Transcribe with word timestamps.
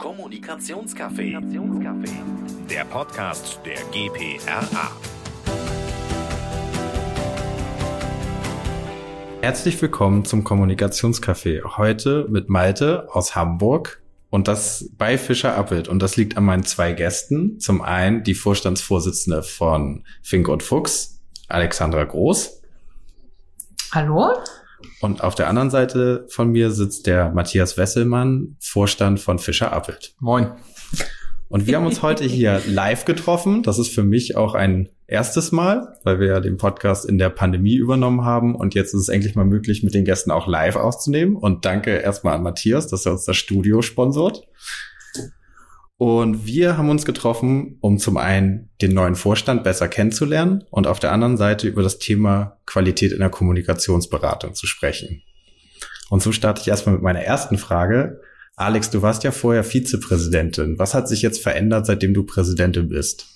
Kommunikationscafé. 0.00 1.38
Der 2.70 2.84
Podcast 2.86 3.60
der 3.66 3.76
GPRA. 3.92 4.90
Herzlich 9.42 9.82
willkommen 9.82 10.24
zum 10.24 10.42
Kommunikationscafé. 10.42 11.76
Heute 11.76 12.26
mit 12.30 12.48
Malte 12.48 13.08
aus 13.12 13.36
Hamburg 13.36 14.00
und 14.30 14.48
das 14.48 14.88
bei 14.96 15.18
Fischer 15.18 15.54
Appelt. 15.54 15.86
Und 15.86 15.98
das 15.98 16.16
liegt 16.16 16.38
an 16.38 16.44
meinen 16.44 16.64
zwei 16.64 16.94
Gästen. 16.94 17.60
Zum 17.60 17.82
einen 17.82 18.24
die 18.24 18.34
Vorstandsvorsitzende 18.34 19.42
von 19.42 20.04
Fink 20.22 20.48
und 20.48 20.62
Fuchs, 20.62 21.20
Alexandra 21.48 22.04
Groß. 22.04 22.62
Hallo. 23.92 24.32
Und 25.00 25.22
auf 25.22 25.34
der 25.34 25.48
anderen 25.48 25.70
Seite 25.70 26.26
von 26.28 26.50
mir 26.50 26.70
sitzt 26.70 27.06
der 27.06 27.30
Matthias 27.30 27.76
Wesselmann, 27.76 28.56
Vorstand 28.60 29.20
von 29.20 29.38
Fischer 29.38 29.72
Appelt. 29.72 30.14
Moin. 30.20 30.52
Und 31.48 31.66
wir 31.66 31.76
haben 31.76 31.86
uns 31.86 32.02
heute 32.02 32.24
hier 32.24 32.62
live 32.68 33.04
getroffen. 33.04 33.62
Das 33.62 33.78
ist 33.78 33.92
für 33.92 34.04
mich 34.04 34.36
auch 34.36 34.54
ein 34.54 34.88
erstes 35.08 35.50
Mal, 35.50 35.98
weil 36.04 36.20
wir 36.20 36.28
ja 36.28 36.40
den 36.40 36.56
Podcast 36.56 37.04
in 37.04 37.18
der 37.18 37.28
Pandemie 37.28 37.74
übernommen 37.74 38.24
haben. 38.24 38.54
Und 38.54 38.74
jetzt 38.74 38.94
ist 38.94 39.00
es 39.00 39.08
endlich 39.08 39.34
mal 39.34 39.44
möglich, 39.44 39.82
mit 39.82 39.94
den 39.94 40.04
Gästen 40.04 40.30
auch 40.30 40.46
live 40.46 40.76
auszunehmen. 40.76 41.34
Und 41.34 41.64
danke 41.64 41.96
erstmal 41.96 42.34
an 42.34 42.44
Matthias, 42.44 42.86
dass 42.86 43.04
er 43.04 43.12
uns 43.12 43.24
das 43.24 43.36
Studio 43.36 43.82
sponsort. 43.82 44.46
Und 46.00 46.46
wir 46.46 46.78
haben 46.78 46.88
uns 46.88 47.04
getroffen, 47.04 47.76
um 47.82 47.98
zum 47.98 48.16
einen 48.16 48.70
den 48.80 48.94
neuen 48.94 49.16
Vorstand 49.16 49.64
besser 49.64 49.86
kennenzulernen 49.86 50.64
und 50.70 50.86
auf 50.86 50.98
der 50.98 51.12
anderen 51.12 51.36
Seite 51.36 51.68
über 51.68 51.82
das 51.82 51.98
Thema 51.98 52.56
Qualität 52.64 53.12
in 53.12 53.18
der 53.18 53.28
Kommunikationsberatung 53.28 54.54
zu 54.54 54.66
sprechen. 54.66 55.20
Und 56.08 56.22
so 56.22 56.32
starte 56.32 56.62
ich 56.62 56.68
erstmal 56.68 56.94
mit 56.94 57.04
meiner 57.04 57.20
ersten 57.20 57.58
Frage. 57.58 58.22
Alex, 58.56 58.88
du 58.88 59.02
warst 59.02 59.24
ja 59.24 59.30
vorher 59.30 59.62
Vizepräsidentin. 59.62 60.78
Was 60.78 60.94
hat 60.94 61.06
sich 61.06 61.20
jetzt 61.20 61.42
verändert, 61.42 61.84
seitdem 61.84 62.14
du 62.14 62.24
Präsidentin 62.24 62.88
bist? 62.88 63.26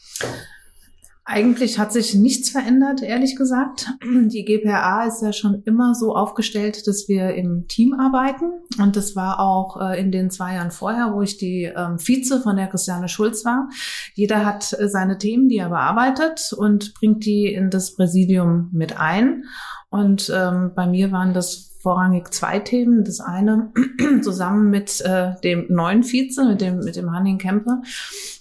Eigentlich 1.27 1.79
hat 1.79 1.91
sich 1.91 2.15
nichts 2.15 2.51
verändert, 2.51 3.03
ehrlich 3.03 3.35
gesagt. 3.35 3.89
Die 4.05 4.45
GPA 4.45 5.07
ist 5.07 5.23
ja 5.23 5.33
schon 5.33 5.63
immer 5.65 5.95
so 5.95 6.15
aufgestellt, 6.15 6.87
dass 6.87 7.09
wir 7.09 7.35
im 7.35 7.67
Team 7.67 7.95
arbeiten. 7.95 8.53
Und 8.79 8.97
das 8.97 9.17
war 9.17 9.41
auch 9.41 9.81
äh, 9.81 9.99
in 9.99 10.13
den 10.13 10.31
zwei 10.31 10.57
Jahren 10.57 10.71
vorher, 10.71 11.15
wo 11.15 11.23
ich 11.23 11.39
die 11.39 11.63
ähm, 11.65 11.99
Vize 11.99 12.43
von 12.43 12.57
der 12.57 12.67
Christiane 12.67 13.09
Schulz 13.09 13.43
war. 13.47 13.71
Jeder 14.15 14.45
hat 14.45 14.75
äh, 14.79 14.87
seine 14.89 15.17
Themen, 15.17 15.49
die 15.49 15.57
er 15.57 15.71
bearbeitet 15.71 16.53
und 16.53 16.93
bringt 16.93 17.25
die 17.25 17.47
in 17.47 17.71
das 17.71 17.95
Präsidium 17.95 18.69
mit 18.73 19.01
ein. 19.01 19.45
Und 19.89 20.31
ähm, 20.35 20.73
bei 20.75 20.87
mir 20.87 21.11
waren 21.11 21.33
das 21.33 21.74
vorrangig 21.85 22.33
zwei 22.33 22.59
Themen. 22.59 23.05
Das 23.05 23.21
eine 23.21 23.73
zusammen 24.23 24.71
mit 24.71 25.01
äh, 25.03 25.35
dem 25.45 25.67
neuen 25.69 26.03
Vize, 26.03 26.45
mit 26.45 26.61
dem, 26.61 26.79
mit 26.79 26.97
dem 26.97 27.13
Hanning 27.13 27.39
Kempe 27.39 27.83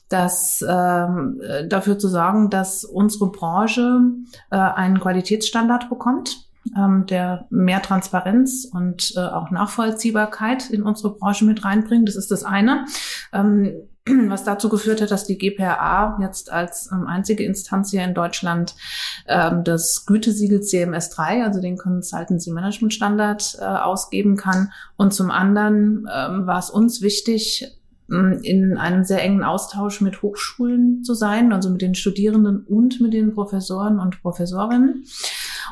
das 0.09 0.63
ähm, 0.67 1.41
äh, 1.41 1.67
dafür 1.67 1.97
zu 1.97 2.07
sorgen, 2.07 2.51
dass 2.51 2.83
unsere 2.83 3.31
Branche 3.31 4.01
äh, 4.51 4.57
einen 4.57 4.99
Qualitätsstandard 4.99 5.89
bekommt, 5.89 6.42
ähm, 6.77 7.05
der 7.05 7.45
mehr 7.49 7.81
Transparenz 7.81 8.67
und 8.71 9.13
äh, 9.15 9.19
auch 9.19 9.51
Nachvollziehbarkeit 9.51 10.69
in 10.69 10.83
unsere 10.83 11.15
Branche 11.15 11.45
mit 11.45 11.63
reinbringt. 11.63 12.07
Das 12.07 12.15
ist 12.15 12.31
das 12.31 12.43
eine. 12.43 12.85
Ähm, 13.31 13.73
was 14.27 14.43
dazu 14.43 14.69
geführt 14.69 15.01
hat, 15.01 15.11
dass 15.11 15.25
die 15.25 15.37
GPRA 15.37 16.17
jetzt 16.21 16.51
als 16.51 16.89
ähm, 16.91 17.07
einzige 17.07 17.43
Instanz 17.43 17.91
hier 17.91 18.03
in 18.03 18.13
Deutschland 18.13 18.75
ähm, 19.27 19.63
das 19.63 20.05
Gütesiegel 20.05 20.59
CMS3, 20.59 21.43
also 21.43 21.61
den 21.61 21.77
Consultancy 21.77 22.51
Management 22.51 22.93
Standard, 22.93 23.57
äh, 23.59 23.63
ausgeben 23.63 24.35
kann. 24.35 24.71
Und 24.97 25.13
zum 25.13 25.31
anderen 25.31 26.07
ähm, 26.13 26.45
war 26.45 26.59
es 26.59 26.69
uns 26.69 27.01
wichtig, 27.01 27.77
in 28.09 28.77
einem 28.77 29.05
sehr 29.05 29.23
engen 29.23 29.43
Austausch 29.43 30.01
mit 30.01 30.21
Hochschulen 30.21 31.03
zu 31.03 31.13
sein, 31.13 31.53
also 31.53 31.69
mit 31.69 31.81
den 31.81 31.95
Studierenden 31.95 32.61
und 32.61 32.99
mit 32.99 33.13
den 33.13 33.33
Professoren 33.33 33.97
und 33.99 34.21
Professorinnen, 34.21 35.05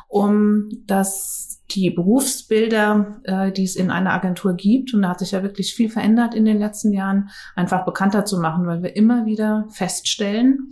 um 0.07 0.69
das 0.85 1.61
die 1.71 1.89
Berufsbilder, 1.89 3.21
äh, 3.23 3.51
die 3.51 3.63
es 3.63 3.75
in 3.75 3.91
einer 3.91 4.11
Agentur 4.11 4.53
gibt, 4.55 4.93
und 4.93 5.03
da 5.03 5.09
hat 5.09 5.19
sich 5.19 5.31
ja 5.31 5.43
wirklich 5.43 5.73
viel 5.73 5.89
verändert 5.89 6.35
in 6.35 6.45
den 6.45 6.59
letzten 6.59 6.91
Jahren, 6.91 7.29
einfach 7.55 7.85
bekannter 7.85 8.25
zu 8.25 8.39
machen, 8.39 8.67
weil 8.67 8.83
wir 8.83 8.95
immer 8.95 9.25
wieder 9.25 9.67
feststellen, 9.69 10.71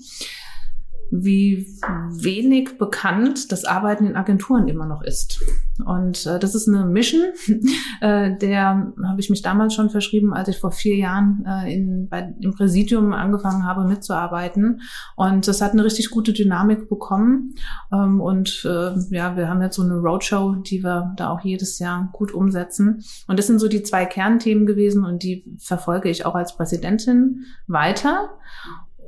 wie 1.12 1.68
wenig 2.12 2.78
bekannt 2.78 3.52
das 3.52 3.66
Arbeiten 3.66 4.06
in 4.06 4.16
Agenturen 4.16 4.68
immer 4.68 4.86
noch 4.86 5.02
ist. 5.02 5.44
Und 5.86 6.26
äh, 6.26 6.40
das 6.40 6.56
ist 6.56 6.68
eine 6.68 6.86
Mission, 6.86 7.22
äh, 8.02 8.38
der 8.38 8.94
habe 9.04 9.20
ich 9.20 9.30
mich 9.30 9.42
damals 9.42 9.74
schon 9.74 9.90
verschrieben, 9.90 10.34
als 10.34 10.50
ich 10.50 10.60
vor 10.60 10.72
vier 10.72 10.96
Jahren 10.96 11.46
äh, 11.48 11.74
in, 11.74 12.10
bei, 12.10 12.34
im 12.42 12.54
Präsidium 12.54 13.14
angefangen 13.14 13.66
habe 13.66 13.86
mitzuarbeiten. 13.86 14.82
Und 15.16 15.48
das 15.48 15.62
hat 15.62 15.72
eine 15.72 15.84
richtig 15.84 16.10
gute 16.10 16.34
Dynamik 16.34 16.90
bekommen. 16.90 17.56
Ähm, 17.92 18.22
und 18.22 18.66
äh, 18.66 18.94
ja, 19.10 19.36
wir 19.36 19.48
haben 19.50 19.62
jetzt 19.62 19.76
so 19.76 19.84
eine 19.84 19.96
Roadshow, 19.96 20.56
die 20.56 20.84
wir 20.84 21.14
da 21.16 21.30
auch 21.30 21.42
jedes 21.42 21.80
Jahr 21.80 22.10
gut 22.14 22.34
umsetzen. 22.34 23.04
Und 23.28 23.40
das 23.40 23.48
sind 23.48 23.60
so 23.60 23.68
die 23.68 23.84
zwei 23.84 24.06
Kernthemen 24.06 24.66
gewesen 24.66 25.06
und 25.06 25.24
die 25.24 25.46
verfolge 25.60 26.10
ich 26.10 26.26
auch 26.26 26.36
als 26.36 26.56
Präsidentin 26.56 27.46
weiter. 27.68 28.30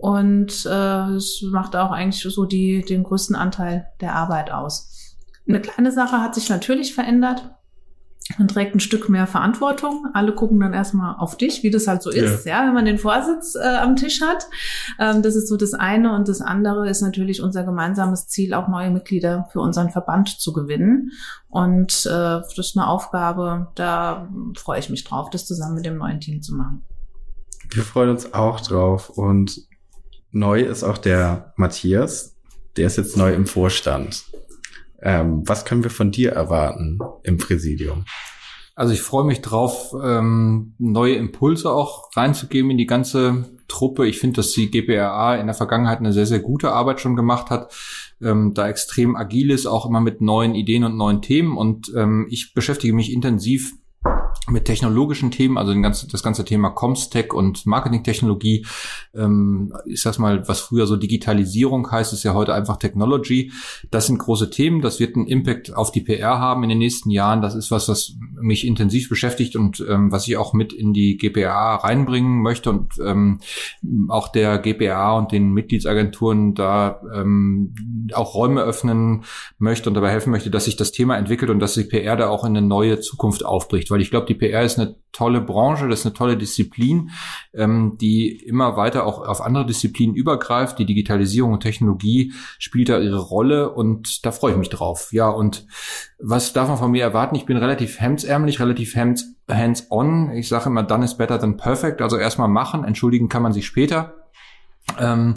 Und 0.02 0.66
äh, 0.66 1.12
es 1.12 1.44
macht 1.44 1.76
auch 1.76 1.92
eigentlich 1.92 2.24
so 2.24 2.46
die, 2.46 2.82
den 2.82 3.04
größten 3.04 3.36
Anteil 3.36 3.86
der 4.02 4.16
Arbeit 4.16 4.52
aus. 4.52 5.16
Eine 5.48 5.62
kleine 5.62 5.92
Sache 5.92 6.22
hat 6.22 6.34
sich 6.34 6.50
natürlich 6.50 6.96
verändert. 6.96 7.52
Man 8.40 8.48
trägt 8.48 8.74
ein 8.74 8.80
Stück 8.80 9.10
mehr 9.10 9.28
Verantwortung. 9.28 10.08
Alle 10.16 10.34
gucken 10.34 10.60
dann 10.60 10.74
erstmal 10.74 11.18
auf 11.20 11.38
dich, 11.38 11.62
wie 11.62 11.70
das 11.70 11.88
halt 11.88 12.02
so 12.02 12.10
ist, 12.10 12.48
ja, 12.48 12.62
ja 12.62 12.68
wenn 12.68 12.74
man 12.74 12.86
den 12.86 12.98
Vorsitz 12.98 13.54
äh, 13.54 13.78
am 13.78 13.96
Tisch 13.96 14.22
hat. 14.22 14.48
Ähm, 14.98 15.22
das 15.22 15.36
ist 15.36 15.48
so 15.48 15.56
das 15.56 15.76
eine. 15.76 16.16
Und 16.16 16.28
das 16.28 16.42
andere 16.42 16.90
ist 16.90 17.02
natürlich 17.02 17.44
unser 17.44 17.64
gemeinsames 17.64 18.28
Ziel, 18.28 18.56
auch 18.56 18.70
neue 18.70 18.90
Mitglieder 18.90 19.50
für 19.52 19.60
unseren 19.60 19.92
Verband 19.92 20.30
zu 20.30 20.52
gewinnen. 20.52 21.12
Und 21.48 22.08
äh, 22.08 22.10
das 22.10 22.58
ist 22.58 22.76
eine 22.76 22.88
Aufgabe, 22.88 23.68
da 23.76 24.28
freue 24.58 24.80
ich 24.80 24.90
mich 24.90 25.04
drauf, 25.04 25.30
das 25.30 25.46
zusammen 25.46 25.76
mit 25.76 25.86
dem 25.86 25.98
neuen 26.00 26.20
Team 26.20 26.42
zu 26.42 26.56
machen. 26.56 26.82
Wir 27.70 27.84
freuen 27.84 28.10
uns 28.10 28.34
auch 28.34 28.62
drauf. 28.62 29.10
Und 29.10 29.70
Neu 30.32 30.62
ist 30.62 30.84
auch 30.84 30.98
der 30.98 31.54
Matthias. 31.58 32.38
Der 32.78 32.88
ist 32.88 32.98
jetzt 32.98 33.18
neu 33.18 33.34
im 33.34 33.46
Vorstand. 33.46 34.24
Ähm, 35.02 35.44
was 35.46 35.66
können 35.66 35.84
wir 35.84 35.92
von 35.92 36.12
dir 36.12 36.32
erwarten 36.32 37.00
im 37.24 37.38
Präsidium? 37.38 38.06
Also 38.76 38.94
ich 38.94 39.02
freue 39.02 39.26
mich 39.26 39.42
drauf, 39.42 39.94
ähm, 40.02 40.74
neue 40.78 41.16
Impulse 41.16 41.72
auch 41.72 42.10
reinzugeben 42.16 42.72
in 42.72 42.78
die 42.78 42.86
ganze 42.86 43.50
Truppe. 43.68 44.08
Ich 44.08 44.20
finde, 44.20 44.38
dass 44.38 44.54
die 44.54 44.72
GPRA 44.72 45.36
in 45.36 45.48
der 45.48 45.54
Vergangenheit 45.54 46.00
eine 46.00 46.14
sehr, 46.14 46.26
sehr 46.26 46.40
gute 46.40 46.72
Arbeit 46.72 47.02
schon 47.02 47.16
gemacht 47.16 47.50
hat, 47.50 47.74
ähm, 48.22 48.54
da 48.54 48.70
extrem 48.70 49.16
agil 49.16 49.52
ist, 49.52 49.66
auch 49.66 49.86
immer 49.86 50.02
mit 50.02 50.22
neuen 50.22 50.56
Ideen 50.56 50.84
und 50.86 50.96
neuen 50.96 51.22
Themen. 51.22 51.58
Und 51.58 51.92
ähm, 51.96 52.28
ich 52.30 52.54
beschäftige 52.54 52.94
mich 52.94 53.12
intensiv 53.12 53.74
mit 54.50 54.66
technologischen 54.66 55.32
Themen, 55.32 55.58
also 55.58 55.74
ganzen, 55.80 56.10
das 56.10 56.24
ganze 56.24 56.46
Thema 56.46 56.70
Comstech 56.70 57.34
und 57.34 57.66
Marketingtechnologie, 57.66 58.66
ähm, 59.16 59.74
ist 59.86 60.06
das 60.06 60.20
mal, 60.20 60.48
was 60.48 60.60
früher 60.60 60.88
so 60.88 60.96
Digitalisierung 60.96 61.90
heißt, 61.90 62.14
ist 62.14 62.24
ja 62.24 62.34
heute 62.34 62.54
einfach 62.54 62.78
Technology. 62.78 63.52
Das 63.92 64.08
sind 64.08 64.18
große 64.18 64.50
Themen, 64.50 64.82
das 64.82 65.00
wird 65.00 65.16
einen 65.16 65.28
Impact 65.28 65.76
auf 65.76 65.92
die 65.92 66.02
PR 66.02 66.40
haben 66.40 66.64
in 66.64 66.70
den 66.70 66.80
nächsten 66.80 67.10
Jahren. 67.10 67.42
Das 67.42 67.56
ist 67.56 67.72
was, 67.72 67.88
was 67.88 68.16
mich 68.40 68.66
intensiv 68.66 69.10
beschäftigt 69.10 69.56
und 69.56 69.84
ähm, 69.88 70.12
was 70.12 70.28
ich 70.28 70.38
auch 70.38 70.54
mit 70.54 70.74
in 70.74 70.94
die 70.94 71.18
GPA 71.18 71.76
reinbringen 71.76 72.42
möchte 72.42 72.70
und 72.72 72.94
ähm, 73.04 73.40
auch 74.10 74.30
der 74.30 74.58
GPA 74.58 75.18
und 75.18 75.32
den 75.32 75.52
Mitgliedsagenturen 75.54 76.56
da 76.56 77.02
ähm, 77.14 77.76
auch 78.14 78.34
Räume 78.34 78.62
öffnen 78.62 79.24
möchte 79.58 79.90
und 79.90 79.96
dabei 79.96 80.10
helfen 80.10 80.32
möchte, 80.32 80.50
dass 80.50 80.66
sich 80.66 80.76
das 80.76 80.92
Thema 80.92 81.18
entwickelt 81.18 81.52
und 81.52 81.60
dass 81.60 81.74
die 81.74 81.84
PR 81.84 82.16
da 82.16 82.30
auch 82.30 82.44
in 82.44 82.58
eine 82.58 82.66
neue 82.66 83.00
Zukunft 83.00 83.46
aufbricht, 83.46 83.92
weil 83.92 84.02
ich 84.02 84.10
glaube, 84.10 84.21
die 84.28 84.36
PR 84.36 84.64
ist 84.64 84.80
eine 84.80 84.96
tolle 85.12 85.42
Branche, 85.42 85.88
das 85.88 86.00
ist 86.00 86.06
eine 86.06 86.14
tolle 86.14 86.38
Disziplin, 86.38 87.12
ähm, 87.54 87.98
die 88.00 88.30
immer 88.30 88.78
weiter 88.78 89.06
auch 89.06 89.28
auf 89.28 89.42
andere 89.42 89.66
Disziplinen 89.66 90.16
übergreift. 90.16 90.80
Die 90.80 90.86
Digitalisierung 90.86 91.54
und 91.54 91.62
Technologie 91.62 92.34
spielt 92.60 92.90
da 92.90 93.00
ihre 93.00 93.20
Rolle 93.20 93.72
und 93.72 94.26
da 94.26 94.32
freue 94.32 94.54
ich 94.54 94.58
mich 94.58 94.70
drauf. 94.70 95.10
Ja, 95.12 95.30
und 95.30 95.66
was 96.20 96.54
darf 96.54 96.70
man 96.70 96.78
von 96.78 96.92
mir 96.92 97.04
erwarten? 97.04 97.36
Ich 97.36 97.46
bin 97.46 97.58
relativ 97.58 98.00
hemdsärmlich, 98.00 98.60
relativ 98.60 98.96
hands, 98.96 99.36
hands-on. 99.50 100.32
Ich 100.32 100.48
sage 100.48 100.70
immer, 100.70 100.84
done 100.84 101.06
is 101.06 101.18
better 101.18 101.40
than 101.40 101.58
perfect. 101.58 102.02
Also 102.02 102.18
erstmal 102.18 102.48
machen, 102.48 102.84
entschuldigen 102.84 103.30
kann 103.30 103.44
man 103.44 103.54
sich 103.54 103.66
später. 103.66 104.21
Ähm, 105.00 105.36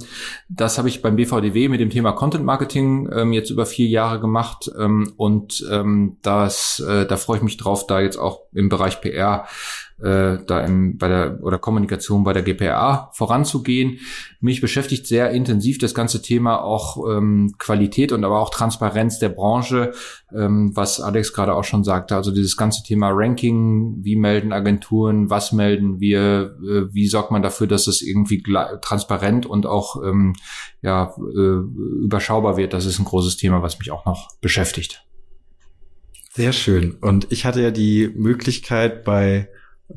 das 0.49 0.79
habe 0.79 0.88
ich 0.88 1.02
beim 1.02 1.17
BVDW 1.17 1.69
mit 1.69 1.81
dem 1.81 1.91
Thema 1.91 2.12
Content 2.12 2.44
Marketing 2.44 3.08
ähm, 3.12 3.32
jetzt 3.32 3.50
über 3.50 3.67
vier 3.67 3.87
Jahre 3.87 4.20
gemacht. 4.20 4.70
Ähm, 4.79 5.12
und 5.17 5.64
ähm, 5.70 6.19
das, 6.23 6.81
äh, 6.81 7.06
da 7.06 7.17
freue 7.17 7.38
ich 7.38 7.43
mich 7.43 7.56
drauf, 7.56 7.87
da 7.87 8.00
jetzt 8.00 8.17
auch 8.17 8.43
im 8.52 8.69
Bereich 8.69 9.00
PR 9.00 9.46
äh, 10.02 10.38
da 10.46 10.61
im, 10.61 10.99
bei 10.99 11.08
der 11.08 11.38
oder 11.43 11.58
Kommunikation 11.58 12.25
bei 12.25 12.32
der 12.32 12.43
GPA 12.43 13.11
voranzugehen. 13.12 13.99
Mich 14.41 14.61
beschäftigt 14.61 15.06
sehr 15.06 15.31
intensiv 15.31 15.79
das 15.79 15.94
ganze 15.94 16.20
Thema 16.20 16.62
auch 16.62 17.08
ähm, 17.08 17.55
Qualität 17.58 18.12
und 18.12 18.25
aber 18.25 18.41
auch 18.41 18.50
Transparenz 18.50 19.19
der 19.19 19.29
Branche, 19.29 19.93
ähm, 20.35 20.73
was 20.75 21.00
Alex 21.00 21.32
gerade 21.32 21.55
auch 21.55 21.64
schon 21.64 21.85
sagte. 21.85 22.17
Also 22.17 22.32
dieses 22.32 22.56
ganze 22.56 22.82
Thema 22.82 23.11
Ranking, 23.12 23.99
wie 24.02 24.17
melden 24.17 24.52
Agenturen, 24.52 25.31
was 25.31 25.52
melden 25.52 26.00
wir, 26.00 26.56
äh, 26.62 26.93
wie 26.93 27.06
sorgt 27.06 27.31
man 27.31 27.43
dafür, 27.43 27.67
dass 27.67 27.87
es 27.87 28.02
irgendwie 28.02 28.43
transparent 28.82 29.47
und 29.47 29.67
auch 29.67 30.02
ähm, 30.02 30.35
ja, 30.82 31.14
äh, 31.17 32.05
überschaubar 32.05 32.56
wird. 32.56 32.73
Das 32.73 32.85
ist 32.85 32.99
ein 32.99 33.05
großes 33.05 33.37
Thema, 33.37 33.62
was 33.62 33.79
mich 33.79 33.90
auch 33.90 34.05
noch 34.05 34.29
beschäftigt. 34.40 35.06
Sehr 36.32 36.52
schön. 36.52 36.97
Und 37.00 37.31
ich 37.31 37.44
hatte 37.44 37.62
ja 37.62 37.70
die 37.70 38.12
Möglichkeit 38.12 39.05
bei 39.05 39.49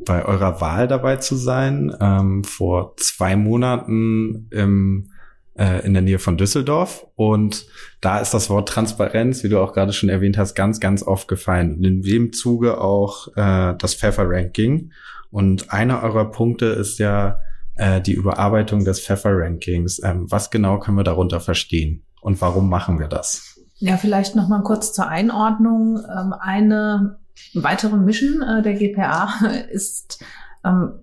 bei 0.06 0.26
eurer 0.26 0.62
Wahl 0.62 0.88
dabei 0.88 1.18
zu 1.18 1.36
sein, 1.36 1.96
ähm, 2.00 2.44
vor 2.44 2.96
zwei 2.98 3.36
Monaten 3.36 4.48
im, 4.52 5.12
äh, 5.58 5.86
in 5.86 5.94
der 5.94 6.02
Nähe 6.02 6.20
von 6.20 6.38
Düsseldorf. 6.38 7.06
Und 7.16 7.66
da 8.02 8.20
ist 8.20 8.34
das 8.34 8.50
Wort 8.50 8.70
Transparenz, 8.70 9.44
wie 9.44 9.50
du 9.50 9.60
auch 9.60 9.74
gerade 9.74 9.94
schon 9.94 10.10
erwähnt 10.10 10.38
hast, 10.38 10.56
ganz, 10.56 10.80
ganz 10.80 11.04
oft 11.04 11.28
gefallen. 11.28 11.76
Und 11.76 11.84
in 11.84 12.02
dem 12.02 12.34
Zuge 12.34 12.80
auch 12.80 13.28
äh, 13.36 13.76
das 13.78 13.96
Pfeffer-Ranking. 13.96 14.92
Und 15.30 15.72
einer 15.74 16.04
eurer 16.04 16.32
Punkte 16.32 16.68
ist 16.68 17.00
ja 17.00 17.40
äh, 17.76 18.02
die 18.02 18.14
Überarbeitung 18.14 18.86
des 18.86 19.02
Pfeffer-Rankings. 19.02 20.02
Ähm, 20.04 20.26
was 20.30 20.50
genau 20.50 20.80
können 20.80 20.98
wir 20.98 21.04
darunter 21.04 21.40
verstehen? 21.40 22.04
Und 22.22 22.42
warum 22.42 22.70
machen 22.70 23.00
wir 23.00 23.08
das? 23.08 23.60
Ja, 23.76 23.98
vielleicht 23.98 24.36
noch 24.36 24.48
mal 24.48 24.64
kurz 24.64 24.94
zur 24.94 25.08
Einordnung. 25.08 25.98
Ähm, 25.98 26.34
eine 26.40 27.20
weitere 27.54 27.98
Mission 27.98 28.42
äh, 28.42 28.62
der 28.62 28.74
GPA 28.74 29.30
ist 29.72 30.24
ähm, 30.64 31.00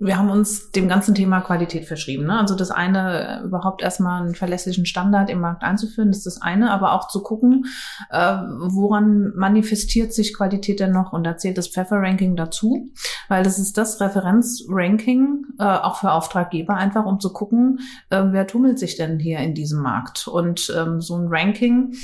wir 0.00 0.16
haben 0.16 0.30
uns 0.30 0.70
dem 0.70 0.88
ganzen 0.88 1.14
Thema 1.14 1.42
Qualität 1.42 1.84
verschrieben. 1.84 2.24
Ne? 2.24 2.38
Also 2.38 2.54
das 2.54 2.70
eine, 2.70 3.42
äh, 3.42 3.44
überhaupt 3.44 3.82
erstmal 3.82 4.22
einen 4.22 4.34
verlässlichen 4.34 4.86
Standard 4.86 5.28
im 5.28 5.40
Markt 5.40 5.62
einzuführen, 5.62 6.08
ist 6.08 6.24
das 6.24 6.40
eine, 6.40 6.70
aber 6.70 6.94
auch 6.94 7.08
zu 7.08 7.22
gucken, 7.22 7.66
äh, 8.08 8.36
woran 8.58 9.32
manifestiert 9.36 10.14
sich 10.14 10.34
Qualität 10.34 10.80
denn 10.80 10.92
noch? 10.92 11.12
Und 11.12 11.24
da 11.24 11.36
zählt 11.36 11.58
das 11.58 11.68
Pfeffer-Ranking 11.68 12.34
dazu, 12.34 12.88
weil 13.28 13.44
das 13.44 13.58
ist 13.58 13.76
das 13.76 14.00
Referenz-Ranking, 14.00 15.44
äh, 15.58 15.64
auch 15.64 15.96
für 15.96 16.12
Auftraggeber, 16.12 16.74
einfach 16.74 17.04
um 17.04 17.20
zu 17.20 17.30
gucken, 17.34 17.80
äh, 18.08 18.22
wer 18.30 18.46
tummelt 18.46 18.78
sich 18.78 18.96
denn 18.96 19.18
hier 19.18 19.40
in 19.40 19.54
diesem 19.54 19.82
Markt? 19.82 20.26
Und 20.26 20.72
ähm, 20.74 21.02
so 21.02 21.16
ein 21.16 21.26
Ranking, 21.28 21.94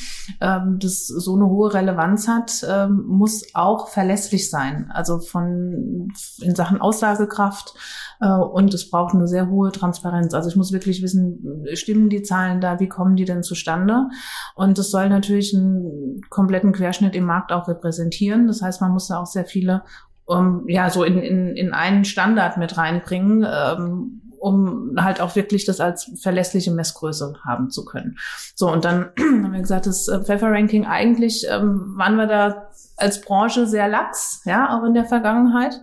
ähm, 0.43 0.79
das 0.79 1.07
so 1.07 1.35
eine 1.35 1.47
hohe 1.47 1.73
Relevanz 1.73 2.29
hat, 2.29 2.63
ähm, 2.69 3.05
muss 3.07 3.55
auch 3.55 3.89
verlässlich 3.89 4.51
sein. 4.51 4.91
Also 4.93 5.19
von 5.19 6.13
in 6.43 6.55
Sachen 6.55 6.79
Aussagekraft, 6.83 7.75
und 8.21 8.73
es 8.73 8.91
braucht 8.91 9.15
eine 9.15 9.29
sehr 9.29 9.49
hohe 9.49 9.73
Transparenz. 9.73 10.35
Also 10.35 10.49
ich 10.49 10.57
muss 10.57 10.73
wirklich 10.73 11.03
wissen, 11.03 11.67
stimmen 11.75 12.09
die 12.09 12.23
Zahlen 12.23 12.61
da, 12.61 12.81
wie 12.81 12.89
kommen 12.89 13.17
die 13.17 13.25
denn 13.25 13.43
zustande? 13.43 14.09
Und 14.55 14.79
das 14.79 14.91
soll 14.91 15.09
natürlich 15.09 15.55
einen 15.55 16.21
kompletten 16.31 16.73
Querschnitt 16.73 17.15
im 17.15 17.25
Markt 17.25 17.53
auch 17.53 17.69
repräsentieren. 17.69 18.47
Das 18.47 18.63
heißt, 18.63 18.81
man 18.81 18.93
muss 18.93 19.09
da 19.09 19.19
auch 19.19 19.27
sehr 19.27 19.45
viele 19.45 19.83
um, 20.27 20.69
ja, 20.69 20.91
so 20.91 21.05
in, 21.05 21.19
in, 21.19 21.57
in 21.57 21.73
einen 21.73 22.05
Standard 22.05 22.57
mit 22.57 22.77
reinbringen, 22.77 23.47
ähm, 23.49 24.23
um 24.39 24.95
halt 24.99 25.21
auch 25.21 25.37
wirklich 25.37 25.65
das 25.65 25.81
als 25.81 26.11
verlässliche 26.21 26.71
Messgröße 26.71 27.35
haben 27.45 27.71
zu 27.71 27.85
können. 27.85 28.19
So, 28.55 28.71
und 28.71 28.85
dann 28.85 29.11
haben 29.19 29.53
wir 29.53 29.61
gesagt, 29.61 29.87
das 29.87 30.09
äh, 30.09 30.21
Pfeffer-Ranking 30.21 30.87
eigentlich 30.87 31.47
ähm, 31.49 31.95
waren 31.97 32.17
wir 32.17 32.27
da 32.27 32.69
als 32.97 33.21
Branche 33.21 33.67
sehr 33.67 33.89
lax, 33.89 34.43
ja, 34.45 34.77
auch 34.77 34.85
in 34.85 34.95
der 34.95 35.05
Vergangenheit 35.05 35.81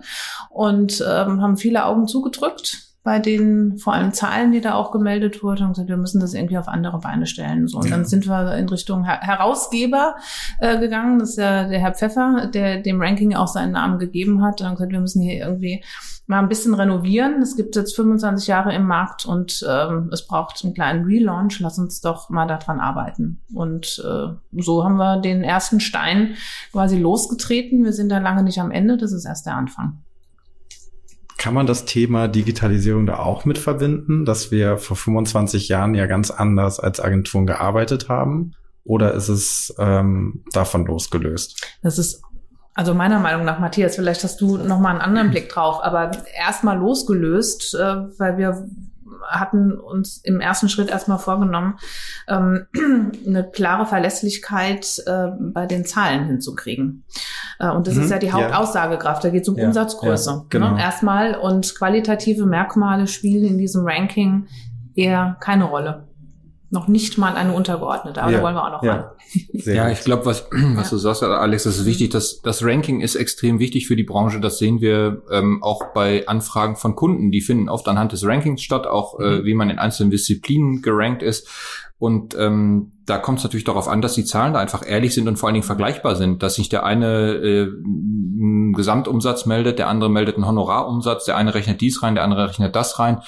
und 0.50 1.04
ähm, 1.08 1.42
haben 1.42 1.58
viele 1.58 1.86
Augen 1.86 2.08
zugedrückt 2.08 2.83
bei 3.04 3.20
den 3.20 3.78
vor 3.78 3.94
allem 3.94 4.14
Zahlen, 4.14 4.54
die 4.54 4.62
da 4.62 4.76
auch 4.76 4.92
gemeldet 4.92 5.44
wurden 5.44 5.64
und 5.64 5.70
gesagt, 5.74 5.90
wir 5.90 5.98
müssen 5.98 6.22
das 6.22 6.34
irgendwie 6.34 6.58
auf 6.58 6.70
andere 6.70 7.00
Beine 7.00 7.26
stellen. 7.26 7.68
So, 7.68 7.80
und 7.80 7.92
dann 7.92 8.06
sind 8.06 8.28
wir 8.28 8.56
in 8.56 8.70
Richtung 8.70 9.04
Her 9.04 9.20
Herausgeber 9.20 10.16
äh, 10.60 10.80
gegangen. 10.80 11.20
Das 11.20 11.32
ist 11.32 11.38
ja 11.38 11.68
der 11.68 11.80
Herr 11.80 11.94
Pfeffer, 11.94 12.50
der 12.54 12.82
dem 12.82 13.02
Ranking 13.02 13.36
auch 13.36 13.48
seinen 13.48 13.74
Namen 13.74 14.00
gegeben 14.00 14.42
hat. 14.42 14.62
Und 14.62 14.76
gesagt, 14.76 14.94
wir 14.94 15.02
müssen 15.02 15.22
hier 15.22 15.46
irgendwie 15.46 15.84
mal 16.28 16.40
ein 16.40 16.48
bisschen 16.48 16.74
renovieren. 16.74 17.42
Es 17.42 17.58
gibt 17.58 17.76
jetzt 17.76 17.96
25 17.98 18.48
Jahre 18.48 18.74
im 18.74 18.88
Markt 18.88 19.26
und 19.26 19.66
ähm, 19.70 20.10
es 20.14 20.26
braucht 20.26 20.64
einen 20.64 20.74
kleinen 20.74 21.04
Relaunch. 21.04 21.60
Lass 21.60 21.78
uns 21.78 22.00
doch 22.00 22.30
mal 22.30 22.48
daran 22.48 22.80
arbeiten. 22.80 23.42
Und 23.54 24.02
äh, 24.06 24.34
so 24.62 24.86
haben 24.86 24.96
wir 24.96 25.18
den 25.20 25.44
ersten 25.44 25.82
Stein 25.82 26.36
quasi 26.72 26.98
losgetreten. 26.98 27.84
Wir 27.84 27.92
sind 27.92 28.10
da 28.10 28.20
lange 28.20 28.44
nicht 28.44 28.60
am 28.60 28.72
Ende. 28.72 28.96
Das 28.96 29.12
ist 29.12 29.26
erst 29.26 29.46
der 29.46 29.56
Anfang. 29.56 30.03
Kann 31.44 31.54
man 31.54 31.68
das 31.68 31.84
Thema 31.84 32.30
Digitalisierung 32.30 33.06
da 33.06 33.20
auch 33.20 33.44
mit 33.44 33.58
verbinden, 33.58 34.24
dass 34.24 34.50
wir 34.50 34.78
vor 34.78 34.96
25 34.96 35.68
Jahren 35.68 35.94
ja 35.94 36.06
ganz 36.06 36.32
anders 36.32 36.80
als 36.80 37.02
Agenturen 37.02 37.46
gearbeitet 37.46 38.08
haben? 38.08 38.54
Oder 38.86 39.14
ist 39.14 39.28
es 39.28 39.76
ähm, 39.78 40.46
davon 40.54 40.86
losgelöst? 40.86 41.62
Das 41.82 42.00
ist 42.00 42.22
also 42.76 42.94
meiner 42.94 43.20
Meinung 43.20 43.44
nach, 43.44 43.60
Matthias, 43.60 43.98
vielleicht 43.98 44.24
hast 44.24 44.40
du 44.40 44.56
noch 44.56 44.80
mal 44.80 44.92
einen 44.92 45.02
anderen 45.02 45.32
Blick 45.32 45.50
drauf, 45.50 45.84
aber 45.84 46.12
erstmal 46.34 46.78
losgelöst, 46.78 47.76
äh, 47.76 47.96
weil 48.18 48.38
wir 48.38 48.66
hatten 49.28 49.74
uns 49.74 50.18
im 50.18 50.40
ersten 50.40 50.70
Schritt 50.70 50.90
erstmal 50.90 51.20
vorgenommen, 51.20 51.78
ähm, 52.28 52.68
eine 53.28 53.50
klare 53.50 53.86
Verlässlichkeit 53.86 55.02
äh, 55.06 55.28
bei 55.40 55.66
den 55.66 55.86
Zahlen 55.86 56.26
hinzukriegen. 56.26 57.04
Äh, 57.60 57.70
und 57.70 57.88
das 57.88 57.96
mhm, 57.96 58.04
ist 58.04 58.10
ja 58.12 58.20
die 58.20 58.32
Hauptaussagekraft. 58.32 59.24
Da 59.24 59.30
geht 59.30 59.44
es 59.44 59.50
um 59.50 59.58
ja, 59.58 59.68
Umsatzgröße. 59.68 60.30
Ja, 60.30 60.46
genau. 60.50 60.72
ne? 60.72 60.82
Erstmal 60.82 61.36
und 61.36 61.76
qualitative 61.76 62.46
Merkmale 62.46 63.08
spielen 63.08 63.46
in 63.46 63.58
diesem 63.58 63.86
Ranking 63.86 64.48
eher 64.96 65.38
keine 65.40 65.66
Rolle 65.66 66.08
noch 66.74 66.88
nicht 66.88 67.18
mal 67.20 67.36
eine 67.36 67.54
untergeordnete, 67.54 68.22
aber 68.22 68.32
ja, 68.32 68.38
da 68.40 68.44
wollen 68.44 68.56
wir 68.56 68.66
auch 68.66 68.72
noch 68.72 68.84
ja. 68.84 68.94
ran. 68.94 69.06
ja, 69.52 69.90
ich 69.90 70.02
glaube, 70.02 70.26
was, 70.26 70.48
was 70.52 70.90
du 70.90 70.98
sagst, 70.98 71.24
Alex, 71.24 71.64
das 71.64 71.78
ist 71.78 71.86
wichtig, 71.86 72.10
dass 72.10 72.42
das 72.42 72.64
Ranking 72.64 73.02
ist 73.02 73.16
extrem 73.16 73.60
wichtig 73.60 73.88
für 73.88 73.96
die 73.96 74.04
Branche. 74.04 74.42
Das 74.42 74.58
sehen 74.58 74.82
wir 74.82 75.22
ähm, 75.32 75.62
auch 75.62 75.94
bei 75.94 76.28
Anfragen 76.28 76.76
von 76.76 76.96
Kunden. 76.96 77.32
Die 77.32 77.42
finden 77.42 77.70
oft 77.70 77.88
anhand 77.88 78.12
des 78.12 78.26
Rankings 78.26 78.62
statt, 78.64 78.88
auch 78.88 79.20
äh, 79.20 79.40
mhm. 79.40 79.46
wie 79.46 79.54
man 79.54 79.70
in 79.70 79.78
einzelnen 79.78 80.10
Disziplinen 80.10 80.82
gerankt 80.82 81.22
ist. 81.22 81.48
Und 82.04 82.36
ähm, 82.38 82.92
da 83.06 83.18
kommt 83.18 83.38
es 83.38 83.46
natürlich 83.46 83.64
darauf 83.64 83.88
an, 83.88 84.02
dass 84.02 84.14
die 84.14 84.26
Zahlen 84.26 84.52
da 84.52 84.60
einfach 84.60 84.86
ehrlich 84.86 85.14
sind 85.14 85.30
und 85.30 85.38
vor 85.38 85.48
allen 85.48 85.54
Dingen 85.54 85.64
vergleichbar 85.64 86.18
sind, 86.18 86.44
dass 86.44 86.56
sich 86.56 86.68
der 86.68 86.84
eine 86.84 87.36
äh, 87.36 87.72
einen 88.44 88.74
Gesamtumsatz 88.74 89.46
meldet, 89.46 89.80
der 89.80 89.88
andere 89.88 90.10
meldet 90.10 90.36
einen 90.36 90.46
Honorarumsatz, 90.46 91.24
der 91.24 91.38
eine 91.38 91.54
rechnet 91.54 91.80
dies 91.80 92.04
rein, 92.04 92.16
der 92.16 92.26
andere 92.26 92.50
rechnet 92.50 92.76
das 92.76 93.00
rein. 93.00 93.20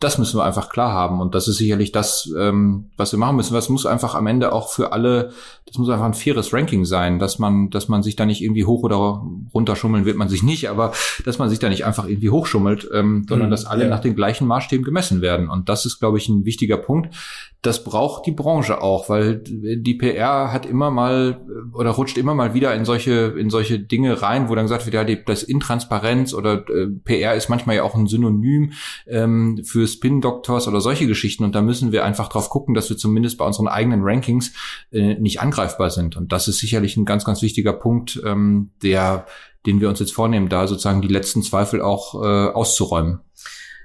Das 0.00 0.18
müssen 0.18 0.36
wir 0.36 0.44
einfach 0.44 0.68
klar 0.68 0.92
haben 0.92 1.20
und 1.20 1.36
das 1.36 1.46
ist 1.46 1.58
sicherlich 1.58 1.92
das, 1.92 2.28
ähm, 2.36 2.90
was 2.96 3.12
wir 3.12 3.20
machen 3.20 3.36
müssen. 3.36 3.54
Das 3.54 3.68
muss 3.68 3.86
einfach 3.86 4.16
am 4.16 4.26
Ende 4.26 4.52
auch 4.52 4.68
für 4.68 4.92
alle, 4.92 5.30
das 5.66 5.78
muss 5.78 5.88
einfach 5.88 6.04
ein 6.04 6.14
faires 6.14 6.52
Ranking 6.52 6.84
sein, 6.84 7.20
dass 7.20 7.38
man, 7.38 7.70
dass 7.70 7.88
man 7.88 8.02
sich 8.02 8.16
da 8.16 8.26
nicht 8.26 8.42
irgendwie 8.42 8.64
hoch 8.64 8.82
oder 8.82 9.24
runter 9.54 9.76
schummeln 9.76 10.06
wird 10.06 10.16
man 10.16 10.28
sich 10.28 10.42
nicht, 10.42 10.68
aber 10.68 10.92
dass 11.24 11.38
man 11.38 11.48
sich 11.48 11.60
da 11.60 11.68
nicht 11.68 11.86
einfach 11.86 12.08
irgendwie 12.08 12.30
hochschummelt, 12.30 12.88
ähm, 12.92 13.26
sondern 13.28 13.48
mhm, 13.48 13.52
dass 13.52 13.64
alle 13.64 13.84
ja. 13.84 13.90
nach 13.90 14.00
den 14.00 14.16
gleichen 14.16 14.48
Maßstäben 14.48 14.84
gemessen 14.84 15.20
werden. 15.20 15.48
Und 15.48 15.68
das 15.68 15.86
ist, 15.86 16.00
glaube 16.00 16.18
ich, 16.18 16.28
ein 16.28 16.44
wichtiger 16.44 16.78
Punkt. 16.78 17.14
Das 17.64 17.82
braucht 17.82 18.26
die 18.26 18.32
Branche 18.32 18.82
auch, 18.82 19.08
weil 19.08 19.38
die 19.38 19.94
PR 19.94 20.52
hat 20.52 20.66
immer 20.66 20.90
mal 20.90 21.40
oder 21.72 21.92
rutscht 21.92 22.18
immer 22.18 22.34
mal 22.34 22.52
wieder 22.52 22.74
in 22.74 22.84
solche 22.84 23.34
in 23.38 23.48
solche 23.48 23.80
Dinge 23.80 24.20
rein, 24.20 24.50
wo 24.50 24.54
dann 24.54 24.66
gesagt 24.66 24.84
wird, 24.84 24.94
ja, 24.94 25.02
die, 25.02 25.24
das 25.24 25.42
Intransparenz 25.42 26.34
oder 26.34 26.68
äh, 26.68 26.88
PR 27.04 27.34
ist 27.34 27.48
manchmal 27.48 27.76
ja 27.76 27.82
auch 27.82 27.94
ein 27.94 28.06
Synonym 28.06 28.72
ähm, 29.06 29.62
für 29.64 29.86
Spin-Doctors 29.86 30.68
oder 30.68 30.82
solche 30.82 31.06
Geschichten 31.06 31.42
und 31.42 31.54
da 31.54 31.62
müssen 31.62 31.90
wir 31.90 32.04
einfach 32.04 32.28
drauf 32.28 32.50
gucken, 32.50 32.74
dass 32.74 32.90
wir 32.90 32.98
zumindest 32.98 33.38
bei 33.38 33.46
unseren 33.46 33.68
eigenen 33.68 34.02
Rankings 34.02 34.52
äh, 34.92 35.14
nicht 35.14 35.40
angreifbar 35.40 35.88
sind 35.88 36.18
und 36.18 36.32
das 36.32 36.48
ist 36.48 36.58
sicherlich 36.58 36.98
ein 36.98 37.06
ganz 37.06 37.24
ganz 37.24 37.40
wichtiger 37.40 37.72
Punkt, 37.72 38.20
ähm, 38.26 38.72
der 38.82 39.24
den 39.64 39.80
wir 39.80 39.88
uns 39.88 40.00
jetzt 40.00 40.12
vornehmen, 40.12 40.50
da 40.50 40.66
sozusagen 40.66 41.00
die 41.00 41.08
letzten 41.08 41.42
Zweifel 41.42 41.80
auch 41.80 42.14
äh, 42.22 42.52
auszuräumen. 42.52 43.20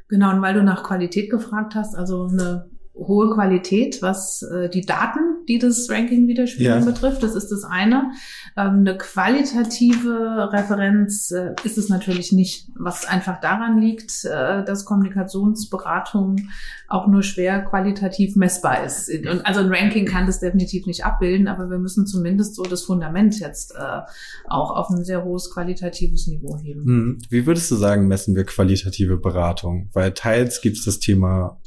Genau, 0.10 0.32
und 0.32 0.42
weil 0.42 0.56
du 0.56 0.64
nach 0.64 0.84
Qualität 0.84 1.30
gefragt 1.30 1.76
hast, 1.76 1.96
also 1.96 2.26
eine 2.26 2.70
hohe 3.00 3.34
Qualität, 3.34 4.02
was 4.02 4.42
äh, 4.42 4.70
die 4.70 4.82
Daten, 4.82 5.46
die 5.48 5.60
das 5.60 5.90
Ranking 5.90 6.28
widerspiegeln, 6.28 6.80
ja. 6.80 6.86
betrifft. 6.86 7.24
Das 7.24 7.36
ist 7.36 7.50
das 7.50 7.64
eine. 7.64 8.12
Ähm, 8.58 8.80
eine 8.80 8.98
qualitative 8.98 10.50
Referenz 10.52 11.32
äh, 11.32 11.54
ist 11.64 11.78
es 11.78 11.90
natürlich 11.90 12.32
nicht, 12.32 12.70
was 12.76 13.06
einfach 13.06 13.40
daran 13.40 13.80
liegt, 13.80 14.26
äh, 14.26 14.64
dass 14.64 14.86
Kommunikationsberatung 14.86 16.50
auch 16.88 17.08
nur 17.08 17.24
schwer 17.24 17.62
qualitativ 17.62 18.36
messbar 18.36 18.84
ist. 18.84 19.10
Und 19.10 19.46
also 19.46 19.62
ein 19.62 19.72
Ranking 19.72 20.06
kann 20.06 20.26
das 20.26 20.40
definitiv 20.40 20.86
nicht 20.86 21.06
abbilden, 21.06 21.48
aber 21.48 21.70
wir 21.70 21.78
müssen 21.78 22.06
zumindest 22.08 22.56
so 22.56 22.64
das 22.64 22.84
Fundament 22.84 23.40
jetzt 23.40 23.76
äh, 23.76 24.02
auch 24.48 24.72
auf 24.72 24.90
ein 24.90 25.04
sehr 25.04 25.24
hohes 25.24 25.52
qualitatives 25.52 26.28
Niveau 26.28 26.58
heben. 26.58 26.84
Hm. 26.84 27.18
Wie 27.30 27.46
würdest 27.46 27.70
du 27.72 27.76
sagen, 27.76 28.08
messen 28.08 28.36
wir 28.36 28.44
qualitative 28.44 29.18
Beratung? 29.18 29.90
Weil 29.94 30.14
teils 30.14 30.62
gibt 30.62 30.78
es 30.78 30.86
das 30.86 31.00
Thema 31.00 31.60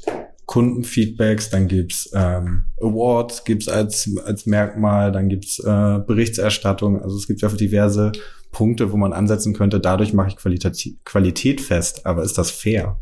Kundenfeedbacks, 0.45 1.49
dann 1.49 1.67
gibt's 1.67 2.09
ähm, 2.13 2.65
Awards, 2.81 3.43
gibt's 3.43 3.67
als 3.67 4.09
als 4.25 4.45
Merkmal, 4.45 5.11
dann 5.11 5.29
gibt's 5.29 5.59
äh, 5.59 5.99
Berichterstattung. 6.05 7.01
Also 7.01 7.15
es 7.17 7.27
gibt 7.27 7.41
ja 7.41 7.49
diverse 7.49 8.11
Punkte, 8.51 8.91
wo 8.91 8.97
man 8.97 9.13
ansetzen 9.13 9.53
könnte. 9.53 9.79
Dadurch 9.79 10.13
mache 10.13 10.29
ich 10.29 10.37
Qualität, 10.37 10.97
Qualität 11.05 11.61
fest. 11.61 12.05
Aber 12.05 12.23
ist 12.23 12.37
das 12.37 12.51
fair? 12.51 12.97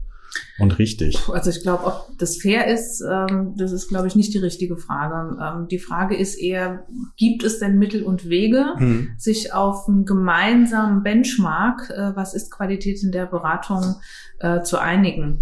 und 0.59 0.79
richtig? 0.79 1.17
Also 1.29 1.49
ich 1.49 1.61
glaube, 1.61 1.85
ob 1.85 2.17
das 2.17 2.37
fair 2.37 2.67
ist, 2.67 3.01
ähm, 3.01 3.53
das 3.57 3.71
ist, 3.71 3.89
glaube 3.89 4.07
ich, 4.07 4.15
nicht 4.15 4.33
die 4.33 4.37
richtige 4.37 4.77
Frage. 4.77 5.37
Ähm, 5.41 5.67
die 5.67 5.79
Frage 5.79 6.15
ist 6.15 6.35
eher, 6.35 6.85
gibt 7.17 7.43
es 7.43 7.59
denn 7.59 7.77
Mittel 7.77 8.03
und 8.03 8.29
Wege, 8.29 8.73
hm. 8.77 9.11
sich 9.17 9.53
auf 9.53 9.87
einen 9.87 10.05
gemeinsamen 10.05 11.03
Benchmark, 11.03 11.89
äh, 11.89 12.15
was 12.15 12.33
ist 12.33 12.51
Qualität 12.51 13.03
in 13.03 13.11
der 13.11 13.25
Beratung, 13.25 13.95
äh, 14.39 14.61
zu 14.61 14.77
einigen? 14.77 15.41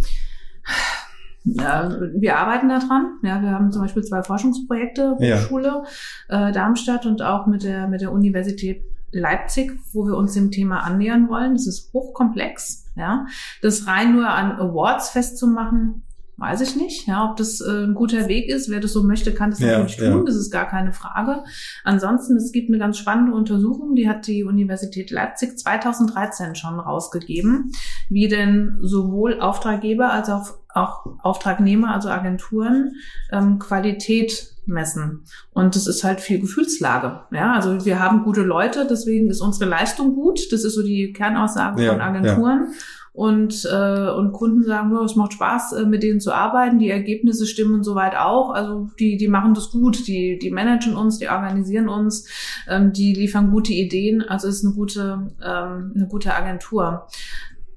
Ja, 1.44 1.90
wir 2.16 2.38
arbeiten 2.38 2.70
daran. 2.70 3.20
Ja, 3.24 3.42
wir 3.42 3.52
haben 3.52 3.72
zum 3.72 3.82
Beispiel 3.82 4.04
zwei 4.04 4.24
Forschungsprojekte, 4.24 5.16
Hochschule 5.16 5.84
ja. 6.30 6.50
äh, 6.50 6.52
Darmstadt 6.52 7.06
und 7.06 7.22
auch 7.22 7.48
mit 7.48 7.64
der, 7.64 7.88
mit 7.88 8.02
der 8.02 8.12
Universität 8.12 8.84
Leipzig, 9.12 9.72
wo 9.94 10.06
wir 10.06 10.16
uns 10.16 10.34
dem 10.34 10.52
Thema 10.52 10.84
annähern 10.84 11.30
wollen. 11.30 11.54
Das 11.54 11.66
ist 11.66 11.92
hochkomplex. 11.94 12.86
Ja, 12.96 13.26
das 13.62 13.88
rein 13.88 14.14
nur 14.14 14.30
an 14.30 14.52
Awards 14.52 15.10
festzumachen, 15.10 16.04
weiß 16.40 16.62
ich 16.62 16.76
nicht. 16.76 17.08
Ja, 17.08 17.30
ob 17.30 17.38
das 17.38 17.62
äh, 17.62 17.84
ein 17.86 17.94
guter 17.94 18.28
Weg 18.28 18.50
ist. 18.50 18.70
Wer 18.70 18.80
das 18.80 18.94
so 18.94 19.04
möchte, 19.04 19.34
kann 19.34 19.52
das 19.52 19.60
natürlich 19.60 19.98
ja. 19.98 20.12
tun. 20.12 20.26
Das 20.26 20.36
ist 20.36 20.52
gar 20.52 20.68
keine 20.68 20.94
Frage. 20.94 21.44
Ansonsten, 21.84 22.38
es 22.38 22.52
gibt 22.52 22.70
eine 22.70 22.80
ganz 22.80 22.98
spannende 22.98 23.34
Untersuchung, 23.34 23.96
die 23.96 24.08
hat 24.08 24.28
die 24.28 24.44
Universität 24.44 25.12
Leipzig 25.12 25.58
2013 25.58 26.56
schon 26.56 26.80
rausgegeben, 26.80 27.72
wie 28.10 28.28
denn 28.28 28.78
sowohl 28.82 29.40
Auftraggeber 29.40 30.12
als 30.12 30.30
auch, 30.30 30.54
auch 30.74 31.06
Auftragnehmer, 31.22 31.94
also 31.94 32.10
Agenturen, 32.10 32.94
ähm, 33.32 33.60
Qualität 33.60 34.56
messen. 34.70 35.24
Und 35.52 35.76
das 35.76 35.88
ist 35.88 36.04
halt 36.04 36.22
viel 36.22 36.40
Gefühlslage. 36.40 37.22
Ja, 37.32 37.54
also 37.54 37.86
wir 37.86 38.00
haben 38.00 38.24
gute 38.24 38.42
Leute, 38.42 38.88
deswegen 38.90 39.30
ist 39.30 39.42
unsere 39.42 39.70
Leistung 39.70 40.16
gut. 40.16 40.52
Das 40.52 40.64
ist 40.64 40.76
so 40.76 40.84
die 40.84 41.12
Kernaussage 41.12 41.84
ja, 41.84 41.92
von 41.92 42.02
Agenturen. 42.02 42.68
Ja. 42.72 42.78
Und, 43.12 43.68
äh, 43.72 44.10
und 44.12 44.32
Kunden 44.34 44.64
sagen, 44.64 44.92
ja, 44.92 45.04
es 45.04 45.16
macht 45.16 45.34
Spaß, 45.34 45.74
äh, 45.74 45.86
mit 45.86 46.04
denen 46.04 46.20
zu 46.20 46.32
arbeiten. 46.32 46.80
Die 46.80 46.90
Ergebnisse 46.90 47.46
stimmen 47.46 47.84
soweit 47.84 48.16
auch. 48.16 48.52
Also 48.52 48.90
die, 49.00 49.18
die 49.18 49.28
machen 49.28 49.54
das 49.54 49.72
gut. 49.72 50.08
Die, 50.08 50.38
die 50.40 50.52
managen 50.52 50.96
uns, 50.96 51.18
die 51.18 51.30
organisieren 51.30 51.90
uns, 51.90 52.28
ähm, 52.68 52.94
die 52.94 53.14
liefern 53.14 53.52
gute 53.52 53.74
Ideen. 53.74 54.22
Also 54.22 54.48
es 54.48 54.58
ist 54.58 54.66
eine 54.66 54.76
gute, 54.76 55.32
ähm, 55.44 55.94
eine 55.96 56.08
gute 56.08 56.34
Agentur. 56.34 57.08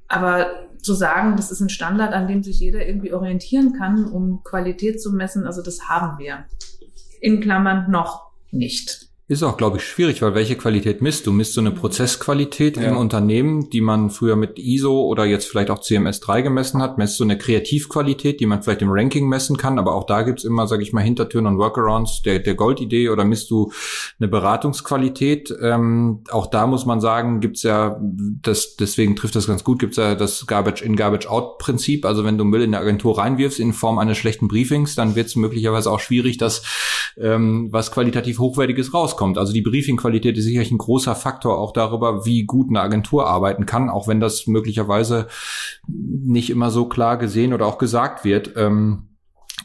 Aber 0.09 0.47
zu 0.83 0.95
sagen, 0.95 1.37
das 1.37 1.51
ist 1.51 1.61
ein 1.61 1.69
Standard, 1.69 2.13
an 2.13 2.29
dem 2.29 2.43
sich 2.43 2.61
jeder 2.61 2.87
irgendwie 2.87 3.13
orientieren 3.13 3.73
kann, 3.73 4.05
um 4.05 4.43
Qualität 4.43 5.01
zu 5.01 5.13
messen, 5.13 5.47
also 5.47 5.63
das 5.63 5.89
haben 5.89 6.19
wir 6.19 6.45
in 7.21 7.41
Klammern 7.41 7.91
noch 7.91 8.33
nicht. 8.51 9.12
Ist 9.29 9.45
auch, 9.45 9.57
glaube 9.57 9.77
ich, 9.77 9.85
schwierig, 9.85 10.21
weil 10.21 10.35
welche 10.35 10.57
Qualität 10.57 11.01
misst 11.01 11.29
du? 11.29 11.33
Misst 11.33 11.57
du 11.57 11.61
eine. 11.61 11.71
Prozessqualität 11.71 12.77
ja. 12.77 12.91
im 12.91 12.97
Unternehmen, 12.97 13.71
die 13.71 13.81
man 13.81 14.11
früher 14.11 14.35
mit 14.35 14.59
ISO 14.59 15.03
oder 15.03 15.25
jetzt 15.25 15.49
vielleicht 15.49 15.71
auch 15.71 15.81
CMS3 15.81 16.43
gemessen 16.43 16.83
hat? 16.83 16.99
Messt 16.99 17.21
du 17.21 17.25
eine 17.25 17.39
Kreativqualität, 17.39 18.41
die 18.41 18.47
man 18.47 18.63
vielleicht 18.63 18.83
im 18.83 18.91
Ranking 18.91 19.29
messen 19.29 19.57
kann? 19.57 19.79
Aber 19.79 19.95
auch 19.95 20.05
da 20.05 20.23
gibt's 20.23 20.43
immer, 20.43 20.67
sage 20.67 20.83
ich 20.83 20.93
mal, 20.93 21.03
Hintertüren 21.03 21.47
und 21.47 21.59
Workarounds 21.59 22.23
der, 22.23 22.41
der 22.41 22.57
Goldidee. 22.57 23.11
Oder 23.11 23.25
misst 23.25 23.51
du 23.51 23.73
eine 24.19 24.29
Beratungsqualität? 24.29 25.55
Ähm, 25.63 26.25
auch 26.31 26.47
da 26.47 26.67
muss 26.67 26.85
man 26.85 27.01
sagen, 27.01 27.41
gibt's 27.41 27.63
ja, 27.63 28.01
das, 28.01 28.75
deswegen 28.77 29.15
trifft 29.15 29.37
das 29.37 29.47
ganz 29.47 29.63
gut, 29.63 29.79
gibt's 29.79 29.99
ja 29.99 30.17
das 30.17 30.47
Garbage-in, 30.49 30.97
Garbage-out-Prinzip. 30.97 32.05
Also 32.05 32.25
wenn 32.25 32.39
du 32.39 32.45
Müll 32.45 32.63
in 32.63 32.73
der 32.73 32.81
Agentur 32.81 33.19
reinwirfst 33.19 33.61
in 33.61 33.73
Form 33.73 33.99
eines 33.99 34.19
schlechten 34.19 34.49
Briefings, 34.49 34.97
dann 34.97 35.15
wird's 35.15 35.37
möglicherweise 35.37 35.91
auch 35.93 36.01
schwierig, 36.01 36.39
dass 36.39 36.63
ähm, 37.17 37.69
was 37.71 37.93
qualitativ 37.93 38.39
Hochwertiges 38.39 38.93
rauskommt 38.93 39.12
rauskommt. 39.13 39.39
Also 39.39 39.53
die 39.53 39.63
Briefingqualität 39.63 40.37
ist 40.37 40.45
sicherlich 40.45 40.71
ein 40.71 40.79
großer 40.79 41.15
Faktor 41.15 41.59
auch 41.59 41.73
darüber, 41.73 42.25
wie 42.25 42.45
gut 42.45 42.69
eine 42.69 42.81
Agentur 42.81 43.27
arbeiten 43.27 43.67
kann, 43.67 43.91
auch 43.91 44.09
wenn 44.09 44.21
das 44.21 44.47
möglicherweise 44.47 45.29
nicht 45.87 46.51
immer 46.51 46.71
so 46.71 46.87
klar 46.87 47.17
gesehen 47.17 47.53
oder 47.53 47.67
auch 47.67 47.79
gesagt 47.79 48.25
wird. 48.25 48.53
Ähm, 48.57 49.09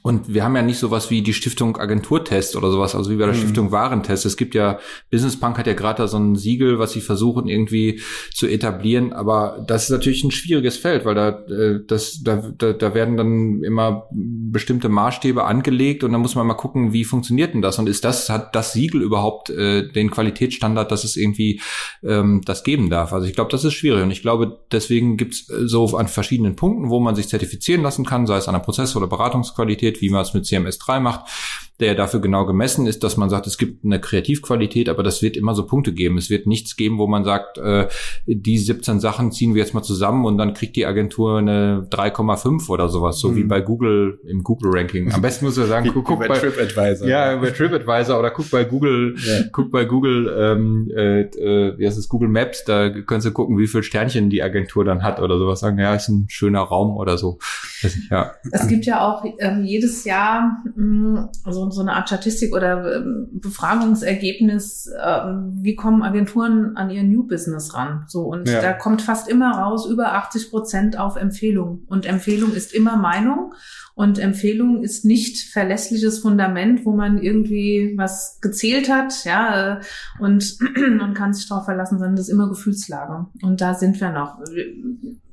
und 0.08 0.34
wir 0.34 0.46
haben 0.46 0.56
ja 0.56 0.62
nicht 0.62 0.80
sowas 0.80 1.10
wie 1.10 1.22
die 1.22 1.34
Stiftung 1.34 1.76
Agenturtest 1.76 2.56
oder 2.56 2.72
sowas, 2.72 2.96
also 2.96 3.12
wie 3.12 3.18
bei 3.18 3.26
der 3.26 3.36
mhm. 3.36 3.40
Stiftung 3.40 3.72
Warentest. 3.74 4.26
Es 4.26 4.38
gibt 4.38 4.56
ja, 4.56 4.80
Business 5.12 5.38
Punk 5.38 5.58
hat 5.58 5.68
ja 5.68 5.74
gerade 5.74 6.04
da 6.04 6.08
so 6.08 6.16
ein 6.16 6.38
Siegel, 6.38 6.80
was 6.80 6.94
sie 6.94 7.02
versuchen 7.02 7.50
irgendwie 7.50 8.00
zu 8.34 8.48
etablieren. 8.48 9.12
Aber 9.12 9.66
das 9.68 9.84
ist 9.84 9.90
natürlich 9.90 10.24
ein 10.24 10.32
schwieriges 10.32 10.78
Feld, 10.78 11.04
weil 11.04 11.14
da, 11.14 11.30
äh, 11.50 11.82
das, 11.86 12.24
da, 12.24 12.38
da, 12.58 12.72
da 12.72 12.94
werden 12.94 13.18
dann 13.18 13.64
immer 13.64 14.08
bestimmte 14.14 14.88
Maßstäbe 14.88 15.44
angelegt 15.44 16.06
und 16.06 16.14
dann 16.14 16.22
muss 16.22 16.36
man 16.36 16.48
mal 16.48 16.54
gucken, 16.54 16.94
wie 16.94 17.04
funktioniert 17.04 17.54
denn 17.54 17.62
das? 17.62 17.78
Und 17.78 17.90
ist 17.90 18.06
das, 18.06 18.30
hat 18.30 18.56
das 18.56 18.72
Siegel 18.72 19.02
überhaupt 19.02 19.50
äh, 19.50 19.92
den 19.92 20.10
Qualitätsstandard, 20.10 20.90
dass 20.90 21.04
es 21.04 21.18
irgendwie 21.18 21.60
ähm, 22.02 22.44
das 22.46 22.64
geben 22.64 22.90
darf? 22.90 23.12
Also 23.12 23.28
ich 23.28 23.34
glaube, 23.34 23.52
das 23.52 23.66
ist 23.66 23.74
schwierig. 23.74 24.04
Und 24.04 24.12
ich 24.12 24.22
glaube, 24.22 24.58
deswegen 24.72 25.18
gibt 25.18 25.34
es 25.34 25.48
so 25.48 25.98
an 25.98 26.08
verschiedenen 26.08 26.56
Punkten, 26.56 26.90
wo 26.90 27.02
man 27.02 27.16
sich 27.16 27.28
zertifizieren 27.28 27.82
lassen 27.82 28.06
kann, 28.06 28.26
sei 28.26 28.38
es 28.38 28.48
an 28.48 28.54
der 28.54 28.62
Prozess- 28.62 28.96
oder 28.96 29.08
Beratungsqualität, 29.08 29.97
wie 30.02 30.10
man 30.10 30.22
es 30.22 30.34
mit 30.34 30.46
CMS3 30.46 31.00
macht 31.00 31.30
der 31.80 31.94
dafür 31.94 32.20
genau 32.22 32.46
gemessen 32.46 32.88
ist, 32.88 33.04
dass 33.04 33.18
man 33.18 33.30
sagt, 33.30 33.46
es 33.46 33.58
gibt 33.58 33.86
eine 33.86 34.02
Kreativqualität, 34.02 34.90
aber 34.90 35.04
das 35.04 35.22
wird 35.22 35.38
immer 35.38 35.54
so 35.54 35.66
Punkte 35.68 35.94
geben. 35.94 36.18
Es 36.18 36.30
wird 36.30 36.48
nichts 36.48 36.76
geben, 36.76 36.98
wo 36.98 37.06
man 37.06 37.24
sagt, 37.24 37.60
äh, 37.60 37.88
die 38.26 38.58
17 38.58 39.00
Sachen 39.00 39.32
ziehen 39.32 39.54
wir 39.54 39.62
jetzt 39.62 39.76
mal 39.76 39.84
zusammen 39.84 40.26
und 40.26 40.40
dann 40.40 40.54
kriegt 40.54 40.76
die 40.76 40.88
Agentur 40.88 41.38
eine 41.38 41.88
3,5 41.92 42.70
oder 42.70 42.90
sowas, 42.90 43.20
so 43.20 43.30
mhm. 43.30 43.36
wie 43.36 43.44
bei 43.44 43.62
Google 43.62 44.20
im 44.28 44.44
Google-Ranking. 44.44 45.12
Am 45.12 45.22
besten 45.22 45.46
muss 45.46 45.58
er 45.58 45.68
sagen, 45.68 45.92
guck, 45.94 46.06
guck 46.06 46.20
bei, 46.20 46.28
bei 46.28 46.40
TripAdvisor. 46.40 47.08
Ja, 47.08 47.36
bei 47.36 47.52
TripAdvisor 47.52 48.18
oder 48.20 48.32
guck 48.32 48.50
bei 48.50 48.64
Google, 48.64 49.16
ja. 49.18 49.44
guck 49.52 49.72
bei 49.72 49.86
Google, 49.86 50.34
ähm, 50.36 50.92
äh, 50.96 51.22
äh, 51.22 51.78
wie 51.78 51.86
heißt 51.86 51.98
es, 51.98 52.10
Google 52.10 52.30
Maps, 52.30 52.64
da 52.66 52.90
kannst 52.90 53.28
du 53.28 53.32
gucken, 53.32 53.58
wie 53.60 53.68
viel 53.68 53.84
Sternchen 53.84 54.32
die 54.32 54.42
Agentur 54.42 54.84
dann 54.84 55.04
hat 55.04 55.20
oder 55.20 55.38
sowas. 55.38 55.60
Sagen, 55.60 55.78
ja, 55.78 55.94
ist 55.94 56.10
ein 56.10 56.26
schöner 56.28 56.62
Raum 56.62 56.98
oder 56.98 57.20
so. 57.20 57.38
Nicht, 57.84 58.10
ja. 58.10 58.32
Es 58.52 58.68
gibt 58.68 58.86
ja 58.86 59.08
auch 59.08 59.24
ähm, 59.40 59.64
jedes 59.64 60.04
Jahr 60.06 60.64
mh, 60.76 61.22
mm, 61.22 61.30
so 61.72 61.78
so, 61.78 61.82
eine 61.82 61.94
Art 61.94 62.10
Statistik 62.10 62.54
oder 62.54 62.98
ähm, 62.98 63.28
Befragungsergebnis, 63.34 64.90
ähm, 65.04 65.54
wie 65.62 65.76
kommen 65.76 66.02
Agenturen 66.02 66.76
an 66.76 66.90
ihr 66.90 67.04
New 67.04 67.28
Business 67.28 67.74
ran? 67.74 68.06
So, 68.08 68.24
und 68.24 68.50
ja. 68.50 68.62
da 68.62 68.74
kommt 68.74 69.02
fast 69.02 69.30
immer 69.30 69.52
raus, 69.52 69.88
über 69.88 70.14
80 70.14 70.50
Prozent 70.50 71.00
auf 71.00 71.16
Empfehlung. 71.16 71.84
Und 71.88 72.06
Empfehlung 72.06 72.54
ist 72.54 72.74
immer 72.74 72.98
Meinung. 72.98 73.54
Und 73.94 74.20
Empfehlung 74.20 74.84
ist 74.84 75.06
nicht 75.06 75.52
verlässliches 75.52 76.20
Fundament, 76.20 76.86
wo 76.86 76.92
man 76.92 77.22
irgendwie 77.22 77.94
was 77.98 78.40
gezählt 78.42 78.92
hat, 78.92 79.24
ja, 79.26 79.78
äh, 79.78 79.82
und 80.20 80.58
man 80.98 81.14
kann 81.14 81.34
sich 81.34 81.48
darauf 81.48 81.66
verlassen, 81.66 81.98
sondern 81.98 82.16
das 82.16 82.28
ist 82.28 82.34
immer 82.34 82.50
Gefühlslage. 82.50 83.28
Und 83.42 83.62
da 83.62 83.74
sind 83.74 84.00
wir 84.00 84.12
noch 84.12 84.40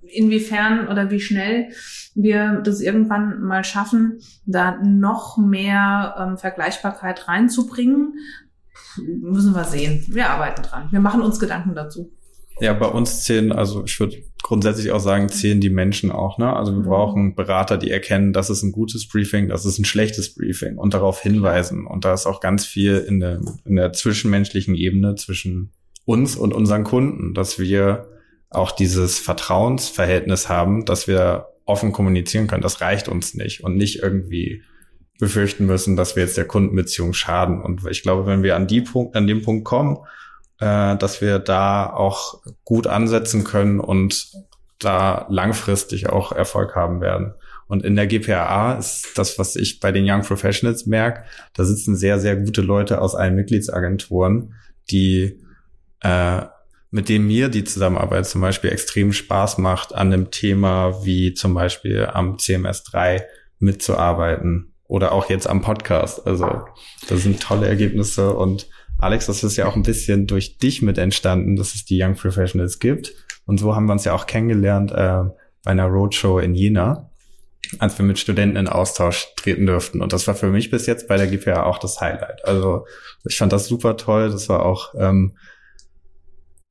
inwiefern 0.09 0.89
oder 0.89 1.11
wie 1.11 1.21
schnell 1.21 1.69
wir 2.15 2.61
das 2.65 2.81
irgendwann 2.81 3.43
mal 3.43 3.65
schaffen, 3.65 4.21
da 4.47 4.79
noch 4.83 5.37
mehr 5.37 6.15
ähm, 6.19 6.39
Vergleichbarkeit 6.39 7.29
reinzubringen, 7.29 8.15
müssen 9.23 9.55
wir 9.55 9.65
sehen. 9.65 10.05
Wir 10.09 10.31
arbeiten 10.31 10.63
dran. 10.63 10.89
Wir 10.91 11.01
machen 11.01 11.23
uns 11.23 11.41
Gedanken 11.41 11.75
dazu. 11.75 12.13
Ja, 12.61 12.73
bei 12.73 12.87
uns 12.87 13.25
zählen, 13.25 13.51
also 13.51 13.85
ich 13.85 13.99
würde 13.99 14.23
grundsätzlich 14.43 14.93
auch 14.93 15.01
sagen, 15.01 15.29
zählen 15.29 15.61
die 15.61 15.71
Menschen 15.71 16.13
auch. 16.13 16.39
Ne? 16.39 16.55
Also 16.55 16.73
wir 16.73 16.81
mhm. 16.81 16.85
brauchen 16.85 17.35
Berater, 17.35 17.79
die 17.79 17.91
erkennen, 17.91 18.33
das 18.33 18.51
ist 18.51 18.63
ein 18.63 18.71
gutes 18.71 19.09
Briefing, 19.09 19.49
das 19.49 19.65
ist 19.65 19.79
ein 19.79 19.85
schlechtes 19.85 20.35
Briefing 20.35 20.79
und 20.79 20.95
darauf 20.95 21.21
hinweisen. 21.21 21.87
Und 21.87 22.05
da 22.05 22.15
ist 22.15 22.27
auch 22.27 22.41
ganz 22.41 22.65
viel 22.65 22.99
in 22.99 23.19
der, 23.19 23.41
in 23.65 23.77
der 23.77 23.93
zwischenmenschlichen 23.93 24.75
Ebene 24.75 25.17
zwischen 25.17 25.73
uns 26.05 26.37
und 26.37 26.53
unseren 26.53 26.85
Kunden, 26.85 27.35
dass 27.35 27.59
wir 27.59 28.07
auch 28.55 28.73
dieses 28.73 29.19
Vertrauensverhältnis 29.19 30.49
haben, 30.49 30.85
dass 30.85 31.07
wir 31.07 31.49
offen 31.65 31.93
kommunizieren 31.93 32.47
können. 32.47 32.63
Das 32.63 32.81
reicht 32.81 33.09
uns 33.09 33.35
nicht 33.35 33.65
und 33.65 33.77
nicht 33.77 34.03
irgendwie 34.03 34.63
befürchten 35.19 35.67
müssen, 35.67 35.97
dass 35.97 36.17
wir 36.17 36.25
jetzt 36.25 36.37
der 36.37 36.47
Kundenbeziehung 36.47 37.13
schaden. 37.13 37.63
Und 37.63 37.87
ich 37.89 38.03
glaube, 38.03 38.27
wenn 38.27 38.43
wir 38.43 38.57
an 38.57 38.67
die 38.67 38.81
Punkt, 38.81 39.17
an 39.17 39.27
dem 39.27 39.43
Punkt 39.43 39.65
kommen, 39.65 39.99
äh, 40.61 40.97
dass 40.97 41.21
wir 41.21 41.39
da 41.39 41.91
auch 41.91 42.43
gut 42.65 42.87
ansetzen 42.87 43.45
können 43.45 43.81
und 43.81 44.33
da 44.79 45.27
langfristig 45.31 46.09
auch 46.09 46.33
Erfolg 46.33 46.75
haben 46.75 47.01
werden. 47.01 47.35
Und 47.67 47.85
in 47.85 47.97
der 47.97 48.07
GPAA 48.07 48.75
ist 48.75 49.17
das, 49.17 49.39
was 49.39 49.57
ich 49.57 49.81
bei 49.81 49.91
den 49.91 50.09
Young 50.09 50.23
Professionals 50.23 50.85
merke, 50.87 51.25
da 51.55 51.65
sitzen 51.65 51.97
sehr, 51.97 52.21
sehr 52.21 52.37
gute 52.37 52.61
Leute 52.61 53.01
aus 53.01 53.15
allen 53.15 53.35
Mitgliedsagenturen, 53.35 54.55
die 54.91 55.41
äh, 56.01 56.43
mit 56.95 57.09
dem 57.09 57.27
mir 57.27 57.49
die 57.49 57.65
Zusammenarbeit 57.65 58.25
zum 58.25 58.41
Beispiel 58.41 58.71
extrem 58.71 59.13
Spaß 59.13 59.59
macht, 59.59 59.93
an 59.93 60.13
einem 60.13 60.31
Thema 60.31 61.05
wie 61.05 61.35
zum 61.35 61.53
Beispiel 61.53 62.07
am 62.07 62.37
CMS3 62.37 63.23
mitzuarbeiten 63.59 64.75
oder 64.85 65.11
auch 65.11 65.29
jetzt 65.29 65.49
am 65.49 65.61
Podcast. 65.61 66.25
Also 66.25 66.67
das 67.09 67.25
sind 67.25 67.43
tolle 67.43 67.67
Ergebnisse 67.67 68.33
und 68.33 68.69
Alex, 68.97 69.27
das 69.27 69.43
ist 69.43 69.57
ja 69.57 69.67
auch 69.67 69.75
ein 69.75 69.83
bisschen 69.83 70.29
durch 70.29 70.59
dich 70.59 70.83
mit 70.83 70.97
entstanden, 70.97 71.57
dass 71.57 71.75
es 71.75 71.85
die 71.85 72.01
Young 72.01 72.15
Professionals 72.15 72.79
gibt. 72.79 73.13
Und 73.45 73.59
so 73.59 73.75
haben 73.75 73.87
wir 73.87 73.93
uns 73.93 74.05
ja 74.05 74.13
auch 74.13 74.27
kennengelernt 74.27 74.93
äh, 74.93 75.25
bei 75.65 75.73
einer 75.73 75.87
Roadshow 75.87 76.39
in 76.39 76.55
Jena. 76.55 77.11
als 77.81 77.99
wir 77.99 78.05
mit 78.05 78.21
Studenten 78.21 78.57
in 78.57 78.69
Austausch 78.69 79.27
treten 79.35 79.67
durften. 79.67 80.01
Und 80.01 80.13
das 80.13 80.29
war 80.29 80.37
für 80.37 80.49
mich 80.49 80.71
bis 80.71 80.87
jetzt 80.87 81.09
bei 81.09 81.17
der 81.17 81.27
GPA 81.27 81.65
auch 81.65 81.79
das 81.79 82.01
Highlight. 82.01 82.45
Also 82.45 82.87
ich 83.29 83.37
fand 83.37 83.53
das 83.53 83.67
super 83.67 83.97
toll. 83.97 84.31
Das 84.31 84.49
war 84.49 84.65
auch 84.65 84.95
ähm, 84.97 85.35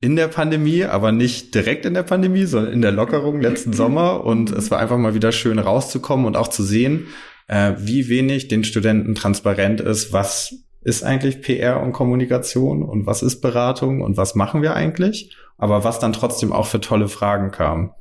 in 0.03 0.17
der 0.17 0.27
Pandemie, 0.27 0.83
aber 0.83 1.13
nicht 1.13 1.55
direkt 1.55 1.85
in 1.85 1.93
der 1.93 2.03
Pandemie, 2.03 2.43
sondern 2.43 2.73
in 2.73 2.81
der 2.81 2.91
Lockerung 2.91 3.39
letzten 3.39 3.71
Sommer. 3.81 4.25
Und 4.25 4.51
es 4.51 4.69
war 4.69 4.79
einfach 4.79 4.97
mal 4.97 5.13
wieder 5.13 5.31
schön 5.31 5.59
rauszukommen 5.59 6.25
und 6.25 6.35
auch 6.35 6.49
zu 6.49 6.61
sehen, 6.61 7.07
äh, 7.47 7.71
wie 7.77 8.09
wenig 8.09 8.49
den 8.49 8.65
Studenten 8.65 9.15
transparent 9.15 9.79
ist, 9.79 10.11
was 10.11 10.55
ist 10.81 11.05
eigentlich 11.05 11.41
PR 11.41 11.81
und 11.81 11.93
Kommunikation 11.93 12.83
und 12.83 13.05
was 13.05 13.23
ist 13.23 13.39
Beratung 13.39 14.01
und 14.01 14.17
was 14.17 14.35
machen 14.35 14.61
wir 14.61 14.75
eigentlich, 14.75 15.37
aber 15.57 15.85
was 15.85 15.99
dann 15.99 16.11
trotzdem 16.11 16.51
auch 16.51 16.67
für 16.67 16.81
tolle 16.81 17.07
Fragen 17.07 17.51
kam. 17.51 17.93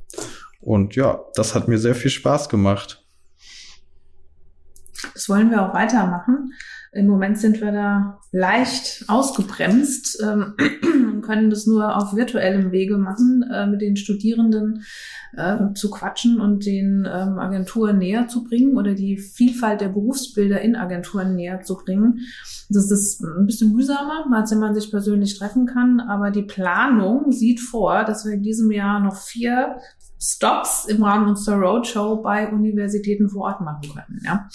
Und 0.59 0.97
ja, 0.97 1.21
das 1.35 1.55
hat 1.55 1.69
mir 1.69 1.77
sehr 1.77 1.95
viel 1.95 2.11
Spaß 2.11 2.49
gemacht. 2.49 3.01
Das 5.13 5.29
wollen 5.29 5.51
wir 5.51 5.65
auch 5.65 5.73
weitermachen. 5.73 6.51
Im 6.91 7.07
Moment 7.07 7.39
sind 7.39 7.61
wir 7.61 7.71
da 7.71 8.19
leicht 8.31 9.05
ausgebremst 9.07 10.21
ähm, 10.21 10.55
können 11.23 11.49
das 11.49 11.65
nur 11.65 11.97
auf 11.97 12.15
virtuellem 12.15 12.71
Wege 12.71 12.97
machen, 12.97 13.43
äh, 13.51 13.65
mit 13.65 13.81
den 13.81 13.95
Studierenden 13.95 14.83
äh, 15.35 15.73
zu 15.73 15.89
quatschen 15.89 16.39
und 16.39 16.65
den 16.65 17.07
ähm, 17.11 17.39
Agenturen 17.39 17.97
näher 17.97 18.27
zu 18.27 18.43
bringen 18.43 18.77
oder 18.77 18.93
die 18.93 19.17
Vielfalt 19.17 19.81
der 19.81 19.89
Berufsbilder 19.89 20.61
in 20.61 20.75
Agenturen 20.75 21.35
näher 21.35 21.61
zu 21.61 21.75
bringen. 21.77 22.19
Das 22.69 22.91
ist 22.91 23.23
ein 23.23 23.45
bisschen 23.45 23.73
mühsamer, 23.73 24.25
als 24.31 24.51
wenn 24.51 24.59
man 24.59 24.75
sich 24.75 24.91
persönlich 24.91 25.37
treffen 25.37 25.65
kann, 25.65 25.99
aber 25.99 26.29
die 26.29 26.43
Planung 26.43 27.31
sieht 27.31 27.59
vor, 27.59 28.03
dass 28.03 28.25
wir 28.25 28.33
in 28.33 28.43
diesem 28.43 28.71
Jahr 28.71 28.99
noch 28.99 29.15
vier 29.15 29.77
Stops 30.23 30.85
im 30.85 31.03
Rahmen 31.03 31.27
unserer 31.27 31.57
Roadshow 31.57 32.21
bei 32.21 32.47
Universitäten 32.47 33.29
vor 33.29 33.43
Ort 33.43 33.61
machen 33.61 33.81
können. 33.93 34.21
Ja. 34.23 34.49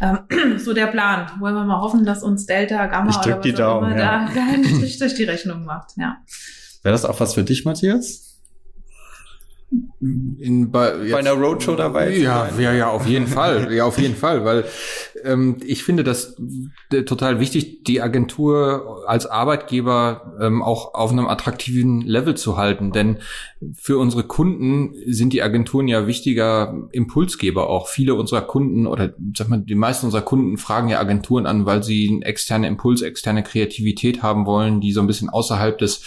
Ähm, 0.00 0.58
so 0.58 0.72
der 0.74 0.88
Plan. 0.88 1.30
Wollen 1.38 1.54
wir 1.54 1.64
mal 1.64 1.80
hoffen, 1.80 2.04
dass 2.04 2.24
uns 2.24 2.46
Delta, 2.46 2.86
Gamma 2.86 3.10
ich 3.10 3.16
oder 3.18 3.36
was 3.36 3.42
die 3.42 3.52
Daumen, 3.52 3.92
immer 3.92 4.00
ja. 4.00 4.26
da 4.26 4.32
keinen 4.32 4.64
Strich 4.64 4.98
durch 4.98 5.14
die 5.14 5.24
Rechnung 5.24 5.64
macht. 5.64 5.92
Ja. 5.96 6.16
Wäre 6.82 6.92
das 6.92 7.04
auch 7.04 7.20
was 7.20 7.34
für 7.34 7.44
dich, 7.44 7.64
Matthias? 7.64 8.32
in, 10.00 10.70
bei, 10.70 10.94
jetzt, 10.96 11.12
bei 11.12 11.18
einer 11.18 11.32
Roadshow 11.32 11.76
dabei 11.76 12.10
ja, 12.10 12.48
ja, 12.58 12.72
ja, 12.72 12.88
auf 12.90 13.06
jeden 13.06 13.26
Fall, 13.26 13.72
ja, 13.72 13.84
auf 13.84 13.98
jeden 13.98 14.16
Fall, 14.16 14.44
weil 14.44 14.64
ähm, 15.24 15.56
ich 15.64 15.84
finde 15.84 16.04
das 16.04 16.36
äh, 16.92 17.02
total 17.02 17.40
wichtig, 17.40 17.84
die 17.84 18.00
Agentur 18.00 19.04
als 19.06 19.26
Arbeitgeber 19.26 20.36
ähm, 20.40 20.62
auch 20.62 20.94
auf 20.94 21.10
einem 21.10 21.26
attraktiven 21.26 22.00
Level 22.00 22.36
zu 22.36 22.56
halten, 22.56 22.92
denn 22.92 23.18
für 23.74 23.98
unsere 23.98 24.24
Kunden 24.24 24.94
sind 25.06 25.32
die 25.32 25.42
Agenturen 25.42 25.88
ja 25.88 26.06
wichtiger 26.06 26.88
Impulsgeber 26.92 27.68
auch. 27.68 27.88
Viele 27.88 28.14
unserer 28.14 28.42
Kunden 28.42 28.86
oder 28.86 29.14
sag 29.36 29.48
mal, 29.48 29.58
die 29.58 29.74
meisten 29.74 30.06
unserer 30.06 30.22
Kunden 30.22 30.58
fragen 30.58 30.88
ja 30.88 31.00
Agenturen 31.00 31.46
an, 31.46 31.66
weil 31.66 31.82
sie 31.82 32.08
einen 32.08 32.22
externen 32.22 32.70
Impuls, 32.70 33.02
externe 33.02 33.42
Kreativität 33.42 34.22
haben 34.22 34.46
wollen, 34.46 34.80
die 34.80 34.92
so 34.92 35.00
ein 35.00 35.06
bisschen 35.06 35.30
außerhalb 35.30 35.78
des 35.78 36.02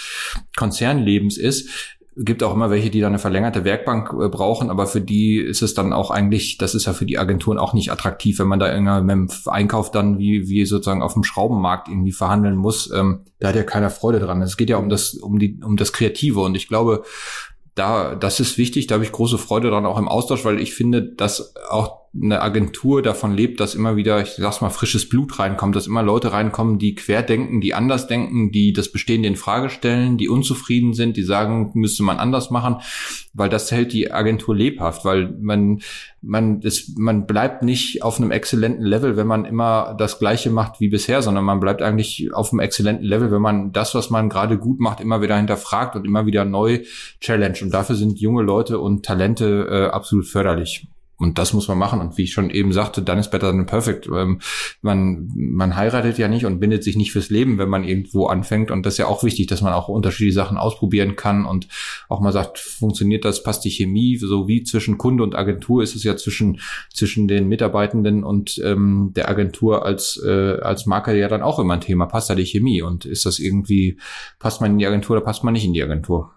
Konzernlebens 0.55 1.37
ist 1.37 1.94
gibt 2.17 2.43
auch 2.43 2.53
immer 2.53 2.69
welche, 2.69 2.89
die 2.89 3.01
dann 3.01 3.11
eine 3.11 3.19
verlängerte 3.19 3.65
Werkbank 3.65 4.13
äh, 4.13 4.29
brauchen, 4.29 4.69
aber 4.69 4.87
für 4.87 5.01
die 5.01 5.37
ist 5.37 5.61
es 5.61 5.73
dann 5.73 5.91
auch 5.91 6.11
eigentlich, 6.11 6.57
das 6.57 6.73
ist 6.73 6.85
ja 6.85 6.93
für 6.93 7.05
die 7.05 7.17
Agenturen 7.17 7.57
auch 7.57 7.73
nicht 7.73 7.91
attraktiv, 7.91 8.39
wenn 8.39 8.47
man 8.47 8.59
da 8.59 8.73
irgendwie 8.73 9.33
Einkauf 9.49 9.91
dann 9.91 10.17
wie, 10.17 10.47
wie 10.47 10.65
sozusagen 10.65 11.01
auf 11.01 11.13
dem 11.13 11.23
Schraubenmarkt 11.23 11.89
irgendwie 11.89 12.13
verhandeln 12.13 12.55
muss. 12.55 12.91
Ähm, 12.91 13.21
da 13.39 13.49
hat 13.49 13.55
ja 13.55 13.63
keiner 13.63 13.89
Freude 13.89 14.19
dran. 14.19 14.41
Es 14.41 14.55
geht 14.55 14.69
ja 14.69 14.77
um 14.77 14.89
das, 14.89 15.13
um 15.13 15.39
die, 15.39 15.59
um 15.63 15.75
das 15.75 15.91
Kreative 15.91 16.39
und 16.39 16.55
ich 16.55 16.67
glaube, 16.67 17.03
da, 17.73 18.15
das 18.15 18.39
ist 18.39 18.57
wichtig, 18.57 18.87
da 18.87 18.95
habe 18.95 19.03
ich 19.03 19.11
große 19.11 19.37
Freude 19.37 19.69
dran, 19.69 19.85
auch 19.85 19.99
im 19.99 20.07
Austausch, 20.07 20.45
weil 20.45 20.61
ich 20.61 20.73
finde, 20.73 21.03
dass 21.03 21.53
auch 21.69 22.04
eine 22.21 22.41
Agentur 22.41 23.01
davon 23.01 23.35
lebt, 23.35 23.59
dass 23.59 23.75
immer 23.75 23.97
wieder, 23.97 24.21
ich 24.21 24.35
sag's 24.35 24.61
mal, 24.61 24.69
frisches 24.69 25.09
Blut 25.09 25.37
reinkommt, 25.37 25.75
dass 25.75 25.87
immer 25.87 26.01
Leute 26.01 26.31
reinkommen, 26.31 26.79
die 26.79 26.95
querdenken, 26.95 27.59
die 27.59 27.73
anders 27.73 28.07
denken, 28.07 28.51
die 28.51 28.71
das 28.71 28.91
Bestehende 28.91 29.27
in 29.27 29.35
Frage 29.35 29.69
stellen, 29.69 30.17
die 30.17 30.29
unzufrieden 30.29 30.93
sind, 30.93 31.17
die 31.17 31.23
sagen, 31.23 31.71
müsste 31.73 32.03
man 32.03 32.17
anders 32.17 32.51
machen, 32.51 32.77
weil 33.33 33.49
das 33.49 33.69
hält 33.71 33.91
die 33.91 34.13
Agentur 34.13 34.55
lebhaft, 34.55 35.03
weil 35.03 35.35
man, 35.41 35.81
man, 36.21 36.61
ist, 36.61 36.97
man 36.97 37.25
bleibt 37.25 37.63
nicht 37.63 38.01
auf 38.01 38.17
einem 38.17 38.31
exzellenten 38.31 38.85
Level, 38.85 39.17
wenn 39.17 39.27
man 39.27 39.43
immer 39.43 39.93
das 39.97 40.17
Gleiche 40.17 40.49
macht 40.49 40.79
wie 40.79 40.87
bisher, 40.87 41.21
sondern 41.21 41.43
man 41.43 41.59
bleibt 41.59 41.81
eigentlich 41.81 42.33
auf 42.33 42.53
einem 42.53 42.61
exzellenten 42.61 43.05
Level, 43.05 43.31
wenn 43.31 43.41
man 43.41 43.73
das, 43.73 43.93
was 43.93 44.09
man 44.09 44.29
gerade 44.29 44.57
gut 44.57 44.79
macht, 44.79 45.01
immer 45.01 45.21
wieder 45.21 45.35
hinterfragt 45.35 45.97
und 45.97 46.05
immer 46.05 46.25
wieder 46.25 46.45
neu 46.45 46.83
challenge. 47.19 47.59
Und 47.61 47.73
dafür 47.73 47.95
sind 47.95 48.21
junge 48.21 48.43
Leute 48.43 48.79
und 48.79 49.05
Talente 49.05 49.67
äh, 49.69 49.93
absolut 49.93 50.27
förderlich 50.27 50.87
und 51.17 51.37
das 51.37 51.53
muss 51.53 51.67
man 51.67 51.77
machen. 51.77 52.01
Und 52.01 52.17
wie 52.17 52.23
ich 52.23 52.33
schon 52.33 52.49
eben 52.49 52.73
sagte, 52.73 53.01
dann 53.01 53.17
ist 53.17 53.31
better 53.31 53.51
than 53.51 53.65
perfect. 53.65 54.07
Ähm, 54.07 54.41
man, 54.81 55.31
man 55.35 55.75
heiratet 55.75 56.17
ja 56.17 56.27
nicht 56.27 56.45
und 56.45 56.59
bindet 56.59 56.83
sich 56.83 56.97
nicht 56.97 57.13
fürs 57.13 57.29
Leben, 57.29 57.57
wenn 57.57 57.69
man 57.69 57.85
irgendwo 57.85 58.27
anfängt. 58.27 58.69
Und 58.69 58.85
das 58.85 58.95
ist 58.95 58.97
ja 58.97 59.07
auch 59.07 59.23
wichtig, 59.23 59.47
dass 59.47 59.61
man 59.61 59.73
auch 59.73 59.87
unterschiedliche 59.87 60.35
Sachen 60.35 60.57
ausprobieren 60.57 61.15
kann 61.15 61.45
und 61.45 61.67
auch 62.09 62.19
mal 62.19 62.33
sagt, 62.33 62.59
funktioniert 62.59 63.23
das, 63.23 63.43
passt 63.43 63.63
die 63.63 63.69
Chemie, 63.69 64.17
so 64.17 64.47
wie 64.47 64.63
zwischen 64.63 64.97
Kunde 64.97 65.23
und 65.23 65.35
Agentur 65.35 65.83
ist 65.83 65.95
es 65.95 66.03
ja 66.03 66.17
zwischen, 66.17 66.59
zwischen 66.93 67.27
den 67.27 67.47
Mitarbeitenden 67.47 68.23
und 68.23 68.61
ähm, 68.63 69.13
der 69.15 69.29
Agentur 69.29 69.85
als, 69.85 70.21
äh, 70.25 70.57
als 70.59 70.85
Marke 70.85 71.17
ja 71.17 71.29
dann 71.29 71.41
auch 71.41 71.59
immer 71.59 71.75
ein 71.75 71.81
Thema. 71.81 72.07
Passt 72.07 72.29
da 72.29 72.35
die 72.35 72.45
Chemie? 72.45 72.81
Und 72.81 73.05
ist 73.05 73.25
das 73.25 73.39
irgendwie, 73.39 73.97
passt 74.39 74.59
man 74.59 74.71
in 74.71 74.77
die 74.79 74.87
Agentur 74.87 75.15
oder 75.15 75.25
passt 75.25 75.43
man 75.43 75.53
nicht 75.53 75.65
in 75.65 75.73
die 75.73 75.83
Agentur? 75.83 76.34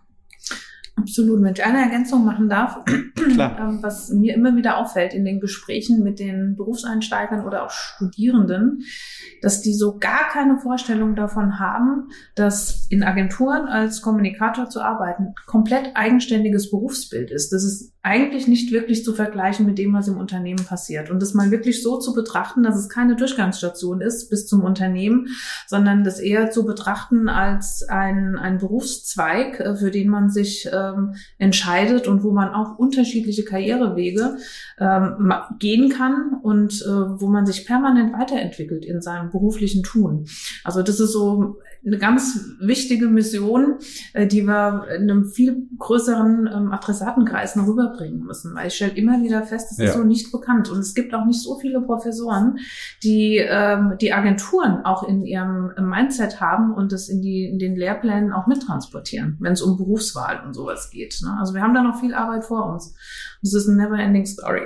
Absolut. 0.98 1.42
Wenn 1.42 1.54
ich 1.54 1.64
eine 1.64 1.80
Ergänzung 1.80 2.24
machen 2.24 2.48
darf, 2.48 2.80
ähm, 3.18 3.78
was 3.82 4.10
mir 4.10 4.34
immer 4.34 4.56
wieder 4.56 4.78
auffällt 4.78 5.14
in 5.14 5.24
den 5.24 5.40
Gesprächen 5.40 6.02
mit 6.02 6.18
den 6.18 6.56
Berufseinsteigern 6.56 7.44
oder 7.44 7.64
auch 7.64 7.70
Studierenden, 7.70 8.82
dass 9.40 9.62
die 9.62 9.74
so 9.74 9.98
gar 9.98 10.28
keine 10.28 10.58
Vorstellung 10.58 11.14
davon 11.14 11.58
haben, 11.58 12.08
dass 12.34 12.86
in 12.90 13.02
Agenturen 13.02 13.66
als 13.66 14.02
Kommunikator 14.02 14.68
zu 14.68 14.80
arbeiten 14.80 15.34
komplett 15.46 15.92
eigenständiges 15.94 16.70
Berufsbild 16.70 17.30
ist. 17.30 17.52
Das 17.52 17.62
ist 17.62 17.92
eigentlich 18.08 18.48
nicht 18.48 18.72
wirklich 18.72 19.04
zu 19.04 19.12
vergleichen 19.12 19.66
mit 19.66 19.76
dem, 19.76 19.92
was 19.92 20.08
im 20.08 20.16
Unternehmen 20.16 20.64
passiert. 20.64 21.10
Und 21.10 21.20
das 21.20 21.34
mal 21.34 21.50
wirklich 21.50 21.82
so 21.82 21.98
zu 21.98 22.14
betrachten, 22.14 22.62
dass 22.62 22.74
es 22.74 22.88
keine 22.88 23.16
Durchgangsstation 23.16 24.00
ist 24.00 24.30
bis 24.30 24.46
zum 24.46 24.64
Unternehmen, 24.64 25.28
sondern 25.66 26.04
das 26.04 26.18
eher 26.18 26.50
zu 26.50 26.64
betrachten 26.64 27.28
als 27.28 27.86
ein, 27.86 28.36
ein 28.36 28.56
Berufszweig, 28.56 29.60
äh, 29.60 29.76
für 29.76 29.90
den 29.90 30.08
man 30.08 30.30
sich 30.30 30.70
ähm, 30.72 31.16
entscheidet 31.36 32.06
und 32.08 32.22
wo 32.22 32.32
man 32.32 32.48
auch 32.48 32.78
unterschiedliche 32.78 33.44
Karrierewege 33.44 34.38
ähm, 34.78 35.34
gehen 35.58 35.90
kann 35.90 36.40
und 36.42 36.80
äh, 36.80 37.20
wo 37.20 37.28
man 37.28 37.44
sich 37.44 37.66
permanent 37.66 38.14
weiterentwickelt 38.14 38.86
in 38.86 39.02
seinem 39.02 39.30
beruflichen 39.30 39.82
Tun. 39.82 40.26
Also 40.64 40.82
das 40.82 40.98
ist 40.98 41.12
so 41.12 41.58
eine 41.84 41.98
ganz 41.98 42.56
wichtige 42.60 43.06
Mission, 43.06 43.78
äh, 44.12 44.26
die 44.26 44.42
wir 44.42 44.86
in 44.96 45.10
einem 45.10 45.26
viel 45.26 45.68
größeren 45.78 46.48
ähm, 46.52 46.72
Adressatenkreis 46.72 47.56
noch 47.56 47.66
rüberbringen 47.66 48.24
müssen. 48.24 48.54
Weil 48.54 48.68
ich 48.68 48.74
stelle 48.74 48.92
immer 48.92 49.22
wieder 49.22 49.42
fest, 49.42 49.72
es 49.72 49.78
ja. 49.78 49.84
ist 49.86 49.94
so 49.94 50.04
nicht 50.04 50.32
bekannt. 50.32 50.68
Und 50.70 50.78
es 50.78 50.94
gibt 50.94 51.14
auch 51.14 51.24
nicht 51.24 51.40
so 51.40 51.58
viele 51.58 51.80
Professoren, 51.80 52.58
die 53.02 53.36
ähm, 53.36 53.94
die 54.00 54.12
Agenturen 54.12 54.84
auch 54.84 55.08
in 55.08 55.24
ihrem 55.24 55.72
Mindset 55.80 56.40
haben 56.40 56.74
und 56.74 56.92
das 56.92 57.08
in, 57.08 57.22
die, 57.22 57.46
in 57.46 57.58
den 57.58 57.76
Lehrplänen 57.76 58.32
auch 58.32 58.46
mittransportieren, 58.46 59.36
wenn 59.40 59.52
es 59.52 59.62
um 59.62 59.76
Berufswahl 59.76 60.42
und 60.44 60.54
sowas 60.54 60.90
geht. 60.90 61.20
Ne? 61.22 61.36
Also 61.38 61.54
wir 61.54 61.62
haben 61.62 61.74
da 61.74 61.82
noch 61.82 62.00
viel 62.00 62.14
Arbeit 62.14 62.44
vor 62.44 62.72
uns. 62.72 62.94
Das 63.42 63.54
ist 63.54 63.68
eine 63.68 63.82
never-ending 63.82 64.26
story. 64.26 64.62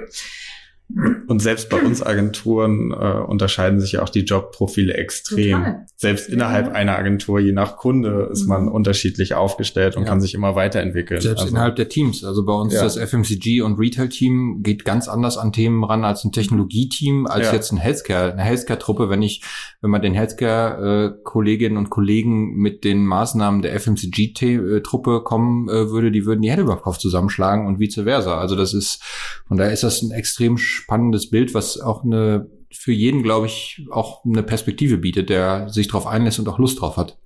Und 1.26 1.40
selbst 1.40 1.70
bei 1.70 1.80
uns 1.80 2.02
Agenturen 2.02 2.90
äh, 2.92 3.20
unterscheiden 3.26 3.80
sich 3.80 3.92
ja 3.92 4.02
auch 4.02 4.08
die 4.08 4.24
Jobprofile 4.24 4.94
extrem. 4.94 5.58
Total. 5.58 5.86
Selbst 5.96 6.28
ja. 6.28 6.34
innerhalb 6.34 6.72
einer 6.72 6.98
Agentur, 6.98 7.40
je 7.40 7.52
nach 7.52 7.76
Kunde, 7.76 8.28
ist 8.30 8.46
man 8.46 8.64
mhm. 8.64 8.72
unterschiedlich 8.72 9.34
aufgestellt 9.34 9.96
und 9.96 10.02
ja. 10.02 10.08
kann 10.08 10.20
sich 10.20 10.34
immer 10.34 10.54
weiterentwickeln. 10.54 11.20
Selbst 11.20 11.42
also, 11.42 11.52
innerhalb 11.52 11.76
der 11.76 11.88
Teams. 11.88 12.24
Also 12.24 12.44
bei 12.44 12.52
uns 12.52 12.74
ja. 12.74 12.82
das 12.82 12.96
FMCG 12.96 13.62
und 13.62 13.78
Retail-Team 13.78 14.62
geht 14.62 14.84
ganz 14.84 15.08
anders 15.08 15.38
an 15.38 15.52
Themen 15.52 15.82
ran 15.84 16.04
als 16.04 16.24
ein 16.24 16.32
Technologie-Team, 16.32 17.26
als 17.26 17.50
jetzt 17.52 17.72
ein 17.72 17.78
Healthcare, 17.78 18.32
eine 18.32 18.42
Healthcare-Truppe. 18.42 19.08
Wenn 19.08 19.22
ich, 19.22 19.42
wenn 19.80 19.90
man 19.90 20.02
den 20.02 20.14
Healthcare-Kolleginnen 20.14 21.78
und 21.78 21.88
Kollegen 21.88 22.56
mit 22.56 22.84
den 22.84 23.06
Maßnahmen 23.06 23.62
der 23.62 23.78
FMCG-Truppe 23.80 25.22
kommen 25.22 25.68
äh, 25.68 25.90
würde, 25.90 26.10
die 26.10 26.26
würden 26.26 26.42
die 26.42 26.50
Hände 26.50 26.64
über 26.64 26.74
den 26.74 26.82
Kopf 26.82 26.98
zusammenschlagen 26.98 27.66
und 27.66 27.78
vice 27.78 28.02
versa. 28.02 28.38
Also 28.38 28.56
das 28.56 28.74
ist, 28.74 29.02
von 29.46 29.56
daher 29.56 29.72
ist 29.72 29.82
das 29.82 30.02
ein 30.02 30.10
extrem 30.10 30.58
spannendes 30.82 31.30
Bild, 31.30 31.54
was 31.54 31.80
auch 31.80 32.04
eine 32.04 32.50
für 32.74 32.92
jeden, 32.92 33.22
glaube 33.22 33.46
ich, 33.46 33.86
auch 33.90 34.24
eine 34.24 34.42
Perspektive 34.42 34.98
bietet, 34.98 35.28
der 35.30 35.68
sich 35.68 35.88
darauf 35.88 36.06
einlässt 36.06 36.38
und 36.38 36.48
auch 36.48 36.58
Lust 36.58 36.80
drauf 36.80 36.96
hat. 36.96 37.18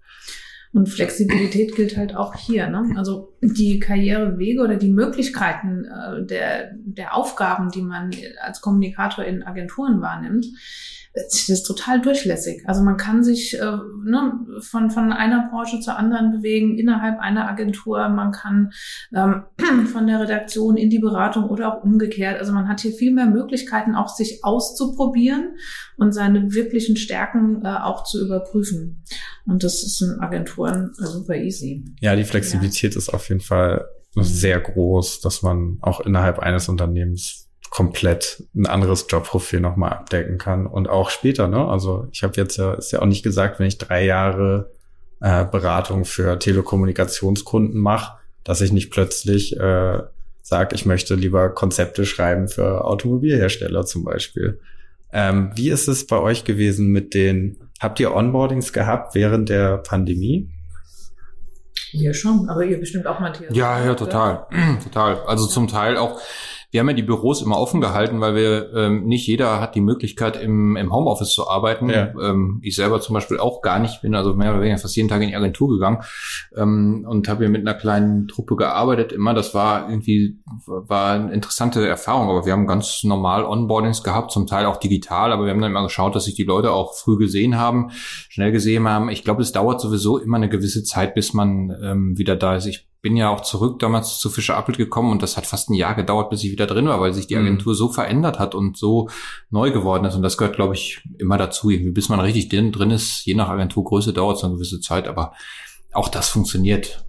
Und 0.73 0.89
Flexibilität 0.89 1.75
gilt 1.75 1.97
halt 1.97 2.15
auch 2.15 2.35
hier. 2.35 2.69
Ne? 2.69 2.95
Also 2.97 3.33
die 3.41 3.79
Karrierewege 3.79 4.61
oder 4.61 4.77
die 4.77 4.91
Möglichkeiten 4.91 5.85
äh, 5.85 6.27
der, 6.27 6.73
der 6.75 7.15
Aufgaben, 7.15 7.71
die 7.71 7.83
man 7.83 8.11
als 8.43 8.61
Kommunikator 8.61 9.25
in 9.25 9.43
Agenturen 9.43 10.03
wahrnimmt, 10.03 10.47
das 11.17 11.49
ist 11.49 11.63
total 11.65 12.03
durchlässig. 12.03 12.63
Also 12.67 12.83
man 12.83 12.99
kann 12.99 13.25
sich 13.25 13.59
äh, 13.59 13.65
ne, 14.05 14.39
von, 14.61 14.91
von 14.91 15.13
einer 15.13 15.49
Branche 15.51 15.81
zur 15.81 15.97
anderen 15.97 16.31
bewegen, 16.31 16.77
innerhalb 16.77 17.19
einer 17.21 17.49
Agentur. 17.49 18.07
Man 18.11 18.33
kann 18.33 18.73
ähm, 19.15 19.45
von 19.87 20.07
der 20.07 20.21
Redaktion 20.21 20.77
in 20.77 20.91
die 20.91 20.99
Beratung 20.99 21.45
oder 21.45 21.73
auch 21.73 21.83
umgekehrt. 21.83 22.39
Also 22.39 22.53
man 22.53 22.69
hat 22.69 22.81
hier 22.81 22.93
viel 22.93 23.15
mehr 23.15 23.27
Möglichkeiten, 23.27 23.95
auch 23.95 24.09
sich 24.09 24.45
auszuprobieren 24.45 25.57
und 25.97 26.13
seine 26.13 26.53
wirklichen 26.53 26.97
Stärken 26.97 27.65
äh, 27.65 27.69
auch 27.69 28.05
zu 28.05 28.23
überprüfen. 28.23 29.03
Und 29.47 29.65
das 29.65 29.83
ist 29.83 30.03
in 30.03 30.21
Agenturen 30.21 30.93
äh, 31.01 31.07
super 31.07 31.37
easy. 31.37 31.85
Ja, 32.01 32.15
die 32.15 32.25
Flexibilität 32.25 32.93
ja. 32.93 32.99
ist 32.99 33.09
auf 33.09 33.29
jeden 33.31 33.41
Fall 33.41 33.87
sehr 34.19 34.61
groß, 34.61 35.21
dass 35.21 35.43
man 35.43 35.79
auch 35.81 36.01
innerhalb 36.01 36.39
eines 36.39 36.69
Unternehmens 36.69 37.46
komplett 37.77 38.43
ein 38.55 38.65
anderes 38.65 39.05
Jobprofil 39.07 39.61
nochmal 39.61 39.93
abdecken 39.93 40.39
kann. 40.39 40.67
Und 40.67 40.89
auch 40.89 41.11
später, 41.11 41.47
ne? 41.47 41.69
Also 41.69 42.09
ich 42.11 42.23
habe 42.23 42.33
jetzt 42.39 42.57
ja, 42.57 42.73
ist 42.73 42.91
ja 42.91 43.03
auch 43.03 43.07
nicht 43.07 43.23
gesagt, 43.23 43.61
wenn 43.61 43.67
ich 43.67 43.77
drei 43.77 44.03
Jahre 44.03 44.71
äh, 45.21 45.45
Beratung 45.45 46.07
für 46.07 46.39
Telekommunikationskunden 46.39 47.79
mache, 47.79 48.17
dass 48.45 48.63
ich 48.63 48.73
nicht 48.73 48.91
plötzlich 48.91 49.61
äh, 49.61 49.99
sage, 50.41 50.75
ich 50.75 50.87
möchte 50.87 51.17
lieber 51.17 51.51
Konzepte 51.51 52.07
schreiben 52.07 52.49
für 52.49 52.83
Automobilhersteller 52.87 53.85
zum 53.85 54.05
Beispiel. 54.05 54.59
Ähm, 55.13 55.51
wie 55.55 55.69
ist 55.69 55.87
es 55.87 56.07
bei 56.07 56.19
euch 56.19 56.45
gewesen 56.45 56.89
mit 56.89 57.13
den, 57.13 57.59
habt 57.79 58.01
ihr 58.01 58.15
Onboardings 58.15 58.73
gehabt 58.73 59.15
während 59.15 59.51
der 59.51 59.77
Pandemie? 59.77 60.49
Wir 61.93 62.15
schon, 62.15 62.49
aber 62.49 62.65
ihr 62.65 62.81
bestimmt 62.81 63.07
auch, 63.07 63.21
Matthias. 63.21 63.55
Ja, 63.55 63.85
ja, 63.85 63.95
total. 63.95 64.47
total. 64.83 65.21
Also 65.27 65.47
zum 65.47 65.69
Teil 65.69 65.99
auch, 65.99 66.19
wir 66.71 66.81
haben 66.81 66.89
ja 66.89 66.95
die 66.95 67.03
Büros 67.03 67.43
immer 67.43 67.59
offen 67.59 67.81
gehalten, 67.81 68.21
weil 68.21 68.35
wir 68.35 68.73
ähm, 68.75 69.07
nicht 69.07 69.27
jeder 69.27 69.61
hat 69.61 69.75
die 69.75 69.81
Möglichkeit 69.81 70.41
im, 70.41 70.77
im 70.77 70.93
Homeoffice 70.93 71.33
zu 71.33 71.49
arbeiten. 71.49 71.89
Ja. 71.89 72.13
Ähm, 72.21 72.61
ich 72.63 72.77
selber 72.77 73.01
zum 73.01 73.15
Beispiel 73.15 73.39
auch 73.39 73.63
gar 73.63 73.79
nicht, 73.79 74.03
bin 74.03 74.15
also 74.15 74.35
mehr 74.35 74.51
oder 74.51 74.61
weniger 74.61 74.79
fast 74.79 74.97
jeden 74.97 75.09
Tag 75.09 75.23
in 75.23 75.29
die 75.29 75.37
Agentur 75.37 75.69
gegangen 75.69 76.03
ähm, 76.57 77.07
und 77.09 77.29
habe 77.29 77.45
hier 77.45 77.51
mit 77.51 77.61
einer 77.61 77.75
kleinen 77.75 78.29
Truppe 78.29 78.57
gearbeitet. 78.57 79.13
Immer, 79.13 79.35
das 79.35 79.55
war 79.55 79.89
irgendwie 79.89 80.39
war 80.67 81.13
eine 81.13 81.33
interessante 81.33 81.87
Erfahrung, 81.87 82.29
aber 82.29 82.47
wir 82.47 82.53
haben 82.53 82.67
ganz 82.67 83.05
normal 83.05 83.45
Onboardings 83.45 84.03
gehabt, 84.03 84.33
zum 84.33 84.47
Teil 84.47 84.67
auch 84.67 84.77
digital, 84.77 85.33
aber 85.33 85.45
wir 85.45 85.53
haben 85.53 85.61
dann 85.61 85.71
immer 85.71 85.85
geschaut, 85.85 86.15
dass 86.15 86.25
sich 86.25 86.35
die 86.35 86.45
Leute 86.45 86.73
auch 86.73 86.95
früh 86.95 87.17
gesehen 87.17 87.57
haben, 87.57 87.91
schnell 88.29 88.53
gesehen 88.53 88.89
haben. 88.89 89.09
Ich 89.09 89.25
glaube, 89.25 89.43
es 89.43 89.53
dauert 89.53 89.81
sowieso 89.81 90.19
immer 90.19 90.37
eine 90.37 90.49
gewisse 90.49 90.83
Zeit, 90.85 91.15
bis 91.15 91.33
man 91.33 91.75
ähm, 91.83 92.19
wieder 92.19 92.37
da 92.37 92.57
ist. 92.57 92.67
Ich 92.67 92.86
bin 93.03 93.17
ja 93.17 93.31
auch 93.31 93.41
zurück 93.41 93.79
damals 93.79 94.19
zu 94.19 94.31
Fischer 94.31 94.57
Appelt 94.57 94.79
gekommen 94.79 95.13
und 95.13 95.23
das 95.23 95.37
hat 95.37 95.47
fast 95.47 95.71
ein 95.71 95.75
Jahr 95.75 95.95
gedauert, 95.95 96.31
bis 96.31 96.43
ich 96.43 96.51
wieder 96.51 96.67
drin 96.67 96.87
war, 96.87 97.01
weil 97.01 97.13
sich 97.13 97.27
die 97.27 97.37
mhm. 97.37 97.43
Agentur 97.43 97.75
so 97.75 97.89
verändert 97.89 98.39
hat 98.39 98.55
und 98.55 98.77
so 98.77 99.09
neu 99.51 99.71
geworden 99.71 100.05
ist. 100.05 100.15
Und 100.15 100.23
das 100.23 100.37
gehört, 100.37 100.57
glaube 100.57 100.75
ich, 100.75 101.03
immer 101.19 101.39
dazu. 101.39 101.71
Irgendwie, 101.71 101.93
bis 101.93 102.09
man 102.09 102.21
richtig 102.21 102.49
drin, 102.49 102.73
drin 102.73 102.91
ist, 102.91 103.25
je 103.25 103.35
nach 103.35 103.49
Agenturgröße 103.49 104.13
dauert 104.13 104.39
es 104.39 104.45
eine 104.45 104.55
gewisse 104.55 104.81
Zeit, 104.81 105.09
aber 105.09 105.33
auch 105.93 106.09
das 106.09 106.29
funktioniert. 106.29 107.07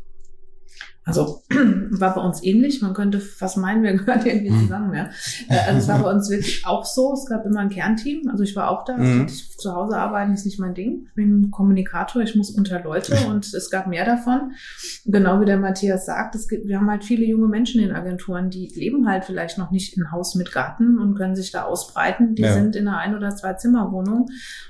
Also 1.08 1.42
war 1.92 2.16
bei 2.16 2.22
uns 2.22 2.44
ähnlich. 2.44 2.82
Man 2.82 2.94
könnte 2.94 3.22
fast 3.22 3.58
meinen, 3.58 3.82
wir 3.82 3.94
gehören 3.98 4.26
irgendwie 4.26 4.50
mhm. 4.50 4.62
zusammen. 4.64 4.94
Ja. 4.94 5.10
Äh, 5.48 5.68
also 5.68 5.80
es 5.80 5.88
war 5.88 6.04
bei 6.04 6.12
uns 6.12 6.30
wirklich 6.30 6.66
auch 6.66 6.86
so. 6.86 7.14
Es 7.14 7.26
gab 7.26 7.46
immer 7.46 7.62
ein 7.62 7.70
Kernteam. 7.70 8.28
Also 8.30 8.44
ich 8.44 8.56
war 8.58 8.70
auch 8.70 8.84
da. 8.84 8.98
Mhm. 8.98 9.26
Ich, 9.26 9.58
zu 9.58 9.74
Hause 9.74 9.98
arbeiten 9.98 10.34
ist 10.34 10.46
nicht 10.46 10.60
mein 10.60 10.74
Ding. 10.74 11.06
Ich 11.08 11.16
bin 11.16 11.50
Kommunikator. 11.50 12.22
Ich 12.22 12.36
muss 12.36 12.52
unter 12.52 12.84
Leute 12.84 13.18
und 13.30 13.54
es 13.54 13.70
gab 13.70 13.88
mehr 13.88 14.06
davon. 14.06 14.52
Genau 15.06 15.40
wie 15.40 15.46
der 15.46 15.58
Matthias 15.58 16.06
sagt, 16.06 16.36
es 16.36 16.50
gibt, 16.50 16.68
wir 16.68 16.78
haben 16.78 16.90
halt 16.90 17.06
viele 17.06 17.26
junge 17.26 17.48
Menschen 17.48 17.82
in 17.82 17.92
Agenturen, 17.92 18.50
die 18.50 18.68
leben 18.76 19.08
halt 19.08 19.24
vielleicht 19.24 19.58
noch 19.58 19.72
nicht 19.72 19.98
in 19.98 20.12
Haus 20.12 20.36
mit 20.36 20.52
Garten 20.52 21.00
und 21.00 21.16
können 21.16 21.36
sich 21.38 21.52
da 21.52 21.64
ausbreiten. 21.64 22.36
Die 22.36 22.42
ja. 22.42 22.54
sind 22.54 22.76
in 22.76 22.88
einer 22.88 22.98
ein 22.98 23.16
oder 23.16 23.34
zwei 23.36 23.54
Zimmerwohnung 23.54 24.28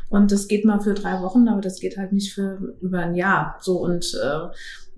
und 0.09 0.31
das 0.31 0.47
geht 0.47 0.65
mal 0.65 0.79
für 0.79 0.93
drei 0.93 1.21
Wochen, 1.21 1.47
aber 1.47 1.61
das 1.61 1.79
geht 1.79 1.97
halt 1.97 2.13
nicht 2.13 2.33
für 2.33 2.75
über 2.81 2.99
ein 2.99 3.15
Jahr. 3.15 3.57
So 3.59 3.79
und 3.79 4.05
äh, 4.13 4.47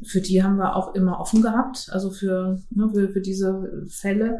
für 0.03 0.21
die 0.21 0.43
haben 0.43 0.57
wir 0.57 0.75
auch 0.75 0.95
immer 0.95 1.19
offen 1.19 1.41
gehabt, 1.41 1.89
also 1.91 2.11
für, 2.11 2.59
ne, 2.69 2.89
für, 2.93 3.09
für 3.09 3.21
diese 3.21 3.85
Fälle 3.89 4.39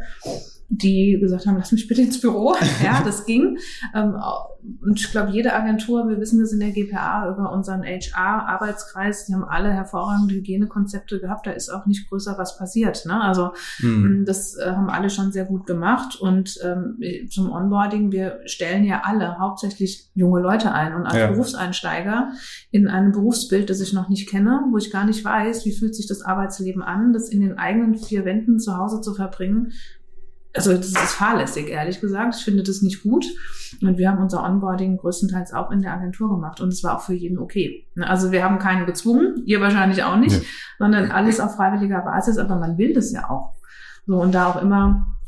die 0.69 1.17
gesagt 1.19 1.48
haben, 1.48 1.58
lass 1.58 1.72
mich 1.72 1.88
bitte 1.88 2.02
ins 2.02 2.22
Büro. 2.22 2.56
Ja, 2.84 3.02
das 3.04 3.26
ging. 3.26 3.58
Ähm, 3.95 4.15
und 4.82 5.00
ich 5.00 5.12
glaube, 5.12 5.32
jede 5.32 5.54
Agentur, 5.54 6.08
wir 6.08 6.19
wissen 6.19 6.39
das 6.39 6.52
in 6.52 6.60
der 6.60 6.72
GPA 6.72 7.30
über 7.30 7.52
unseren 7.52 7.84
HR-Arbeitskreis, 7.84 9.26
die 9.26 9.34
haben 9.34 9.43
alle 9.43 9.72
hervorragende 9.72 10.36
Hygienekonzepte 10.36 11.19
gehabt. 11.19 11.48
Da 11.48 11.52
ist 11.52 11.69
auch 11.69 11.86
nicht 11.86 12.10
größer 12.10 12.38
was 12.38 12.58
passiert. 12.58 13.06
Ne? 13.06 13.19
Also 13.19 13.52
mhm. 13.80 14.24
das 14.26 14.56
äh, 14.58 14.72
haben 14.72 14.89
alle 14.89 15.10
schon 15.10 15.32
sehr 15.32 15.45
gut 15.45 15.65
gemacht. 15.65 16.19
Und 16.19 16.60
ähm, 16.63 17.00
zum 17.30 17.52
Onboarding, 17.52 18.12
wir 18.12 18.39
stellen 18.45 18.84
ja 18.86 19.02
alle 19.04 19.39
hauptsächlich 19.39 20.10
junge 20.13 20.41
Leute 20.41 20.72
ein. 20.72 20.93
Und 20.93 21.06
als 21.06 21.17
ja. 21.17 21.28
Berufseinsteiger 21.28 22.32
in 22.72 22.88
einem 22.88 23.12
Berufsbild, 23.12 23.69
das 23.69 23.82
ich 23.82 23.93
noch 23.93 24.10
nicht 24.10 24.30
kenne, 24.30 24.62
wo 24.72 24.78
ich 24.78 24.91
gar 24.91 25.06
nicht 25.06 25.24
weiß, 25.26 25.49
wie 25.66 25.72
fühlt 25.72 25.96
sich 25.96 26.08
das 26.08 26.22
Arbeitsleben 26.22 26.82
an, 26.82 27.14
das 27.14 27.30
in 27.30 27.42
den 27.42 27.58
eigenen 27.58 27.96
vier 27.96 28.26
Wänden 28.26 28.60
zu 28.60 28.78
Hause 28.78 29.02
zu 29.02 29.14
verbringen, 29.14 29.72
also 30.54 30.74
das 30.74 30.88
ist 30.88 31.14
fahrlässig, 31.14 31.70
ehrlich 31.70 32.02
gesagt. 32.02 32.36
Ich 32.36 32.44
finde 32.44 32.64
das 32.64 32.82
nicht 32.82 33.04
gut. 33.04 33.26
Und 33.82 33.98
wir 33.98 34.10
haben 34.10 34.22
unser 34.22 34.44
Onboarding 34.44 34.98
größtenteils 34.98 35.54
auch 35.54 35.70
in 35.72 35.82
der 35.82 35.94
Agentur 35.94 36.30
gemacht 36.30 36.60
und 36.60 36.70
es 36.70 36.84
war 36.84 36.98
auch 36.98 37.02
für 37.02 37.14
jeden 37.14 37.38
okay. 37.38 37.86
Also 38.00 38.32
wir 38.32 38.44
haben 38.44 38.58
keinen 38.58 38.86
gezwungen, 38.86 39.44
ihr 39.46 39.62
wahrscheinlich 39.62 40.04
auch 40.04 40.18
nicht, 40.18 40.36
ja. 40.36 40.48
sondern 40.80 41.12
alles 41.12 41.40
auf 41.40 41.56
freiwilliger 41.56 42.02
Basis, 42.02 42.38
aber 42.38 42.56
man 42.56 42.78
will 42.78 42.94
das 42.94 43.12
ja 43.12 43.30
auch. 43.30 43.54
So 44.08 44.20
und 44.20 44.34
da 44.34 44.48
auch 44.48 44.62
immer 44.62 45.19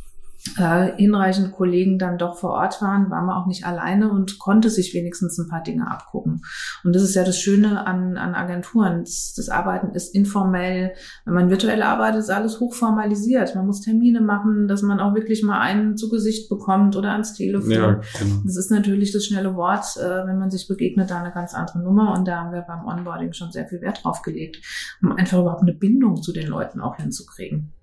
äh, 0.57 0.91
hinreichend 0.97 1.51
Kollegen 1.51 1.99
dann 1.99 2.17
doch 2.17 2.37
vor 2.37 2.51
Ort 2.51 2.81
waren, 2.81 3.11
war 3.11 3.21
man 3.21 3.35
auch 3.35 3.45
nicht 3.45 3.65
alleine 3.65 4.11
und 4.11 4.39
konnte 4.39 4.69
sich 4.69 4.93
wenigstens 4.93 5.37
ein 5.37 5.47
paar 5.47 5.61
Dinge 5.61 5.89
abgucken. 5.89 6.41
Und 6.83 6.95
das 6.95 7.03
ist 7.03 7.15
ja 7.15 7.23
das 7.23 7.39
Schöne 7.39 7.85
an, 7.85 8.17
an 8.17 8.33
Agenturen. 8.33 9.01
Das, 9.01 9.33
das 9.35 9.49
Arbeiten 9.49 9.93
ist 9.93 10.15
informell. 10.15 10.93
Wenn 11.25 11.33
man 11.33 11.49
virtuell 11.49 11.83
arbeitet, 11.83 12.21
ist 12.21 12.31
alles 12.31 12.59
hochformalisiert. 12.59 13.55
Man 13.55 13.67
muss 13.67 13.81
Termine 13.81 14.19
machen, 14.19 14.67
dass 14.67 14.81
man 14.81 14.99
auch 14.99 15.13
wirklich 15.13 15.43
mal 15.43 15.59
einen 15.59 15.95
zu 15.95 16.09
Gesicht 16.09 16.49
bekommt 16.49 16.95
oder 16.95 17.11
ans 17.11 17.33
Telefon. 17.33 17.71
Ja, 17.71 18.01
genau. 18.19 18.41
Das 18.43 18.57
ist 18.57 18.71
natürlich 18.71 19.11
das 19.11 19.25
schnelle 19.25 19.55
Wort, 19.55 19.85
äh, 19.97 20.25
wenn 20.25 20.39
man 20.39 20.49
sich 20.49 20.67
begegnet, 20.67 21.11
da 21.11 21.21
eine 21.21 21.31
ganz 21.31 21.53
andere 21.53 21.79
Nummer. 21.83 22.13
Und 22.13 22.27
da 22.27 22.39
haben 22.39 22.51
wir 22.51 22.61
beim 22.61 22.85
Onboarding 22.85 23.33
schon 23.33 23.51
sehr 23.51 23.67
viel 23.67 23.81
Wert 23.81 24.03
drauf 24.03 24.23
gelegt, 24.23 24.57
um 25.03 25.11
einfach 25.11 25.39
überhaupt 25.39 25.61
eine 25.61 25.73
Bindung 25.73 26.21
zu 26.21 26.33
den 26.33 26.47
Leuten 26.47 26.81
auch 26.81 26.97
hinzukriegen. 26.97 27.73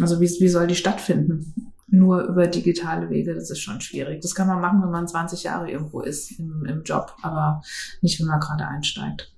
Also 0.00 0.20
wie, 0.20 0.28
wie 0.28 0.48
soll 0.48 0.66
die 0.66 0.74
stattfinden? 0.74 1.72
Nur 1.88 2.22
über 2.24 2.46
digitale 2.46 3.10
Wege, 3.10 3.34
das 3.34 3.50
ist 3.50 3.60
schon 3.60 3.80
schwierig. 3.80 4.20
Das 4.20 4.34
kann 4.34 4.48
man 4.48 4.60
machen, 4.60 4.82
wenn 4.82 4.90
man 4.90 5.06
20 5.06 5.44
Jahre 5.44 5.70
irgendwo 5.70 6.00
ist 6.00 6.38
im, 6.38 6.64
im 6.64 6.82
Job, 6.82 7.14
aber 7.22 7.62
nicht, 8.02 8.20
wenn 8.20 8.26
man 8.26 8.40
gerade 8.40 8.66
einsteigt. 8.66 9.34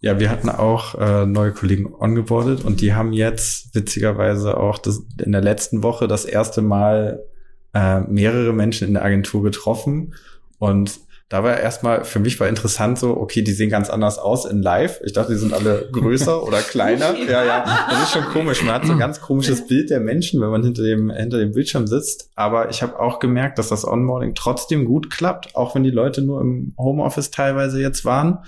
Ja, 0.00 0.20
wir 0.20 0.28
hatten 0.28 0.50
auch 0.50 0.96
äh, 0.96 1.24
neue 1.24 1.52
Kollegen 1.52 1.92
ongeboardet 1.92 2.62
und 2.62 2.82
die 2.82 2.92
haben 2.92 3.14
jetzt 3.14 3.74
witzigerweise 3.74 4.58
auch 4.58 4.76
das, 4.76 5.02
in 5.24 5.32
der 5.32 5.40
letzten 5.40 5.82
Woche 5.82 6.06
das 6.06 6.26
erste 6.26 6.60
Mal 6.60 7.24
äh, 7.72 8.00
mehrere 8.00 8.52
Menschen 8.52 8.86
in 8.86 8.94
der 8.94 9.04
Agentur 9.04 9.42
getroffen 9.42 10.14
und 10.58 11.00
da 11.30 11.42
war 11.42 11.58
erstmal, 11.58 12.04
für 12.04 12.18
mich 12.18 12.38
war 12.38 12.48
interessant 12.48 12.98
so, 12.98 13.16
okay, 13.16 13.42
die 13.42 13.52
sehen 13.52 13.70
ganz 13.70 13.88
anders 13.88 14.18
aus 14.18 14.44
in 14.44 14.62
live. 14.62 15.00
Ich 15.04 15.14
dachte, 15.14 15.32
die 15.32 15.38
sind 15.38 15.54
alle 15.54 15.88
größer 15.92 16.42
oder 16.42 16.58
kleiner. 16.58 17.16
Ja, 17.18 17.44
ja, 17.44 17.86
das 17.88 18.02
ist 18.02 18.12
schon 18.12 18.24
komisch. 18.24 18.62
Man 18.62 18.74
hat 18.74 18.86
so 18.86 18.92
ein 18.92 18.98
ganz 18.98 19.20
komisches 19.20 19.66
Bild 19.66 19.90
der 19.90 20.00
Menschen, 20.00 20.40
wenn 20.40 20.50
man 20.50 20.62
hinter 20.62 20.82
dem, 20.82 21.10
hinter 21.10 21.38
dem 21.38 21.52
Bildschirm 21.52 21.86
sitzt. 21.86 22.30
Aber 22.34 22.68
ich 22.68 22.82
habe 22.82 23.00
auch 23.00 23.20
gemerkt, 23.20 23.58
dass 23.58 23.68
das 23.68 23.86
Onboarding 23.86 24.34
trotzdem 24.34 24.84
gut 24.84 25.10
klappt, 25.10 25.56
auch 25.56 25.74
wenn 25.74 25.82
die 25.82 25.90
Leute 25.90 26.20
nur 26.20 26.40
im 26.42 26.74
Homeoffice 26.78 27.30
teilweise 27.30 27.80
jetzt 27.80 28.04
waren. 28.04 28.40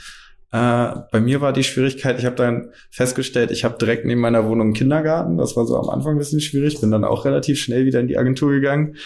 Äh, 0.53 1.01
bei 1.11 1.21
mir 1.21 1.41
war 1.41 1.53
die 1.53 1.65
Schwierigkeit, 1.65 2.19
ich 2.19 2.25
habe 2.25 2.37
dann 2.37 2.71
festgestellt, 2.91 3.51
ich 3.51 3.65
habe 3.65 3.79
direkt 3.79 4.05
neben 4.05 4.21
meiner 4.21 4.47
Wohnung 4.47 4.69
einen 4.69 4.75
Kindergarten. 4.75 5.39
Das 5.39 5.57
war 5.57 5.67
so 5.67 5.79
am 5.79 5.89
Anfang 5.89 6.15
ein 6.15 6.19
bisschen 6.19 6.41
schwierig, 6.41 6.81
bin 6.81 6.91
dann 6.91 7.05
auch 7.05 7.25
relativ 7.25 7.59
schnell 7.61 7.85
wieder 7.85 8.01
in 8.01 8.09
die 8.09 8.19
Agentur 8.19 8.53
gegangen. 8.53 8.97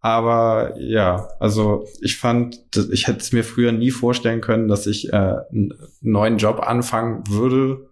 Aber 0.00 0.78
ja, 0.78 1.28
also 1.38 1.86
ich 2.00 2.16
fand, 2.16 2.58
ich 2.90 3.06
hätte 3.06 3.18
es 3.18 3.32
mir 3.32 3.44
früher 3.44 3.72
nie 3.72 3.90
vorstellen 3.90 4.40
können, 4.40 4.66
dass 4.66 4.86
ich 4.86 5.12
äh, 5.12 5.16
einen 5.16 5.74
neuen 6.00 6.38
Job 6.38 6.60
anfangen 6.60 7.24
würde 7.28 7.90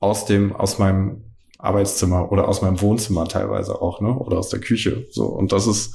aus 0.00 0.24
dem, 0.24 0.54
aus 0.56 0.78
meinem 0.78 1.24
Arbeitszimmer 1.58 2.32
oder 2.32 2.48
aus 2.48 2.62
meinem 2.62 2.80
Wohnzimmer 2.80 3.28
teilweise 3.28 3.80
auch, 3.80 4.00
ne? 4.00 4.14
Oder 4.18 4.38
aus 4.38 4.48
der 4.48 4.60
Küche. 4.60 5.06
So. 5.10 5.26
Und 5.26 5.52
das 5.52 5.66
ist, 5.66 5.94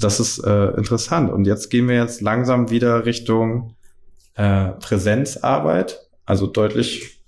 das 0.00 0.18
ist 0.18 0.38
äh, 0.38 0.70
interessant. 0.70 1.30
Und 1.30 1.46
jetzt 1.46 1.70
gehen 1.70 1.88
wir 1.88 1.96
jetzt 1.96 2.20
langsam 2.20 2.70
wieder 2.70 3.06
Richtung 3.06 3.76
äh, 4.34 4.68
Präsenzarbeit, 4.80 6.08
also 6.24 6.46
deutlich 6.46 7.20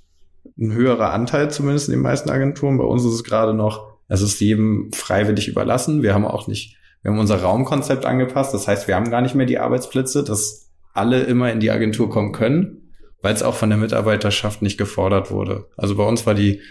ein 0.58 0.72
höherer 0.72 1.12
Anteil 1.12 1.50
zumindest 1.50 1.88
in 1.88 1.92
den 1.92 2.02
meisten 2.02 2.30
Agenturen. 2.30 2.78
Bei 2.78 2.84
uns 2.84 3.04
ist 3.04 3.12
es 3.12 3.24
gerade 3.24 3.54
noch, 3.54 3.98
es 4.08 4.22
ist 4.22 4.40
jedem 4.40 4.90
freiwillig 4.92 5.48
überlassen. 5.48 6.02
Wir 6.02 6.14
haben 6.14 6.24
auch 6.24 6.46
nicht 6.46 6.76
wir 7.04 7.10
haben 7.10 7.18
unser 7.18 7.42
Raumkonzept 7.42 8.06
angepasst. 8.06 8.54
Das 8.54 8.66
heißt, 8.66 8.88
wir 8.88 8.96
haben 8.96 9.10
gar 9.10 9.20
nicht 9.20 9.34
mehr 9.34 9.44
die 9.44 9.58
Arbeitsplätze, 9.58 10.24
dass 10.24 10.70
alle 10.94 11.22
immer 11.24 11.52
in 11.52 11.60
die 11.60 11.70
Agentur 11.70 12.08
kommen 12.08 12.32
können, 12.32 12.94
weil 13.20 13.34
es 13.34 13.42
auch 13.42 13.54
von 13.54 13.68
der 13.68 13.78
Mitarbeiterschaft 13.78 14.62
nicht 14.62 14.78
gefordert 14.78 15.30
wurde. 15.30 15.66
Also 15.76 15.96
bei 15.96 16.04
uns 16.04 16.24
war 16.26 16.34
die 16.34 16.62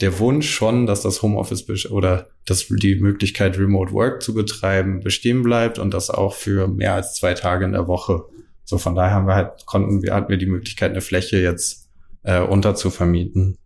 der 0.00 0.20
Wunsch 0.20 0.48
schon, 0.48 0.86
dass 0.86 1.02
das 1.02 1.20
Homeoffice 1.20 1.90
oder 1.90 2.28
dass 2.44 2.68
die 2.68 2.94
Möglichkeit, 2.94 3.58
Remote 3.58 3.92
Work 3.92 4.22
zu 4.22 4.34
betreiben, 4.34 5.00
bestehen 5.00 5.42
bleibt 5.42 5.80
und 5.80 5.92
das 5.92 6.10
auch 6.10 6.34
für 6.34 6.68
mehr 6.68 6.94
als 6.94 7.16
zwei 7.16 7.34
Tage 7.34 7.64
in 7.64 7.72
der 7.72 7.88
Woche. 7.88 8.22
So 8.64 8.78
von 8.78 8.94
daher 8.94 9.14
haben 9.14 9.26
wir 9.26 9.34
halt, 9.34 9.66
konnten 9.66 10.00
wir, 10.02 10.14
hatten 10.14 10.28
wir 10.28 10.38
die 10.38 10.46
Möglichkeit, 10.46 10.92
eine 10.92 11.00
Fläche 11.00 11.38
jetzt 11.38 11.88
äh, 12.22 12.40
unterzuvermieten. 12.40 13.58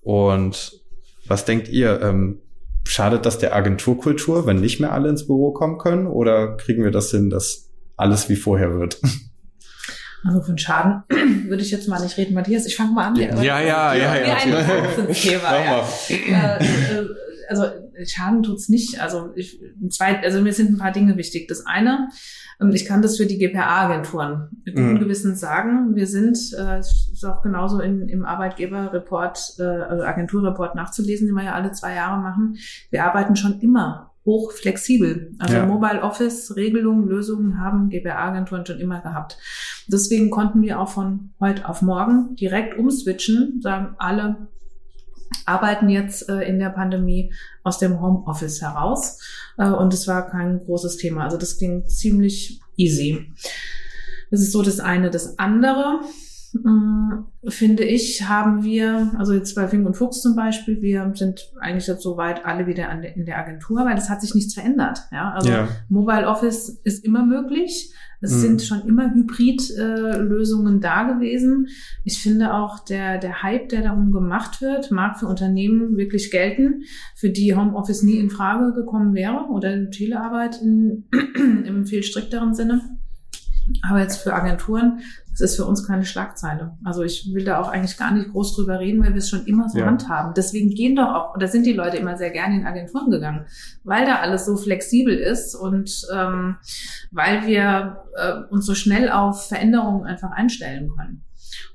Und 0.00 0.80
was 1.26 1.44
denkt 1.44 1.68
ihr? 1.68 2.00
Ähm, 2.00 2.40
schadet 2.86 3.26
das 3.26 3.38
der 3.38 3.54
Agenturkultur, 3.54 4.46
wenn 4.46 4.60
nicht 4.60 4.80
mehr 4.80 4.92
alle 4.92 5.08
ins 5.08 5.26
Büro 5.26 5.52
kommen 5.52 5.78
können? 5.78 6.06
Oder 6.06 6.56
kriegen 6.56 6.84
wir 6.84 6.90
das 6.90 7.10
hin, 7.10 7.30
dass 7.30 7.70
alles 7.96 8.28
wie 8.28 8.36
vorher 8.36 8.74
wird? 8.78 9.00
Also 10.26 10.40
von 10.40 10.56
Schaden 10.56 11.02
würde 11.48 11.62
ich 11.62 11.70
jetzt 11.70 11.86
mal 11.86 12.00
nicht 12.00 12.16
reden, 12.16 12.32
Matthias. 12.32 12.64
Ich 12.64 12.76
fange 12.76 12.92
mal 12.92 13.08
an. 13.08 13.16
Ja, 13.16 13.42
ja, 13.42 13.60
ja, 13.60 13.94
ja. 13.94 14.16
ja, 14.16 14.38
ja. 14.38 14.38
Ja. 16.30 16.56
Äh, 16.56 16.64
äh, 16.64 17.08
also 17.48 17.64
Schaden 18.06 18.42
tut's 18.42 18.70
nicht. 18.70 19.00
Also 19.00 19.30
ich, 19.36 19.60
zwei, 19.90 20.22
also 20.22 20.40
mir 20.40 20.52
sind 20.52 20.70
ein 20.70 20.78
paar 20.78 20.92
Dinge 20.92 21.18
wichtig. 21.18 21.46
Das 21.48 21.66
eine, 21.66 22.08
ich 22.74 22.84
kann 22.84 23.02
das 23.02 23.16
für 23.16 23.26
die 23.26 23.38
GPA-Agenturen 23.38 24.48
mit 24.64 24.76
gutem 24.76 24.94
mhm. 24.94 24.98
Gewissen 25.00 25.34
sagen. 25.34 25.94
Wir 25.94 26.06
sind, 26.06 26.38
äh, 26.58 26.78
ist 26.78 27.24
auch 27.24 27.42
genauso 27.42 27.80
in, 27.80 28.08
im 28.08 28.24
Arbeitgeberreport, 28.24 29.56
äh, 29.58 29.62
also 29.62 30.04
Agenturreport 30.04 30.74
nachzulesen, 30.74 31.26
den 31.26 31.34
wir 31.34 31.44
ja 31.44 31.54
alle 31.54 31.72
zwei 31.72 31.94
Jahre 31.94 32.20
machen. 32.20 32.56
Wir 32.90 33.04
arbeiten 33.04 33.36
schon 33.36 33.60
immer 33.60 34.12
hoch 34.24 34.52
flexibel. 34.52 35.32
Also 35.38 35.54
ja. 35.54 35.66
Mobile 35.66 36.02
Office 36.02 36.56
Regelungen, 36.56 37.08
Lösungen 37.08 37.60
haben 37.60 37.90
GBA-Agenturen 37.90 38.64
schon 38.64 38.78
immer 38.78 39.00
gehabt. 39.00 39.36
Deswegen 39.86 40.30
konnten 40.30 40.62
wir 40.62 40.80
auch 40.80 40.88
von 40.88 41.30
heute 41.40 41.68
auf 41.68 41.82
morgen 41.82 42.34
direkt 42.36 42.78
umswitchen, 42.78 43.60
sagen 43.60 43.94
alle 43.98 44.48
arbeiten 45.46 45.88
jetzt 45.88 46.28
äh, 46.28 46.42
in 46.42 46.58
der 46.58 46.70
Pandemie 46.70 47.32
aus 47.62 47.78
dem 47.78 48.00
Homeoffice 48.00 48.62
heraus. 48.62 49.20
Äh, 49.58 49.68
und 49.68 49.92
es 49.92 50.06
war 50.08 50.28
kein 50.28 50.60
großes 50.64 50.96
Thema. 50.96 51.24
Also 51.24 51.36
das 51.36 51.58
ging 51.58 51.86
ziemlich 51.86 52.60
easy. 52.76 53.32
Das 54.30 54.40
ist 54.40 54.52
so 54.52 54.62
das 54.62 54.80
eine. 54.80 55.10
Das 55.10 55.38
andere, 55.38 56.00
äh, 56.54 57.50
finde 57.50 57.84
ich, 57.84 58.28
haben 58.28 58.64
wir, 58.64 59.12
also 59.18 59.32
jetzt 59.32 59.54
bei 59.54 59.68
Fink 59.68 59.86
und 59.86 59.96
Fuchs 59.96 60.22
zum 60.22 60.36
Beispiel, 60.36 60.80
wir 60.82 61.12
sind 61.14 61.52
eigentlich 61.60 61.86
jetzt 61.86 62.02
soweit 62.02 62.44
alle 62.44 62.66
wieder 62.66 62.94
der, 62.96 63.16
in 63.16 63.26
der 63.26 63.38
Agentur, 63.38 63.84
weil 63.84 63.98
es 63.98 64.08
hat 64.08 64.20
sich 64.20 64.34
nichts 64.34 64.54
verändert. 64.54 65.00
Ja? 65.12 65.32
Also 65.32 65.50
ja. 65.50 65.68
Mobile 65.88 66.26
Office 66.28 66.80
ist 66.84 67.04
immer 67.04 67.24
möglich. 67.24 67.92
Es 68.24 68.32
mhm. 68.32 68.40
sind 68.40 68.62
schon 68.62 68.88
immer 68.88 69.12
Hybrid-Lösungen 69.14 70.78
äh, 70.78 70.80
da 70.80 71.02
gewesen. 71.04 71.68
Ich 72.04 72.20
finde 72.20 72.54
auch 72.54 72.80
der, 72.80 73.18
der 73.18 73.42
Hype, 73.42 73.68
der 73.68 73.82
darum 73.82 74.10
gemacht 74.10 74.60
wird, 74.60 74.90
mag 74.90 75.18
für 75.18 75.26
Unternehmen 75.26 75.96
wirklich 75.96 76.30
gelten, 76.30 76.82
für 77.14 77.30
die 77.30 77.54
Homeoffice 77.54 78.02
nie 78.02 78.18
in 78.18 78.30
Frage 78.30 78.72
gekommen 78.72 79.14
wäre 79.14 79.46
oder 79.50 79.90
Telearbeit 79.90 80.60
in, 80.62 81.04
im 81.66 81.86
viel 81.86 82.02
strikteren 82.02 82.54
Sinne. 82.54 82.80
Aber 83.82 84.00
jetzt 84.00 84.22
für 84.22 84.34
Agenturen, 84.34 85.00
das 85.34 85.50
ist 85.50 85.56
für 85.56 85.64
uns 85.64 85.86
keine 85.86 86.04
Schlagzeile. 86.04 86.78
Also 86.84 87.02
ich 87.02 87.34
will 87.34 87.44
da 87.44 87.60
auch 87.60 87.68
eigentlich 87.68 87.96
gar 87.96 88.12
nicht 88.12 88.30
groß 88.30 88.54
drüber 88.54 88.78
reden, 88.78 89.02
weil 89.02 89.14
wir 89.14 89.18
es 89.18 89.28
schon 89.28 89.46
immer 89.46 89.68
so 89.68 89.78
ja. 89.78 89.86
handhaben. 89.86 90.32
Deswegen 90.34 90.70
gehen 90.70 90.94
doch 90.94 91.08
auch, 91.08 91.34
oder 91.34 91.48
sind 91.48 91.66
die 91.66 91.72
Leute 91.72 91.96
immer 91.96 92.16
sehr 92.16 92.30
gerne 92.30 92.56
in 92.56 92.66
Agenturen 92.66 93.10
gegangen, 93.10 93.44
weil 93.82 94.06
da 94.06 94.20
alles 94.20 94.46
so 94.46 94.56
flexibel 94.56 95.16
ist 95.16 95.56
und 95.56 96.06
ähm, 96.14 96.56
weil 97.10 97.46
wir 97.46 98.04
äh, 98.16 98.52
uns 98.52 98.64
so 98.64 98.74
schnell 98.74 99.10
auf 99.10 99.48
Veränderungen 99.48 100.04
einfach 100.04 100.30
einstellen 100.30 100.90
können. 100.96 101.24